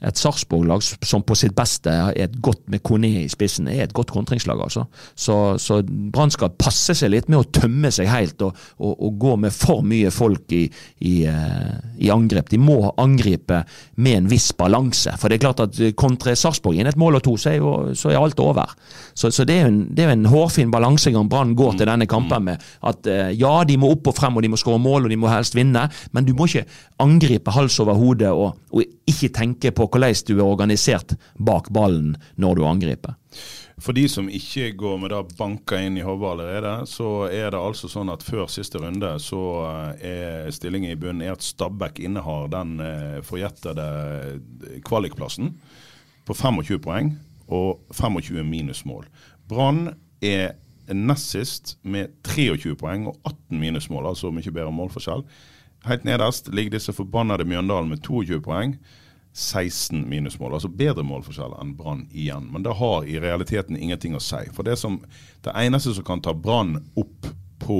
et 0.05 0.21
Sarpsborg-lag 0.21 0.83
som 0.85 1.25
på 1.25 1.37
sitt 1.38 1.55
beste 1.57 1.93
er 1.93 2.27
et 2.27 2.37
godt 2.45 2.62
med 2.71 2.83
Kone 2.85 3.09
i 3.25 3.29
spissen, 3.33 3.69
er 3.71 3.87
et 3.87 3.95
godt 3.97 4.12
kontringslag. 4.14 4.61
altså. 4.61 4.87
Så, 5.17 5.37
så 5.62 5.81
Brann 5.85 6.33
skal 6.35 6.55
passe 6.61 6.97
seg 6.99 7.12
litt 7.14 7.31
med 7.33 7.40
å 7.40 7.49
tømme 7.61 7.90
seg 7.95 8.11
helt 8.11 8.43
og, 8.45 8.57
og, 8.79 8.93
og 8.95 9.19
gå 9.21 9.37
med 9.45 9.55
for 9.55 9.85
mye 9.87 10.12
folk 10.14 10.53
i, 10.55 10.64
i, 11.05 11.14
eh, 11.31 11.75
i 12.05 12.12
angrep. 12.12 12.51
De 12.53 12.61
må 12.61 12.79
angripe 13.01 13.62
med 13.97 14.19
en 14.19 14.31
viss 14.31 14.51
balanse. 14.57 15.14
For 15.21 15.31
det 15.31 15.38
er 15.38 15.47
klart 15.47 15.64
at 15.64 15.81
kontra 15.99 16.37
Sarpsborg 16.38 16.81
inn 16.81 16.90
et 16.90 17.01
mål 17.01 17.21
og 17.21 17.27
to, 17.27 17.37
så 17.40 17.55
er, 17.55 17.59
jo, 17.62 17.75
så 17.99 18.12
er 18.12 18.21
alt 18.21 18.40
over. 18.43 18.75
Så, 19.14 19.31
så 19.35 19.47
det 19.49 19.61
er 19.61 19.71
en, 19.71 19.81
det 19.95 20.07
er 20.07 20.14
en 20.14 20.29
hårfin 20.31 20.73
balansegang 20.75 21.31
Brann 21.31 21.57
går 21.59 21.79
til 21.79 21.90
denne 21.90 22.09
kampen 22.11 22.49
med. 22.51 22.64
At 22.85 23.09
eh, 23.11 23.33
ja, 23.38 23.57
de 23.67 23.79
må 23.81 23.93
opp 23.95 24.12
og 24.12 24.19
frem, 24.19 24.37
og 24.37 24.45
de 24.45 24.53
må 24.53 24.61
skåre 24.61 24.83
mål, 24.83 25.07
og 25.07 25.14
de 25.14 25.21
må 25.21 25.33
helst 25.33 25.57
vinne, 25.57 25.88
men 26.12 26.27
du 26.27 26.35
må 26.37 26.49
ikke 26.51 26.67
angripe 27.03 27.55
hals 27.55 27.79
over 27.83 27.97
hode 27.99 28.31
og, 28.31 28.61
og 28.75 28.85
ikke 29.11 29.33
tenke 29.35 29.73
på 29.75 29.88
hvordan 29.94 30.26
du 30.26 30.35
er 30.38 30.46
organisert 30.46 31.14
bak 31.38 31.70
ballen 31.70 32.16
når 32.37 32.59
du 32.59 32.66
angriper. 32.66 33.14
For 33.83 33.96
de 33.96 34.04
som 34.09 34.28
ikke 34.30 34.68
går 34.78 34.98
med 35.02 35.11
da 35.11 35.20
banka 35.38 35.80
inn 35.83 35.96
i 35.98 36.04
hodet 36.07 36.28
allerede, 36.30 36.74
så 36.87 37.26
er 37.26 37.50
det 37.50 37.59
altså 37.59 37.90
sånn 37.90 38.12
at 38.12 38.22
før 38.22 38.46
siste 38.50 38.78
runde 38.78 39.11
så 39.22 39.42
eh, 39.98 40.44
er 40.46 40.54
stillingen 40.54 40.94
i 40.94 40.98
bunnen 40.98 41.26
at 41.33 41.42
Stabæk 41.42 41.98
innehar 42.07 42.46
den 42.52 42.78
eh, 42.85 43.18
forjettede 43.26 43.87
kvalikplassen 44.87 45.50
på 46.24 46.37
25 46.38 46.78
poeng 46.85 47.16
og 47.50 47.83
25 47.92 48.46
minusmål. 48.46 49.09
Brann 49.50 49.88
er 50.24 50.54
nest 50.94 51.35
sist 51.35 51.74
med 51.83 52.14
23 52.28 52.76
poeng 52.78 53.09
og 53.11 53.18
18 53.24 53.59
minusmål, 53.59 54.12
altså 54.12 54.30
mye 54.33 54.54
bedre 54.54 54.72
målforskjell. 54.72 55.26
Helt 55.88 56.04
nederst 56.07 56.48
ligger 56.54 56.78
disse 56.78 56.94
forbannede 56.96 57.44
Mjøndalen 57.44 57.90
med 57.90 58.04
22 58.07 58.40
poeng. 58.44 58.78
16 59.35 60.05
minusmål, 60.09 60.55
altså 60.55 60.70
bedre 60.70 61.03
målforskjell 61.03 61.57
enn 61.59 61.73
Brann 61.75 62.05
igjen. 62.14 62.47
Men 62.55 62.62
det 62.62 62.77
har 62.79 63.07
i 63.11 63.18
realiteten 63.18 63.77
ingenting 63.77 64.14
å 64.14 64.23
si. 64.23 64.44
For 64.55 64.66
det, 64.66 64.77
som, 64.79 65.01
det 65.42 65.55
eneste 65.59 65.94
som 65.97 66.07
kan 66.07 66.23
ta 66.23 66.37
Brann 66.38 66.77
opp 66.94 67.27
på 67.64 67.79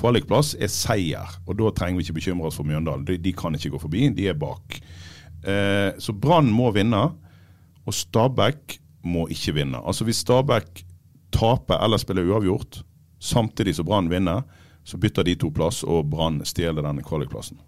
kvalikplass, 0.00 0.56
er 0.58 0.72
seier. 0.72 1.38
Og 1.46 1.60
da 1.60 1.70
trenger 1.76 2.00
vi 2.00 2.08
ikke 2.08 2.18
bekymre 2.18 2.50
oss 2.50 2.58
for 2.58 2.66
Mjøndalen. 2.66 3.06
De, 3.06 3.20
de 3.22 3.34
kan 3.38 3.54
ikke 3.54 3.70
gå 3.76 3.82
forbi, 3.84 4.08
de 4.16 4.26
er 4.32 4.38
bak. 4.38 4.80
Eh, 5.46 5.94
så 6.02 6.16
Brann 6.16 6.50
må 6.50 6.72
vinne, 6.74 7.06
og 7.86 7.96
Stabæk 7.96 8.80
må 9.06 9.28
ikke 9.30 9.60
vinne. 9.60 9.78
Altså 9.86 10.04
Hvis 10.08 10.24
Stabæk 10.26 10.84
taper 11.30 11.78
eller 11.78 12.02
spiller 12.02 12.26
uavgjort, 12.26 12.82
samtidig 13.22 13.78
som 13.78 13.86
Brann 13.86 14.10
vinner, 14.10 14.42
så 14.82 14.98
bytter 14.98 15.22
de 15.22 15.38
to 15.38 15.54
plass, 15.54 15.84
og 15.86 16.10
Brann 16.10 16.42
stjeler 16.42 16.82
denne 16.82 17.06
kvalikplassen. 17.06 17.60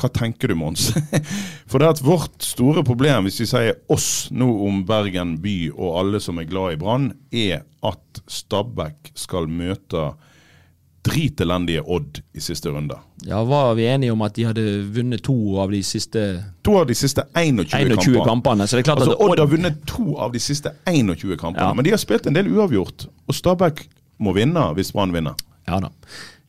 Hva 0.00 0.08
tenker 0.08 0.48
du, 0.48 0.54
Mons? 0.56 0.90
For 1.68 1.78
det 1.78 1.86
er 1.86 1.92
at 1.94 2.02
vårt 2.04 2.42
store 2.46 2.82
problem, 2.86 3.26
hvis 3.28 3.40
vi 3.42 3.46
sier 3.50 3.74
oss 3.92 4.28
nå 4.32 4.48
om 4.66 4.80
Bergen 4.88 5.36
by 5.42 5.56
og 5.74 5.98
alle 6.00 6.20
som 6.24 6.40
er 6.40 6.48
glad 6.48 6.74
i 6.76 6.80
Brann, 6.80 7.10
er 7.30 7.64
at 7.84 8.22
Stabæk 8.30 9.12
skal 9.18 9.48
møte 9.52 10.12
dritelendige 11.02 11.82
Odd 11.82 12.20
i 12.34 12.40
siste 12.40 12.70
runde. 12.70 12.94
Ja, 13.26 13.40
Var 13.44 13.74
vi 13.74 13.86
enige 13.90 14.12
om 14.14 14.22
at 14.22 14.36
de 14.36 14.44
hadde 14.46 14.64
vunnet 14.94 15.22
to 15.26 15.34
av 15.58 15.72
de 15.74 15.80
siste 15.82 16.22
To 16.62 16.76
av 16.78 16.86
de 16.86 16.94
siste 16.94 17.24
21, 17.34 17.96
21 17.98 18.22
kampene. 18.26 18.66
Så 18.70 18.76
det 18.78 18.84
er 18.84 18.88
klart 18.92 19.02
Altså, 19.02 19.16
at 19.18 19.24
Odd 19.26 19.42
har 19.42 19.50
vunnet 19.50 19.80
to 19.90 20.14
av 20.22 20.32
de 20.32 20.38
siste 20.42 20.70
21 20.86 21.36
kampene, 21.40 21.66
Ja. 21.68 21.72
men 21.74 21.84
de 21.84 21.90
har 21.90 21.98
spilt 21.98 22.26
en 22.26 22.34
del 22.38 22.46
uavgjort. 22.54 23.08
Og 23.28 23.34
Stabæk 23.34 23.88
må 24.22 24.32
vinne 24.34 24.68
hvis 24.78 24.92
Brann 24.94 25.12
vinner. 25.12 25.34
Ja 25.66 25.80
da. 25.82 25.90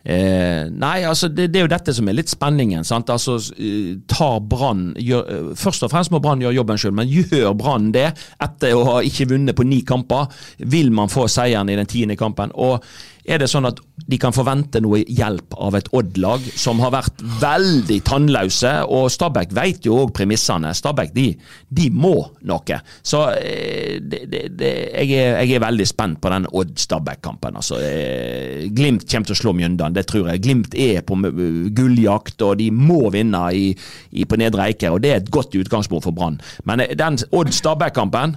Eh, 0.04 0.68
nei, 0.68 0.98
altså 1.08 1.30
det, 1.32 1.46
det 1.54 1.62
er 1.62 1.64
jo 1.64 1.72
dette 1.72 1.94
som 1.96 2.10
er 2.12 2.18
litt 2.18 2.32
spenningen. 2.32 2.84
sant? 2.84 3.12
Altså, 3.14 3.38
eh, 3.56 3.96
tar 4.12 4.42
Brann 4.52 4.90
eh, 5.00 5.54
Først 5.56 5.86
og 5.88 5.94
fremst 5.94 6.12
må 6.12 6.20
Brann 6.24 6.44
gjøre 6.44 6.58
jobben 6.58 6.82
sjøl, 6.82 6.96
men 6.98 7.08
gjør 7.08 7.54
Brann 7.56 7.94
det 7.96 8.10
etter 8.44 8.76
å 8.76 8.84
ha 8.90 9.00
ikke 9.08 9.30
vunnet 9.32 9.56
på 9.56 9.66
ni 9.68 9.80
kamper? 9.88 10.28
Vil 10.60 10.92
man 10.92 11.12
få 11.12 11.30
seieren 11.32 11.72
i 11.72 11.80
den 11.80 11.90
tiende 11.90 12.20
kampen? 12.20 12.52
Og 12.60 12.84
er 13.24 13.40
det 13.40 13.48
sånn 13.48 13.68
at 13.70 13.80
de 14.04 14.18
kan 14.20 14.34
forvente 14.36 14.82
noe 14.84 15.00
hjelp 15.08 15.56
av 15.64 15.78
et 15.78 15.88
Odd-lag 15.96 16.44
som 16.60 16.82
har 16.84 16.92
vært 16.92 17.22
veldig 17.40 18.00
tannløse? 18.08 18.74
Og 18.92 19.08
Stabæk 19.14 19.54
vet 19.56 19.88
jo 19.88 20.02
òg 20.02 20.12
premissene. 20.18 20.74
Stabæk 20.76 21.14
de, 21.16 21.30
de 21.72 21.88
må 21.96 22.16
noe. 22.50 22.80
Så 23.00 23.22
eh, 23.38 24.02
det, 24.04 24.26
det, 24.32 24.44
det, 24.60 24.74
jeg, 24.92 25.16
er, 25.22 25.40
jeg 25.40 25.56
er 25.56 25.64
veldig 25.64 25.88
spent 25.88 26.20
på 26.24 26.34
den 26.36 26.50
Odd-Stabæk-kampen. 26.52 27.62
Altså, 27.64 27.80
eh, 27.80 28.68
Glimt 28.76 29.08
kommer 29.08 29.32
til 29.32 29.38
å 29.38 29.42
slå 29.44 29.56
Mjøndalen, 29.56 29.96
det 29.96 30.06
tror 30.12 30.28
jeg. 30.34 30.44
Glimt 30.44 30.76
er 30.76 31.00
på 31.08 31.20
eh, 31.32 31.50
gulljakt, 31.80 32.44
og 32.44 32.60
de 32.60 32.70
må 32.76 33.08
vinne 33.16 33.46
i, 33.56 33.66
i, 34.12 34.28
på 34.28 34.40
Nedre 34.42 34.68
Eike. 34.68 34.92
Og 34.92 35.00
det 35.04 35.14
er 35.14 35.24
et 35.24 35.34
godt 35.34 35.56
utgangspunkt 35.56 36.10
for 36.10 36.16
Brann. 36.16 36.42
Men 36.68 36.84
den 36.92 37.24
Odd-Stabæk-kampen, 37.32 38.36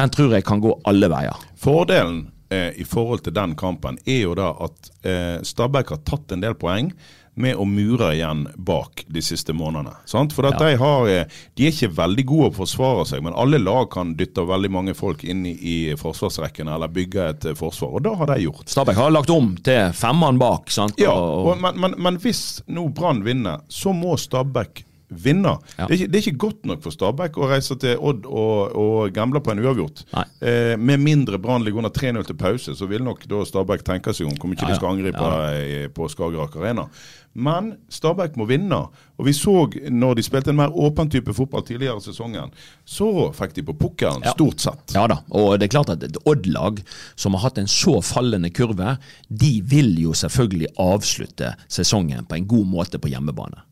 den 0.00 0.12
tror 0.14 0.32
jeg 0.32 0.48
kan 0.48 0.64
gå 0.64 0.78
alle 0.88 1.12
veier. 1.12 1.48
Fordelen 1.60 2.30
eh, 2.50 2.70
i 2.80 2.86
forhold 2.88 3.24
til 3.26 3.36
den 3.36 3.56
kampen 3.58 3.98
er 4.06 4.22
jo 4.24 4.36
da 4.38 4.52
at 4.66 4.92
eh, 5.06 5.38
Stabæk 5.46 5.94
har 5.94 6.04
tatt 6.06 6.36
en 6.36 6.44
del 6.44 6.58
poeng 6.58 6.92
med 7.40 7.56
å 7.56 7.64
mure 7.64 8.10
igjen 8.14 8.44
bak 8.58 9.04
de 9.08 9.22
siste 9.22 9.54
månedene. 9.56 9.94
Sant? 10.08 10.34
For 10.34 10.48
at 10.48 10.58
de, 10.60 10.74
har, 10.80 11.08
eh, 11.08 11.38
de 11.56 11.66
er 11.66 11.72
ikke 11.72 11.92
veldig 11.96 12.24
gode 12.28 12.50
på 12.50 12.58
å 12.58 12.60
forsvare 12.64 13.06
seg, 13.08 13.22
men 13.24 13.36
alle 13.38 13.60
lag 13.62 13.88
kan 13.92 14.12
dytte 14.18 14.44
veldig 14.48 14.72
mange 14.72 14.96
folk 14.98 15.24
inn 15.24 15.44
i, 15.48 15.54
i 15.54 15.76
forsvarsrekkene 16.00 16.74
eller 16.74 16.92
bygge 16.92 17.28
et 17.34 17.48
eh, 17.52 17.58
forsvar, 17.58 17.96
og 17.96 18.04
det 18.06 18.14
har 18.20 18.32
de 18.32 18.38
gjort. 18.44 18.66
Stabæk 18.74 19.00
har 19.00 19.14
lagt 19.14 19.34
om 19.34 19.54
til 19.64 19.94
femmann 19.96 20.40
bak. 20.42 20.70
sant? 20.74 21.00
Ja, 21.00 21.14
og, 21.14 21.54
men, 21.62 21.78
men, 21.80 21.96
men 21.98 22.20
hvis 22.22 22.60
nå 22.70 22.88
Brann 22.94 23.24
vinner, 23.26 23.64
så 23.70 23.94
må 23.96 24.16
Stabæk 24.20 24.84
vinne. 25.10 25.56
Ja. 25.78 25.86
Det, 25.86 25.90
er 25.90 25.96
ikke, 25.98 26.10
det 26.12 26.18
er 26.20 26.26
ikke 26.28 26.42
godt 26.46 26.66
nok 26.70 26.82
for 26.82 26.90
Stabæk 26.94 27.38
å 27.40 27.48
reise 27.50 27.76
til 27.82 27.96
Odd 27.98 28.26
og, 28.26 28.76
og 28.78 29.12
gamble 29.16 29.40
på 29.42 29.50
en 29.54 29.62
uavgjort. 29.64 30.04
Eh, 30.40 30.76
med 30.78 31.00
mindre 31.02 31.38
Brann 31.42 31.64
ligger 31.66 31.82
under 31.82 31.90
3-0 31.94 32.26
til 32.30 32.36
pause, 32.40 32.74
så 32.78 32.86
vil 32.90 33.02
nok 33.06 33.26
da 33.30 33.42
Stabæk 33.44 33.82
tenke 33.86 34.14
seg 34.14 34.26
om 34.30 34.36
hvor 34.38 34.50
mye 34.52 34.60
Ja, 34.60 34.66
de 34.70 34.76
ja. 34.76 34.78
skal 34.80 34.92
angripe 34.94 35.18
Ja. 35.18 35.50
eh, 35.58 35.88
på 35.94 36.08
Skagerrak 36.08 36.56
Arena. 36.56 36.86
Men 37.34 37.76
Stabæk 37.88 38.34
må 38.40 38.46
vinne. 38.50 38.78
Og 39.20 39.26
vi 39.28 39.32
så 39.36 39.52
når 39.92 40.16
de 40.18 40.22
spilte 40.26 40.50
en 40.50 40.56
mer 40.58 40.72
åpen 40.74 41.10
type 41.12 41.30
fotball 41.36 41.62
tidligere 41.62 42.00
i 42.00 42.02
sesongen, 42.02 42.50
så 42.88 43.06
fikk 43.36 43.52
de 43.54 43.62
på 43.68 43.74
pukkelen, 43.78 44.24
Ja. 44.24 44.32
stort 44.34 44.58
sett. 44.60 44.94
Ja 44.96 45.06
da, 45.06 45.20
og 45.30 45.58
det 45.60 45.68
er 45.68 45.74
klart 45.78 45.90
at 45.94 46.02
et 46.02 46.16
Odd-lag 46.26 46.80
som 47.16 47.34
har 47.34 47.44
hatt 47.50 47.58
en 47.58 47.66
så 47.70 48.00
fallende 48.02 48.50
kurve, 48.50 48.96
de 49.30 49.60
vil 49.62 49.94
jo 50.02 50.10
selvfølgelig 50.12 50.72
avslutte 50.78 51.54
sesongen 51.68 52.26
på 52.26 52.34
en 52.40 52.46
god 52.50 52.66
måte 52.66 52.98
på 52.98 53.08
hjemmebane. 53.12 53.62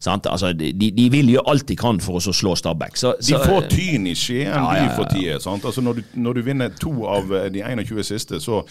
Sant? 0.00 0.26
Altså, 0.30 0.52
de, 0.56 0.72
de 0.96 1.08
vil 1.12 1.28
gjøre 1.34 1.44
alt 1.52 1.66
de 1.68 1.76
kan 1.76 2.00
for 2.00 2.16
å 2.16 2.32
slå 2.32 2.54
Stabæk. 2.56 2.96
Så, 2.96 3.14
De 3.20 3.36
får 3.36 3.68
tyn 3.74 4.08
i 4.08 4.14
Skien 4.16 4.48
Ja, 4.48 4.64
ja, 4.78 4.86
ja, 4.88 4.96
for 4.96 5.10
tida. 5.12 5.36
Altså 5.44 5.84
når, 5.84 6.00
du, 6.00 6.16
når 6.24 6.40
du 6.40 6.42
vinner 6.48 6.72
to 6.80 6.94
av 7.10 7.28
eh, 7.36 7.50
de 7.52 7.60
21 7.66 8.04
siste, 8.08 8.40
så, 8.40 8.62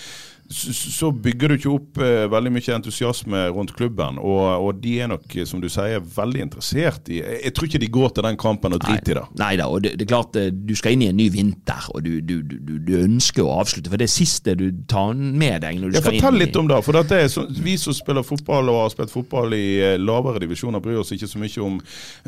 så, 0.49 0.73
så 0.73 1.09
bygger 1.13 1.51
du 1.51 1.55
ikke 1.59 1.69
opp 1.75 1.99
eh, 2.01 2.23
veldig 2.33 2.51
mye 2.55 2.73
entusiasme 2.79 3.43
rundt 3.53 3.75
klubben. 3.77 4.17
Og, 4.17 4.41
og 4.65 4.79
de 4.81 4.95
er 5.03 5.11
nok, 5.11 5.27
eh, 5.37 5.45
som 5.45 5.61
du 5.61 5.67
sier, 5.69 6.01
veldig 6.01 6.41
interessert 6.47 7.11
i 7.13 7.19
Jeg, 7.21 7.37
jeg 7.45 7.53
tror 7.53 7.69
ikke 7.69 7.81
de 7.83 7.91
går 7.99 8.15
til 8.17 8.25
den 8.25 8.39
kampen 8.41 8.73
og 8.73 8.81
driter 8.81 9.13
i 9.13 9.17
det. 9.19 9.25
Nei 9.43 9.51
da, 9.61 9.67
og 9.69 9.83
det, 9.85 9.93
det 10.01 10.07
er 10.07 10.11
klart 10.15 10.39
eh, 10.41 10.49
du 10.49 10.73
skal 10.79 10.97
inn 10.97 11.05
i 11.05 11.11
en 11.11 11.19
ny 11.21 11.29
vinter, 11.33 11.85
og 11.93 12.01
du, 12.07 12.15
du, 12.25 12.39
du, 12.41 12.73
du 12.89 12.91
ønsker 13.03 13.45
å 13.45 13.53
avslutte. 13.61 13.93
For 13.93 14.01
det 14.01 14.09
er 14.09 14.13
siste 14.15 14.57
du 14.57 14.65
tar 14.89 15.13
med 15.13 15.61
deg 15.67 15.77
når 15.83 15.93
du 15.93 15.99
Ja, 15.99 16.03
skal 16.07 16.17
fortell 16.17 16.39
inn 16.39 16.41
i 16.41 16.45
litt 16.47 16.57
om 16.63 16.71
det. 16.73 16.81
for 16.89 16.97
det 16.97 17.21
er 17.21 17.29
så, 17.29 17.45
Vi 17.69 17.77
som 17.77 17.93
spiller 17.93 18.25
fotball 18.25 18.73
og 18.73 18.81
har 18.87 18.93
spilt 18.95 19.13
fotball 19.13 19.53
i 19.53 19.65
lavere 20.01 20.41
divisjoner, 20.41 20.81
bryr 20.81 21.03
oss 21.03 21.13
ikke 21.13 21.18
så 21.27 21.41
mye 21.41 21.65
om 21.65 21.75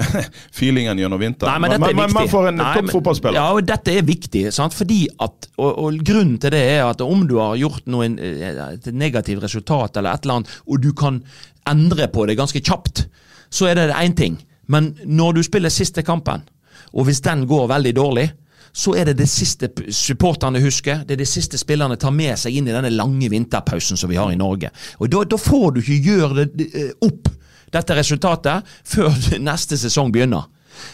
feelingen 0.60 1.00
gjennom 1.00 1.22
vinteren. 1.22 1.54
Nei, 1.54 1.64
men 1.64 1.76
dette 1.76 1.90
er 1.92 1.96
men, 1.96 2.10
viktig. 2.10 2.18
men 2.20 2.32
for 2.34 2.50
en 2.50 2.62
topp 2.62 2.92
fotballspiller. 2.98 3.40
Ja, 3.40 3.48
og 3.56 3.64
dette 3.70 3.96
er 3.96 4.06
viktig. 4.08 4.44
Sant? 4.56 4.76
Fordi 4.76 5.00
at, 5.22 5.50
og, 5.56 5.72
og 5.72 6.04
Grunnen 6.12 6.38
til 6.42 6.56
det 6.56 6.64
er 6.76 6.84
at 6.90 7.04
om 7.06 7.24
du 7.30 7.38
har 7.40 7.56
gjort 7.62 7.88
noe, 7.92 8.10
eh, 8.12 8.62
et 8.68 8.92
negativt 8.92 9.44
resultat 9.46 10.02
eller 10.02 10.16
et 10.16 10.28
eller 10.28 10.42
annet, 10.42 10.60
og 10.68 10.84
du 10.84 10.92
kan 10.98 11.22
endre 11.70 12.10
på 12.12 12.26
det 12.28 12.40
ganske 12.40 12.60
kjapt, 12.60 13.06
så 13.52 13.70
er 13.70 13.78
det 13.78 13.92
én 13.96 14.18
ting. 14.18 14.40
Men 14.72 14.96
når 15.06 15.40
du 15.40 15.44
spiller 15.44 15.74
siste 15.74 16.04
kampen, 16.08 16.44
og 16.92 17.08
hvis 17.08 17.22
den 17.24 17.46
går 17.48 17.68
veldig 17.72 17.96
dårlig, 17.96 18.30
så 18.72 18.94
er 18.96 19.10
det 19.10 19.18
det 19.20 19.28
siste 19.30 19.70
supporterne 19.92 20.62
husker. 20.64 21.04
Det 21.08 21.18
er 21.18 21.22
det 21.24 21.28
siste 21.28 21.60
spillerne 21.60 21.98
tar 22.00 22.14
med 22.16 22.40
seg 22.40 22.56
inn 22.56 22.70
i 22.70 22.76
denne 22.76 22.92
lange 22.94 23.28
vinterpausen 23.32 24.00
som 24.00 24.12
vi 24.12 24.20
har 24.20 24.32
i 24.32 24.40
Norge. 24.40 24.72
Og 25.00 25.12
Da, 25.12 25.24
da 25.28 25.38
får 25.38 25.72
du 25.76 25.82
ikke 25.82 26.00
gjøre 26.08 26.46
det 26.46 26.70
eh, 26.72 26.92
opp, 27.04 27.28
dette 27.74 27.96
resultatet, 27.98 28.68
før 28.84 29.14
neste 29.50 29.80
sesong 29.80 30.12
begynner. 30.14 30.50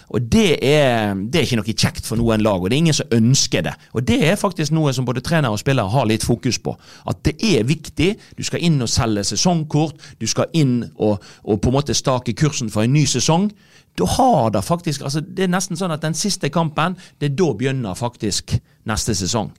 Og 0.09 0.21
det 0.21 0.57
er, 0.65 1.13
det 1.15 1.39
er 1.39 1.45
ikke 1.45 1.59
noe 1.59 1.75
kjekt 1.75 2.07
for 2.07 2.19
noen 2.19 2.43
lag, 2.43 2.59
og 2.59 2.69
det 2.69 2.77
er 2.77 2.83
ingen 2.85 2.97
som 2.97 3.13
ønsker 3.13 3.65
det. 3.67 3.73
Og 3.93 4.05
det 4.07 4.17
er 4.25 4.39
faktisk 4.39 4.73
noe 4.75 4.93
som 4.95 5.05
både 5.07 5.23
trener 5.25 5.53
og 5.53 5.61
spillere 5.61 5.91
har 5.93 6.07
litt 6.09 6.25
fokus 6.25 6.59
på. 6.63 6.73
At 7.07 7.21
det 7.27 7.35
er 7.43 7.67
viktig. 7.67 8.13
Du 8.37 8.43
skal 8.47 8.63
inn 8.67 8.81
og 8.83 8.91
selge 8.91 9.25
sesongkort, 9.31 9.99
du 10.19 10.27
skal 10.27 10.51
inn 10.57 10.79
og, 10.95 11.23
og 11.43 11.61
på 11.61 11.71
en 11.71 11.77
måte 11.79 11.97
stake 11.97 12.35
kursen 12.37 12.71
for 12.73 12.87
en 12.87 12.95
ny 12.95 13.05
sesong. 13.09 13.51
Du 13.97 14.05
har 14.05 14.51
det 14.53 14.61
faktisk 14.61 15.01
altså 15.01 15.23
Det 15.25 15.47
er 15.47 15.49
nesten 15.49 15.77
sånn 15.77 15.93
at 15.95 16.03
den 16.03 16.13
siste 16.13 16.51
kampen, 16.53 16.97
det 17.17 17.31
er 17.31 17.39
da 17.39 17.53
begynner 17.57 17.97
faktisk 17.97 18.57
neste 18.87 19.15
sesong. 19.17 19.49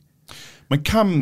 Men 0.68 0.82
hvem, 0.84 1.12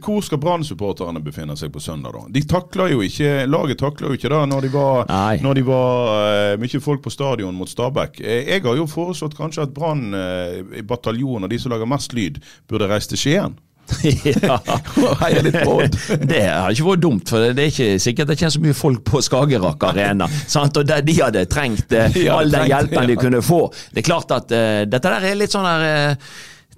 hvor 0.00 0.22
skal 0.24 0.40
Brann-supporterne 0.40 1.20
befinne 1.24 1.56
seg 1.60 1.72
på 1.74 1.82
søndag, 1.82 2.16
da? 2.16 2.22
De 2.32 2.40
takler 2.48 2.94
jo 2.94 3.02
ikke, 3.04 3.44
Laget 3.50 3.82
takler 3.82 4.08
jo 4.08 4.16
ikke 4.16 4.30
det 4.32 4.40
når 4.48 4.64
de 4.64 4.70
var, 4.72 5.12
når 5.44 5.58
de 5.58 5.66
var 5.68 6.14
uh, 6.14 6.54
mye 6.62 6.80
folk 6.80 7.04
på 7.04 7.12
stadion 7.12 7.58
mot 7.58 7.68
Stabæk. 7.68 8.22
Eh, 8.24 8.48
jeg 8.48 8.64
har 8.64 8.80
jo 8.80 8.88
foreslått 8.88 9.36
kanskje 9.36 9.66
at 9.68 9.76
Brann 9.76 10.16
uh, 10.16 10.80
bataljon 10.88 11.44
og 11.44 11.52
de 11.52 11.60
som 11.60 11.74
lager 11.74 11.90
mest 11.90 12.16
lyd, 12.16 12.40
burde 12.70 12.88
reise 12.88 13.12
til 13.12 13.20
Skien. 13.20 13.60
ja. 14.24 14.58
Det 16.20 16.42
har 16.48 16.72
ikke 16.72 16.86
vært 16.86 17.02
dumt, 17.02 17.28
for 17.28 17.44
det 17.44 17.66
er 17.66 17.72
ikke 17.72 18.00
sikkert 18.02 18.30
det 18.32 18.38
kommer 18.40 18.54
så 18.56 18.62
mye 18.64 18.76
folk 18.76 19.04
på 19.06 19.20
Skagerrak 19.24 19.84
arena. 19.90 20.28
sant? 20.46 20.80
Og 20.80 20.88
de 20.88 21.16
hadde 21.18 21.44
trengt 21.50 21.92
eh, 21.92 22.18
all 22.32 22.52
den 22.52 22.68
hjelpen 22.70 23.10
de 23.10 23.18
kunne 23.20 23.42
få. 23.44 23.66
Det 23.92 24.02
er 24.02 24.08
klart 24.08 24.34
at 24.34 24.54
eh, 24.54 24.82
dette 24.88 25.12
der 25.12 25.28
er 25.30 25.38
litt 25.38 25.54
sånn 25.54 25.68
der 25.68 25.86
eh, 25.90 26.34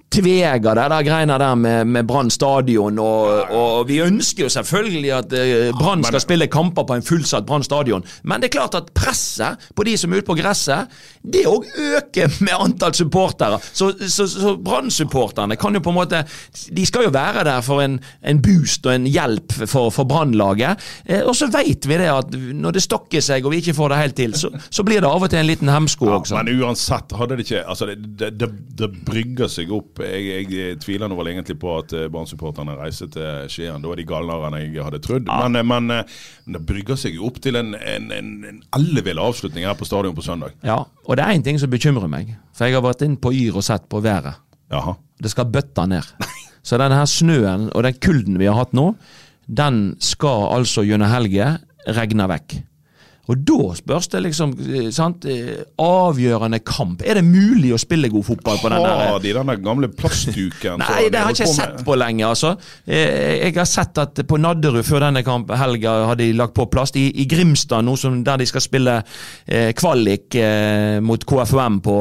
Tvega, 0.07 0.71
det 0.77 0.85
der 0.89 1.03
greiene 1.03 1.35
der 1.37 1.55
med, 1.59 1.89
med 1.91 2.07
Brann 2.07 2.29
stadion, 2.31 2.99
og, 3.03 3.51
og 3.51 3.87
vi 3.89 3.99
ønsker 4.01 4.45
jo 4.45 4.49
selvfølgelig 4.49 5.11
at 5.17 5.33
eh, 5.35 5.71
Brann 5.75 6.05
skal 6.07 6.23
spille 6.23 6.47
kamper 6.47 6.85
på 6.87 6.95
en 6.95 7.03
fullsatt 7.05 7.45
Brann 7.45 7.65
stadion, 7.65 8.05
men 8.23 8.39
det 8.41 8.47
er 8.47 8.55
klart 8.55 8.77
at 8.79 8.87
presset 8.95 9.67
på 9.75 9.83
de 9.83 9.97
som 9.99 10.13
er 10.13 10.21
ute 10.21 10.29
på 10.29 10.37
gresset, 10.39 10.87
det 11.27 11.43
òg 11.49 11.67
øker 11.97 12.31
med 12.39 12.55
antall 12.55 12.95
supportere. 12.95 13.59
Så, 13.73 13.91
så, 14.07 14.27
så 14.31 14.53
Brann-supporterne 14.63 15.57
kan 15.59 15.75
jo 15.75 15.81
på 15.83 15.91
en 15.91 15.97
måte 15.97 16.21
De 16.71 16.85
skal 16.87 17.07
jo 17.07 17.11
være 17.13 17.43
der 17.47 17.61
for 17.65 17.83
en, 17.83 17.97
en 18.23 18.39
boost 18.43 18.87
og 18.87 18.93
en 18.95 19.07
hjelp 19.11 19.53
for, 19.67 19.91
for 19.93 20.07
Brannlaget. 20.07 20.79
Eh, 21.05 21.21
og 21.27 21.35
så 21.35 21.49
vet 21.51 21.87
vi 21.89 21.99
det 21.99 22.07
at 22.13 22.31
når 22.55 22.77
det 22.77 22.85
stokker 22.85 23.23
seg 23.23 23.45
og 23.45 23.53
vi 23.53 23.61
ikke 23.63 23.75
får 23.77 23.91
det 23.91 23.99
helt 24.01 24.17
til, 24.21 24.37
så, 24.39 24.53
så 24.71 24.87
blir 24.87 25.03
det 25.03 25.11
av 25.11 25.27
og 25.27 25.31
til 25.33 25.41
en 25.43 25.49
liten 25.49 25.71
hemsko 25.71 26.07
Ja, 26.07 26.17
også. 26.21 26.39
men 26.39 26.63
uansett, 26.63 27.11
hadde 27.19 27.37
det 27.37 27.47
ikke 27.47 27.65
altså 27.67 27.89
det, 27.91 27.99
det, 28.19 28.31
det, 28.39 28.51
det 28.79 28.91
brygger 29.07 29.51
seg 29.51 29.71
opp. 29.75 29.96
Jeg, 30.05 30.47
jeg 30.51 30.77
tviler 30.83 31.09
nå 31.09 31.17
vel 31.17 31.31
egentlig 31.31 31.57
på 31.61 31.71
at 31.79 31.93
eh, 31.95 32.07
Brann-supporterne 32.11 32.75
til 32.93 33.49
Skien. 33.51 33.81
Da 33.83 33.91
er 33.91 34.01
de 34.01 34.05
galnere 34.07 34.49
enn 34.51 34.57
jeg 34.61 34.85
hadde 34.85 35.01
trodd. 35.03 35.29
Men, 35.29 35.57
eh, 35.57 35.65
men 35.67 35.93
eh, 35.93 36.17
det 36.53 36.61
brygger 36.67 36.99
seg 36.99 37.17
jo 37.17 37.27
opp 37.29 37.39
til 37.43 37.59
en, 37.59 37.73
en, 37.77 38.09
en, 38.13 38.31
en 38.51 38.61
ellevill 38.77 39.21
avslutning 39.23 39.67
her 39.67 39.77
på 39.79 39.87
stadion 39.87 40.15
på 40.17 40.25
søndag. 40.25 40.55
Ja, 40.67 40.81
og 41.05 41.17
det 41.17 41.25
er 41.25 41.35
én 41.37 41.45
ting 41.45 41.59
som 41.61 41.71
bekymrer 41.73 42.11
meg. 42.11 42.35
For 42.57 42.67
jeg 42.69 42.77
har 42.77 42.85
vært 42.85 43.05
inn 43.07 43.17
på 43.21 43.33
Yr 43.35 43.59
og 43.61 43.65
sett 43.67 43.87
på 43.89 44.01
været. 44.05 44.39
Jaha. 44.73 44.97
Det 45.21 45.31
skal 45.33 45.49
bøtta 45.51 45.87
ned. 45.89 46.13
Så 46.67 46.79
denne 46.81 46.99
her 46.99 47.07
snøen 47.07 47.69
og 47.71 47.85
den 47.87 47.99
kulden 48.03 48.39
vi 48.41 48.49
har 48.49 48.57
hatt 48.59 48.75
nå, 48.75 48.91
den 49.47 49.95
skal 50.03 50.49
altså 50.57 50.83
gjennom 50.83 51.07
helga 51.11 51.53
regne 51.95 52.25
vekk. 52.27 52.57
Og 53.27 53.41
da 53.43 53.73
spørs 53.75 54.07
det 54.13 54.21
liksom 54.23 54.53
eh, 54.63 54.87
sant, 54.95 55.25
eh, 55.27 55.65
Avgjørende 55.83 56.61
kamp. 56.63 57.01
Er 57.03 57.19
det 57.19 57.25
mulig 57.27 57.73
å 57.75 57.79
spille 57.81 58.07
god 58.13 58.23
fotball 58.29 58.61
på 58.61 58.71
den 58.71 58.85
der? 58.85 59.01
Har 59.11 59.19
de 59.23 59.33
den 59.35 59.51
gamle 59.65 59.89
plastduken? 59.91 60.79
Nei, 60.83 61.09
det 61.11 61.19
har 61.19 61.33
jeg 61.33 61.41
ikke 61.43 61.57
sett 61.57 61.83
på 61.87 61.97
lenge, 61.99 62.23
altså. 62.29 62.53
Eh, 62.87 63.43
Jeg 63.43 63.55
har 63.57 63.67
sett 63.69 63.99
at 64.01 64.23
på 64.27 64.39
Nadderud 64.39 64.85
før 64.87 65.07
denne 65.09 65.25
kamp, 65.27 65.51
helga 65.59 65.97
har 66.11 66.19
de 66.19 66.31
lagt 66.39 66.55
på 66.57 66.69
plast. 66.71 66.95
I, 66.95 67.09
i 67.19 67.27
Grimstad, 67.29 67.83
nå 67.83 67.97
som 67.99 68.21
der 68.23 68.39
de 68.39 68.47
skal 68.47 68.63
spille 68.63 68.97
eh, 69.45 69.73
kvalik 69.77 70.35
eh, 70.39 70.97
mot 71.03 71.27
KFUM 71.27 71.81
på, 71.83 71.97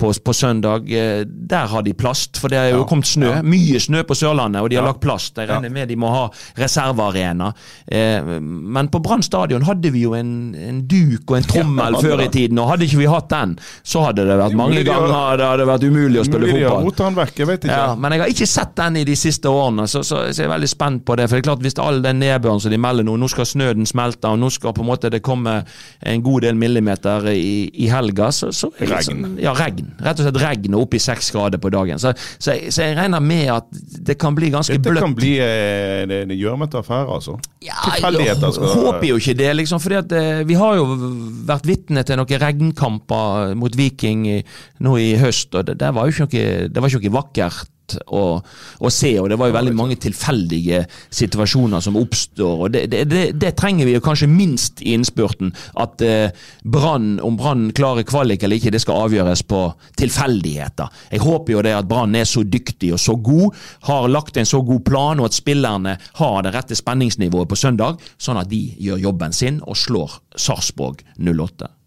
på, 0.00 0.10
på 0.24 0.32
søndag, 0.34 0.88
eh, 0.90 1.24
der 1.28 1.66
har 1.68 1.84
de 1.86 1.92
plast. 1.94 2.40
For 2.40 2.48
det 2.52 2.58
er 2.58 2.70
jo 2.72 2.80
Ja, 2.82 2.86
kommet 2.88 3.06
snø. 3.10 3.28
ja. 3.36 3.42
Mye 3.44 3.80
snø 3.84 4.02
på 4.08 4.16
Sørlandet, 4.16 4.62
og 4.64 4.70
de 4.72 4.76
har 4.80 4.86
Ja. 4.86 4.92
lagt 4.94 5.02
plast. 5.04 5.36
Jeg 5.36 5.48
regner 5.50 5.70
med 5.70 5.88
de 5.92 5.96
må 6.00 6.08
ha 6.14 6.24
reservearena. 6.56 7.52
Eh, 7.90 8.22
men 8.40 8.88
på 8.88 9.00
Brann 9.02 9.22
stadion 9.22 9.62
hadde 9.66 9.90
vi 9.92 10.02
jo 10.06 10.14
en, 10.16 10.54
en 10.54 10.80
duk 10.88 11.30
og 11.30 11.36
en 11.38 11.46
trommel 11.50 11.98
før 12.00 12.22
i 12.24 12.28
tiden, 12.32 12.58
og 12.62 12.70
hadde 12.72 12.86
ikke 12.88 13.00
vi 13.02 13.08
hatt 13.10 13.28
den, 13.32 13.56
så 13.84 14.04
hadde 14.06 14.24
det 14.28 14.38
vært 14.40 14.56
mange 14.56 14.74
mulig 14.78 14.86
har- 14.90 15.06
ganger 15.08 15.36
det 15.40 15.46
hadde 15.50 15.66
vært 15.70 15.86
umulig 15.90 16.20
å 16.20 16.24
spille 16.24 16.46
Mulig 16.50 16.66
fotball. 16.68 17.14
vekk, 17.20 17.34
jeg 17.42 17.46
vet 17.46 17.64
ikke. 17.68 17.76
Ja, 17.76 17.94
men 17.94 18.12
jeg 18.12 18.20
har 18.20 18.28
ikke 18.32 18.46
sett 18.48 18.74
den 18.76 18.96
i 18.96 19.04
de 19.04 19.16
siste 19.18 19.48
årene, 19.50 19.86
så, 19.90 20.02
så, 20.06 20.22
så 20.32 20.42
jeg 20.42 20.46
er 20.48 20.54
veldig 20.54 20.68
spent 20.70 21.04
på 21.04 21.16
det. 21.16 21.28
For 21.28 21.36
det 21.36 21.44
er 21.44 21.48
klart 21.50 21.60
Hvis 21.60 21.78
all 21.78 22.00
den 22.02 22.20
nedbøren 22.20 22.60
som 22.62 22.70
de 22.72 22.78
melder 22.80 23.04
nå, 23.04 23.16
nå 23.20 23.28
skal 23.28 23.44
snøen 23.44 23.86
smelte, 23.86 24.24
og 24.30 24.38
nå 24.40 24.48
skal 24.50 24.72
på 24.72 24.80
en 24.80 24.88
måte 24.88 25.10
det 25.12 25.20
komme 25.22 25.58
en 26.02 26.22
god 26.22 26.40
del 26.42 26.54
millimeter 26.54 27.26
i, 27.34 27.70
i 27.74 27.88
helga, 27.92 28.30
så, 28.32 28.48
så. 28.54 28.70
Sånn, 28.80 29.36
ja, 29.40 29.52
regn. 29.54 29.89
Rett 30.00 30.20
og 30.20 30.26
slett 30.26 30.40
regn 30.42 30.76
opp 30.78 30.94
i 30.94 31.00
seks 31.02 31.30
grader 31.34 31.60
på 31.62 31.72
dagen. 31.72 31.98
Så, 32.02 32.12
så, 32.38 32.54
jeg, 32.56 32.72
så 32.74 32.86
jeg 32.86 32.96
regner 32.98 33.24
med 33.24 33.50
at 33.54 33.80
det 34.10 34.18
kan 34.20 34.36
bli 34.36 34.52
ganske 34.54 34.76
Dette 34.76 34.92
bløtt. 34.92 35.04
kan 35.04 35.16
bli 35.18 35.34
eh, 35.42 36.02
en 36.04 36.14
en 36.20 36.34
gjørmete 36.36 36.80
affære, 36.80 37.08
altså. 37.16 37.36
Ja, 37.64 37.76
Tilfeldigheter 37.84 38.56
jeg 38.56 38.74
håper 38.84 39.06
jo 39.08 39.18
ikke 39.20 39.36
det, 39.38 39.50
liksom. 39.56 39.80
fordi 39.82 40.16
eh, 40.16 40.44
vi 40.48 40.56
har 40.60 40.78
jo 40.78 40.86
vært 41.48 41.66
vitne 41.68 42.04
til 42.06 42.20
noen 42.20 42.40
regnkamper 42.44 43.54
mot 43.58 43.76
Viking 43.76 44.26
i, 44.28 44.38
nå 44.84 44.96
i 45.00 45.10
høst, 45.20 45.54
og 45.54 45.66
det, 45.68 45.78
det 45.80 45.92
var 45.96 46.06
jo 46.08 46.14
ikke 46.14 46.28
noe, 46.28 46.70
det 46.70 46.82
var 46.82 46.92
ikke 46.92 47.10
noe 47.10 47.18
vakkert 47.20 47.76
å, 48.06 48.24
å 48.78 48.92
se. 48.92 49.12
Og 49.20 49.30
det 49.30 49.38
var 49.40 49.50
jo 49.50 49.56
veldig 49.56 49.74
mange 49.76 49.98
tilfeldige 50.00 50.84
situasjoner 51.08 51.82
som 51.84 51.98
oppstår. 52.00 52.66
og 52.66 52.74
Det, 52.74 52.86
det, 52.92 53.04
det, 53.10 53.24
det 53.40 53.54
trenger 53.58 53.88
vi 53.88 53.96
jo 53.96 54.04
kanskje 54.04 54.30
minst 54.30 54.82
i 54.82 54.94
innspurten. 54.96 55.52
At 55.80 56.02
eh, 56.04 56.34
Brann, 56.62 57.18
om 57.24 57.38
Brann 57.40 57.68
klarer 57.76 58.06
kvalik 58.08 58.44
eller 58.44 58.60
ikke, 58.60 58.74
det 58.74 58.82
skal 58.84 59.06
avgjøres 59.06 59.44
på 59.48 59.62
tilfeldigheter. 60.00 60.92
Jeg 61.10 61.24
håper 61.24 61.56
jo 61.56 61.64
det 61.66 61.74
at 61.78 61.90
Brann 61.90 62.16
er 62.18 62.28
så 62.28 62.44
dyktig 62.44 62.94
og 62.96 63.02
så 63.02 63.16
god, 63.16 63.58
har 63.88 64.10
lagt 64.10 64.38
en 64.40 64.48
så 64.48 64.62
god 64.66 64.84
plan, 64.86 65.20
og 65.20 65.30
at 65.30 65.38
spillerne 65.38 65.96
har 66.20 66.38
det 66.44 66.54
rette 66.54 66.78
spenningsnivået 66.78 67.50
på 67.50 67.58
søndag, 67.58 68.00
sånn 68.20 68.40
at 68.40 68.50
de 68.50 68.62
gjør 68.80 69.04
jobben 69.08 69.36
sin 69.36 69.60
og 69.66 69.78
slår 69.78 70.20
Sarpsborg 70.36 71.04
08. 71.18 71.79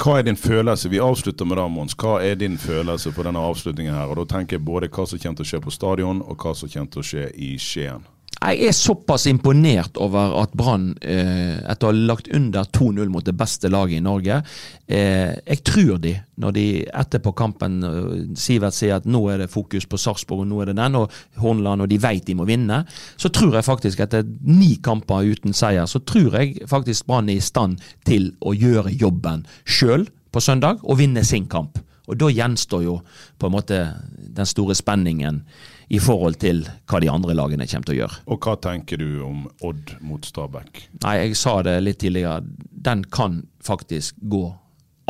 Hva 0.00 0.18
er 0.18 0.22
din 0.26 0.36
følelse? 0.36 0.90
Vi 0.90 0.98
avslutter 0.98 1.44
med 1.44 1.56
det, 1.56 1.70
Mons. 1.70 1.94
Hva 1.94 2.16
er 2.22 2.34
din 2.34 2.58
følelse 2.58 3.12
på 3.12 3.22
denne 3.22 3.38
avslutningen 3.38 3.94
her? 3.94 4.10
Og 4.10 4.16
Da 4.16 4.36
tenker 4.36 4.56
jeg 4.56 4.64
både 4.64 4.88
hva 4.88 5.06
som 5.06 5.18
kommer 5.18 5.36
til 5.36 5.46
å 5.46 5.50
skje 5.50 5.60
på 5.62 5.70
stadion, 5.70 6.22
og 6.22 6.36
hva 6.36 6.54
som 6.54 6.68
kommer 6.68 6.90
til 6.90 7.02
å 7.02 7.06
skje 7.06 7.28
i 7.36 7.52
Skien. 7.58 8.06
Jeg 8.42 8.66
er 8.66 8.74
såpass 8.74 9.28
imponert 9.30 9.98
over 10.02 10.34
at 10.40 10.54
Brann, 10.58 10.96
eh, 11.00 11.60
etter 11.70 11.86
å 11.86 11.90
ha 11.92 12.06
lagt 12.10 12.30
under 12.34 12.66
2-0 12.74 13.10
mot 13.12 13.24
det 13.24 13.34
beste 13.38 13.70
laget 13.70 14.00
i 14.00 14.02
Norge 14.02 14.40
eh, 14.88 15.36
Jeg 15.46 15.60
tror 15.62 16.00
de, 16.02 16.16
når 16.42 16.56
de 16.56 16.64
etterpå 16.86 17.34
kampen 17.38 17.76
eh, 17.86 18.08
Sivert 18.38 18.74
sier 18.74 18.98
at 18.98 19.06
nå 19.06 19.20
er 19.30 19.44
det 19.44 19.52
fokus 19.52 19.86
på 19.86 20.00
Sarpsborg, 20.00 20.42
og 20.42 20.50
nå 20.50 20.62
er 20.62 20.72
det 20.72 20.78
den, 20.80 20.98
og 20.98 21.14
Hornland, 21.42 21.84
og 21.84 21.92
de 21.92 22.00
vet 22.02 22.26
de 22.26 22.36
må 22.38 22.48
vinne, 22.48 22.82
så 23.16 23.30
tror 23.30 23.54
jeg 23.58 23.68
faktisk 23.68 24.02
etter 24.02 24.26
ni 24.48 24.74
kamper 24.82 25.28
uten 25.28 25.54
seier, 25.54 25.86
så 25.86 26.02
tror 26.02 26.40
jeg 26.40 26.66
faktisk 26.70 27.06
Brann 27.06 27.30
er 27.30 27.38
i 27.38 27.44
stand 27.44 27.78
til 28.08 28.32
å 28.42 28.56
gjøre 28.56 28.94
jobben 28.96 29.46
sjøl 29.62 30.08
på 30.32 30.42
søndag, 30.42 30.82
og 30.82 30.98
vinne 30.98 31.22
sin 31.28 31.46
kamp. 31.46 31.78
Og 32.10 32.18
da 32.18 32.30
gjenstår 32.32 32.82
jo 32.84 32.96
på 33.38 33.48
en 33.48 33.54
måte 33.54 33.78
den 34.18 34.48
store 34.48 34.74
spenningen 34.74 35.42
i 35.88 36.00
forhold 36.02 36.38
til 36.42 36.64
hva 36.90 37.00
de 37.02 37.10
andre 37.12 37.34
lagene 37.36 37.66
kommer 37.66 37.88
til 37.88 37.96
å 37.96 38.00
gjøre. 38.02 38.22
Og 38.32 38.46
hva 38.46 38.56
tenker 38.62 39.00
du 39.02 39.22
om 39.26 39.44
Odd 39.64 39.94
mot 40.04 40.24
Stabæk? 40.26 40.86
Nei, 41.02 41.16
jeg 41.26 41.38
sa 41.40 41.58
det 41.66 41.78
litt 41.82 42.00
tidligere. 42.02 42.42
Den 42.70 43.04
kan 43.12 43.42
faktisk 43.64 44.16
gå 44.30 44.46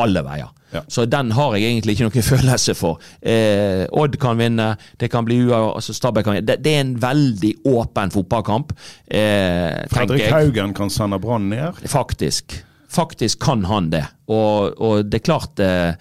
alle 0.01 0.23
veier. 0.25 0.49
Ja. 0.73 0.81
Så 0.89 1.05
den 1.05 1.31
har 1.37 1.53
jeg 1.55 1.69
egentlig 1.69 1.95
ikke 1.95 2.07
noen 2.09 2.25
følelse 2.33 2.73
for. 2.77 3.01
Eh, 3.21 3.85
Odd 3.93 4.17
kan 4.21 4.39
vinne, 4.41 4.73
det 4.99 5.11
kan 5.13 5.25
bli 5.27 5.37
ua, 5.45 5.59
altså 5.75 5.93
Stabæk 5.95 6.25
kan 6.27 6.37
vinne. 6.39 6.47
Det, 6.49 6.59
det 6.65 6.75
er 6.75 6.83
en 6.87 6.95
veldig 7.01 7.53
åpen 7.69 8.13
fotballkamp. 8.13 8.73
Eh, 9.05 9.83
Fredrik. 9.93 10.27
Haugen 10.33 10.73
kan 10.77 10.91
sende 10.93 11.21
Brann 11.21 11.49
ned. 11.53 11.83
Faktisk. 11.89 12.57
Faktisk 12.93 13.41
kan 13.41 13.65
han 13.69 13.89
det. 13.93 14.05
Og, 14.29 14.73
og 14.81 15.05
det 15.09 15.21
er 15.21 15.25
klart 15.25 15.61
eh, 15.63 15.93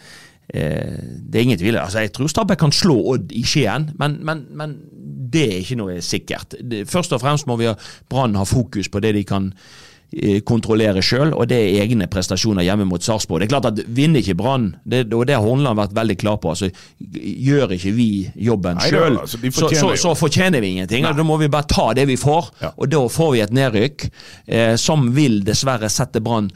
Det 0.52 1.38
er 1.38 1.42
ingen 1.46 1.58
tvil. 1.58 1.76
Altså, 1.80 2.02
jeg 2.04 2.12
tror 2.12 2.28
Stabæk 2.28 2.58
kan 2.60 2.72
slå 2.74 2.96
Odd 3.14 3.32
i 3.32 3.44
Skien, 3.46 3.90
men, 3.98 4.18
men, 4.26 4.42
men 4.58 4.74
det 5.32 5.46
er 5.46 5.60
ikke 5.62 5.78
noe 5.80 6.00
sikkert. 6.04 6.58
Først 6.90 7.14
og 7.16 7.22
fremst 7.22 7.46
må 7.48 7.56
vi 7.60 7.70
ha 7.70 7.76
Brann 8.10 8.36
ha 8.36 8.44
fokus 8.44 8.90
på 8.92 9.00
det 9.00 9.14
de 9.16 9.22
kan 9.24 9.46
eh, 10.12 10.42
kontrollere 10.44 11.00
sjøl, 11.00 11.32
og 11.32 11.46
det 11.48 11.56
er 11.56 11.78
egne 11.86 12.04
prestasjoner 12.12 12.66
hjemme 12.66 12.84
mot 12.90 13.00
Sarpsborg. 13.00 13.40
Det 13.40 13.48
er 13.48 13.52
klart 13.54 13.70
at 13.70 13.80
Vinner 13.96 14.20
ikke 14.20 14.36
Brann, 14.42 14.66
og 14.84 15.24
det 15.30 15.32
har 15.38 15.40
Horneland 15.46 15.80
vært 15.80 15.94
veldig 15.96 16.18
klar 16.20 16.36
på, 16.42 16.52
altså, 16.52 16.68
gjør 17.00 17.72
ikke 17.78 17.94
vi 17.96 18.08
jobben 18.50 18.82
sjøl, 18.84 19.16
altså, 19.22 19.40
så, 19.56 19.70
så, 19.72 19.94
så 20.02 20.12
fortjener 20.18 20.60
vi 20.60 20.74
ingenting. 20.74 21.06
Da 21.08 21.24
må 21.24 21.38
vi 21.40 21.48
bare 21.54 21.70
ta 21.70 21.88
det 21.96 22.04
vi 22.12 22.18
får, 22.20 22.52
Ja. 22.66 22.74
og 22.76 22.92
da 22.92 23.00
får 23.08 23.32
vi 23.38 23.40
et 23.46 23.56
nedrykk 23.56 24.04
eh, 24.52 24.74
som 24.76 25.08
vil 25.16 25.40
dessverre 25.48 25.88
sette 25.88 26.20
Brann 26.20 26.52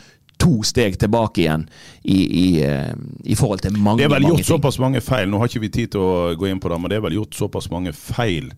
to 0.47 0.63
steg 0.67 0.99
tilbake 1.03 1.43
igjen 1.43 1.67
i, 2.03 2.17
i, 2.23 2.47
eh, 2.63 2.95
i 3.25 3.37
forhold 3.39 3.67
til 3.67 3.77
mange, 3.77 4.05
ting. 4.05 4.07
Det 4.07 4.11
er 4.13 4.17
vel 4.21 4.31
gjort 4.31 4.43
ting. 4.45 4.51
såpass 4.55 4.81
mange 4.83 5.03
feil, 5.05 5.29
nå 5.31 5.43
har 5.43 5.51
ikke 5.51 5.67
vi 5.67 5.75
tid 5.81 5.95
til 5.97 6.07
å 6.07 6.17
gå 6.39 6.51
inn 6.51 6.63
på 6.63 6.73
det, 6.73 6.81
men 6.81 6.93
det 6.93 7.01
er 7.01 7.07
vel 7.09 7.21
gjort 7.21 7.39
såpass 7.39 7.71
mange 7.75 7.95
feil 7.97 8.53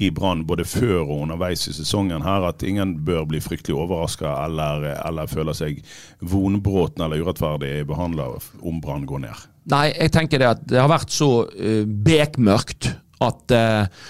i 0.00 0.08
Brann 0.16 0.46
både 0.48 0.64
før 0.64 1.02
og 1.02 1.26
underveis 1.26 1.66
i 1.68 1.74
sesongen 1.76 2.24
her 2.24 2.46
at 2.48 2.62
ingen 2.64 2.94
bør 3.04 3.26
bli 3.28 3.40
fryktelig 3.44 3.76
overraska 3.76 4.32
eller, 4.46 4.86
eller 4.96 5.28
føle 5.28 5.52
seg 5.56 5.82
vonbråten 6.24 7.04
eller 7.04 7.20
urettferdig 7.20 7.82
behandla 7.88 8.30
om 8.64 8.80
Brann 8.80 9.04
går 9.08 9.26
ned. 9.26 9.44
Nei, 9.68 9.90
jeg 9.92 10.14
tenker 10.14 10.40
det 10.40 10.48
at 10.54 10.64
det 10.72 10.80
har 10.80 10.88
vært 10.88 11.12
så 11.12 11.30
uh, 11.44 11.84
bekmørkt 11.84 12.94
at 13.20 13.52
eh, 13.52 14.06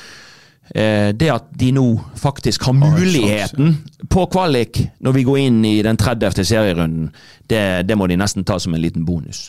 det 0.70 1.26
at 1.32 1.48
de 1.58 1.72
nå 1.74 1.84
faktisk 2.14 2.68
har 2.68 2.76
muligheten 2.78 3.72
på 4.06 4.22
kvalik 4.30 4.78
når 5.02 5.16
vi 5.16 5.24
går 5.26 5.40
inn 5.42 5.58
i 5.66 5.74
den 5.82 5.98
30. 5.98 6.44
serierunden, 6.46 7.08
det, 7.50 7.88
det 7.88 7.98
må 7.98 8.06
de 8.06 8.20
nesten 8.20 8.46
ta 8.46 8.60
som 8.62 8.76
en 8.76 8.84
liten 8.84 9.02
bonus. 9.08 9.48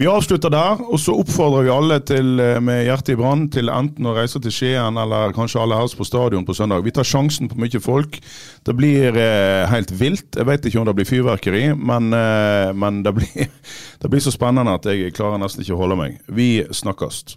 Vi 0.00 0.06
avslutter 0.08 0.48
der, 0.48 0.78
og 0.80 0.96
så 0.96 1.12
oppfordrer 1.20 1.66
vi 1.66 1.72
alle 1.74 1.98
til, 2.08 2.40
eh, 2.40 2.56
med 2.64 2.86
hjertet 2.86 3.12
i 3.12 3.16
brann 3.20 3.42
til 3.52 3.68
enten 3.68 4.06
å 4.08 4.14
reise 4.16 4.40
til 4.40 4.54
Skien 4.56 4.96
eller 4.96 5.34
kanskje 5.36 5.60
alle 5.60 5.76
helst 5.76 5.98
på 5.98 6.06
stadion 6.08 6.46
på 6.48 6.56
søndag. 6.56 6.86
Vi 6.86 6.94
tar 6.96 7.04
sjansen 7.04 7.50
på 7.50 7.58
mye 7.60 7.80
folk. 7.84 8.16
Det 8.64 8.74
blir 8.78 9.12
eh, 9.12 9.68
helt 9.68 9.92
vilt. 9.92 10.38
Jeg 10.40 10.48
vet 10.48 10.64
ikke 10.64 10.80
om 10.80 10.88
det 10.88 10.96
blir 10.96 11.04
fyrverkeri, 11.10 11.76
men, 11.76 12.14
eh, 12.16 12.72
men 12.72 13.02
det, 13.04 13.12
blir, 13.12 13.52
det 14.00 14.08
blir 14.08 14.24
så 14.24 14.32
spennende 14.32 14.72
at 14.72 14.88
jeg 14.88 15.12
klarer 15.12 15.36
nesten 15.36 15.66
ikke 15.66 15.76
å 15.76 15.82
holde 15.84 16.00
meg. 16.00 16.16
Vi 16.32 16.64
snakkes. 16.72 17.36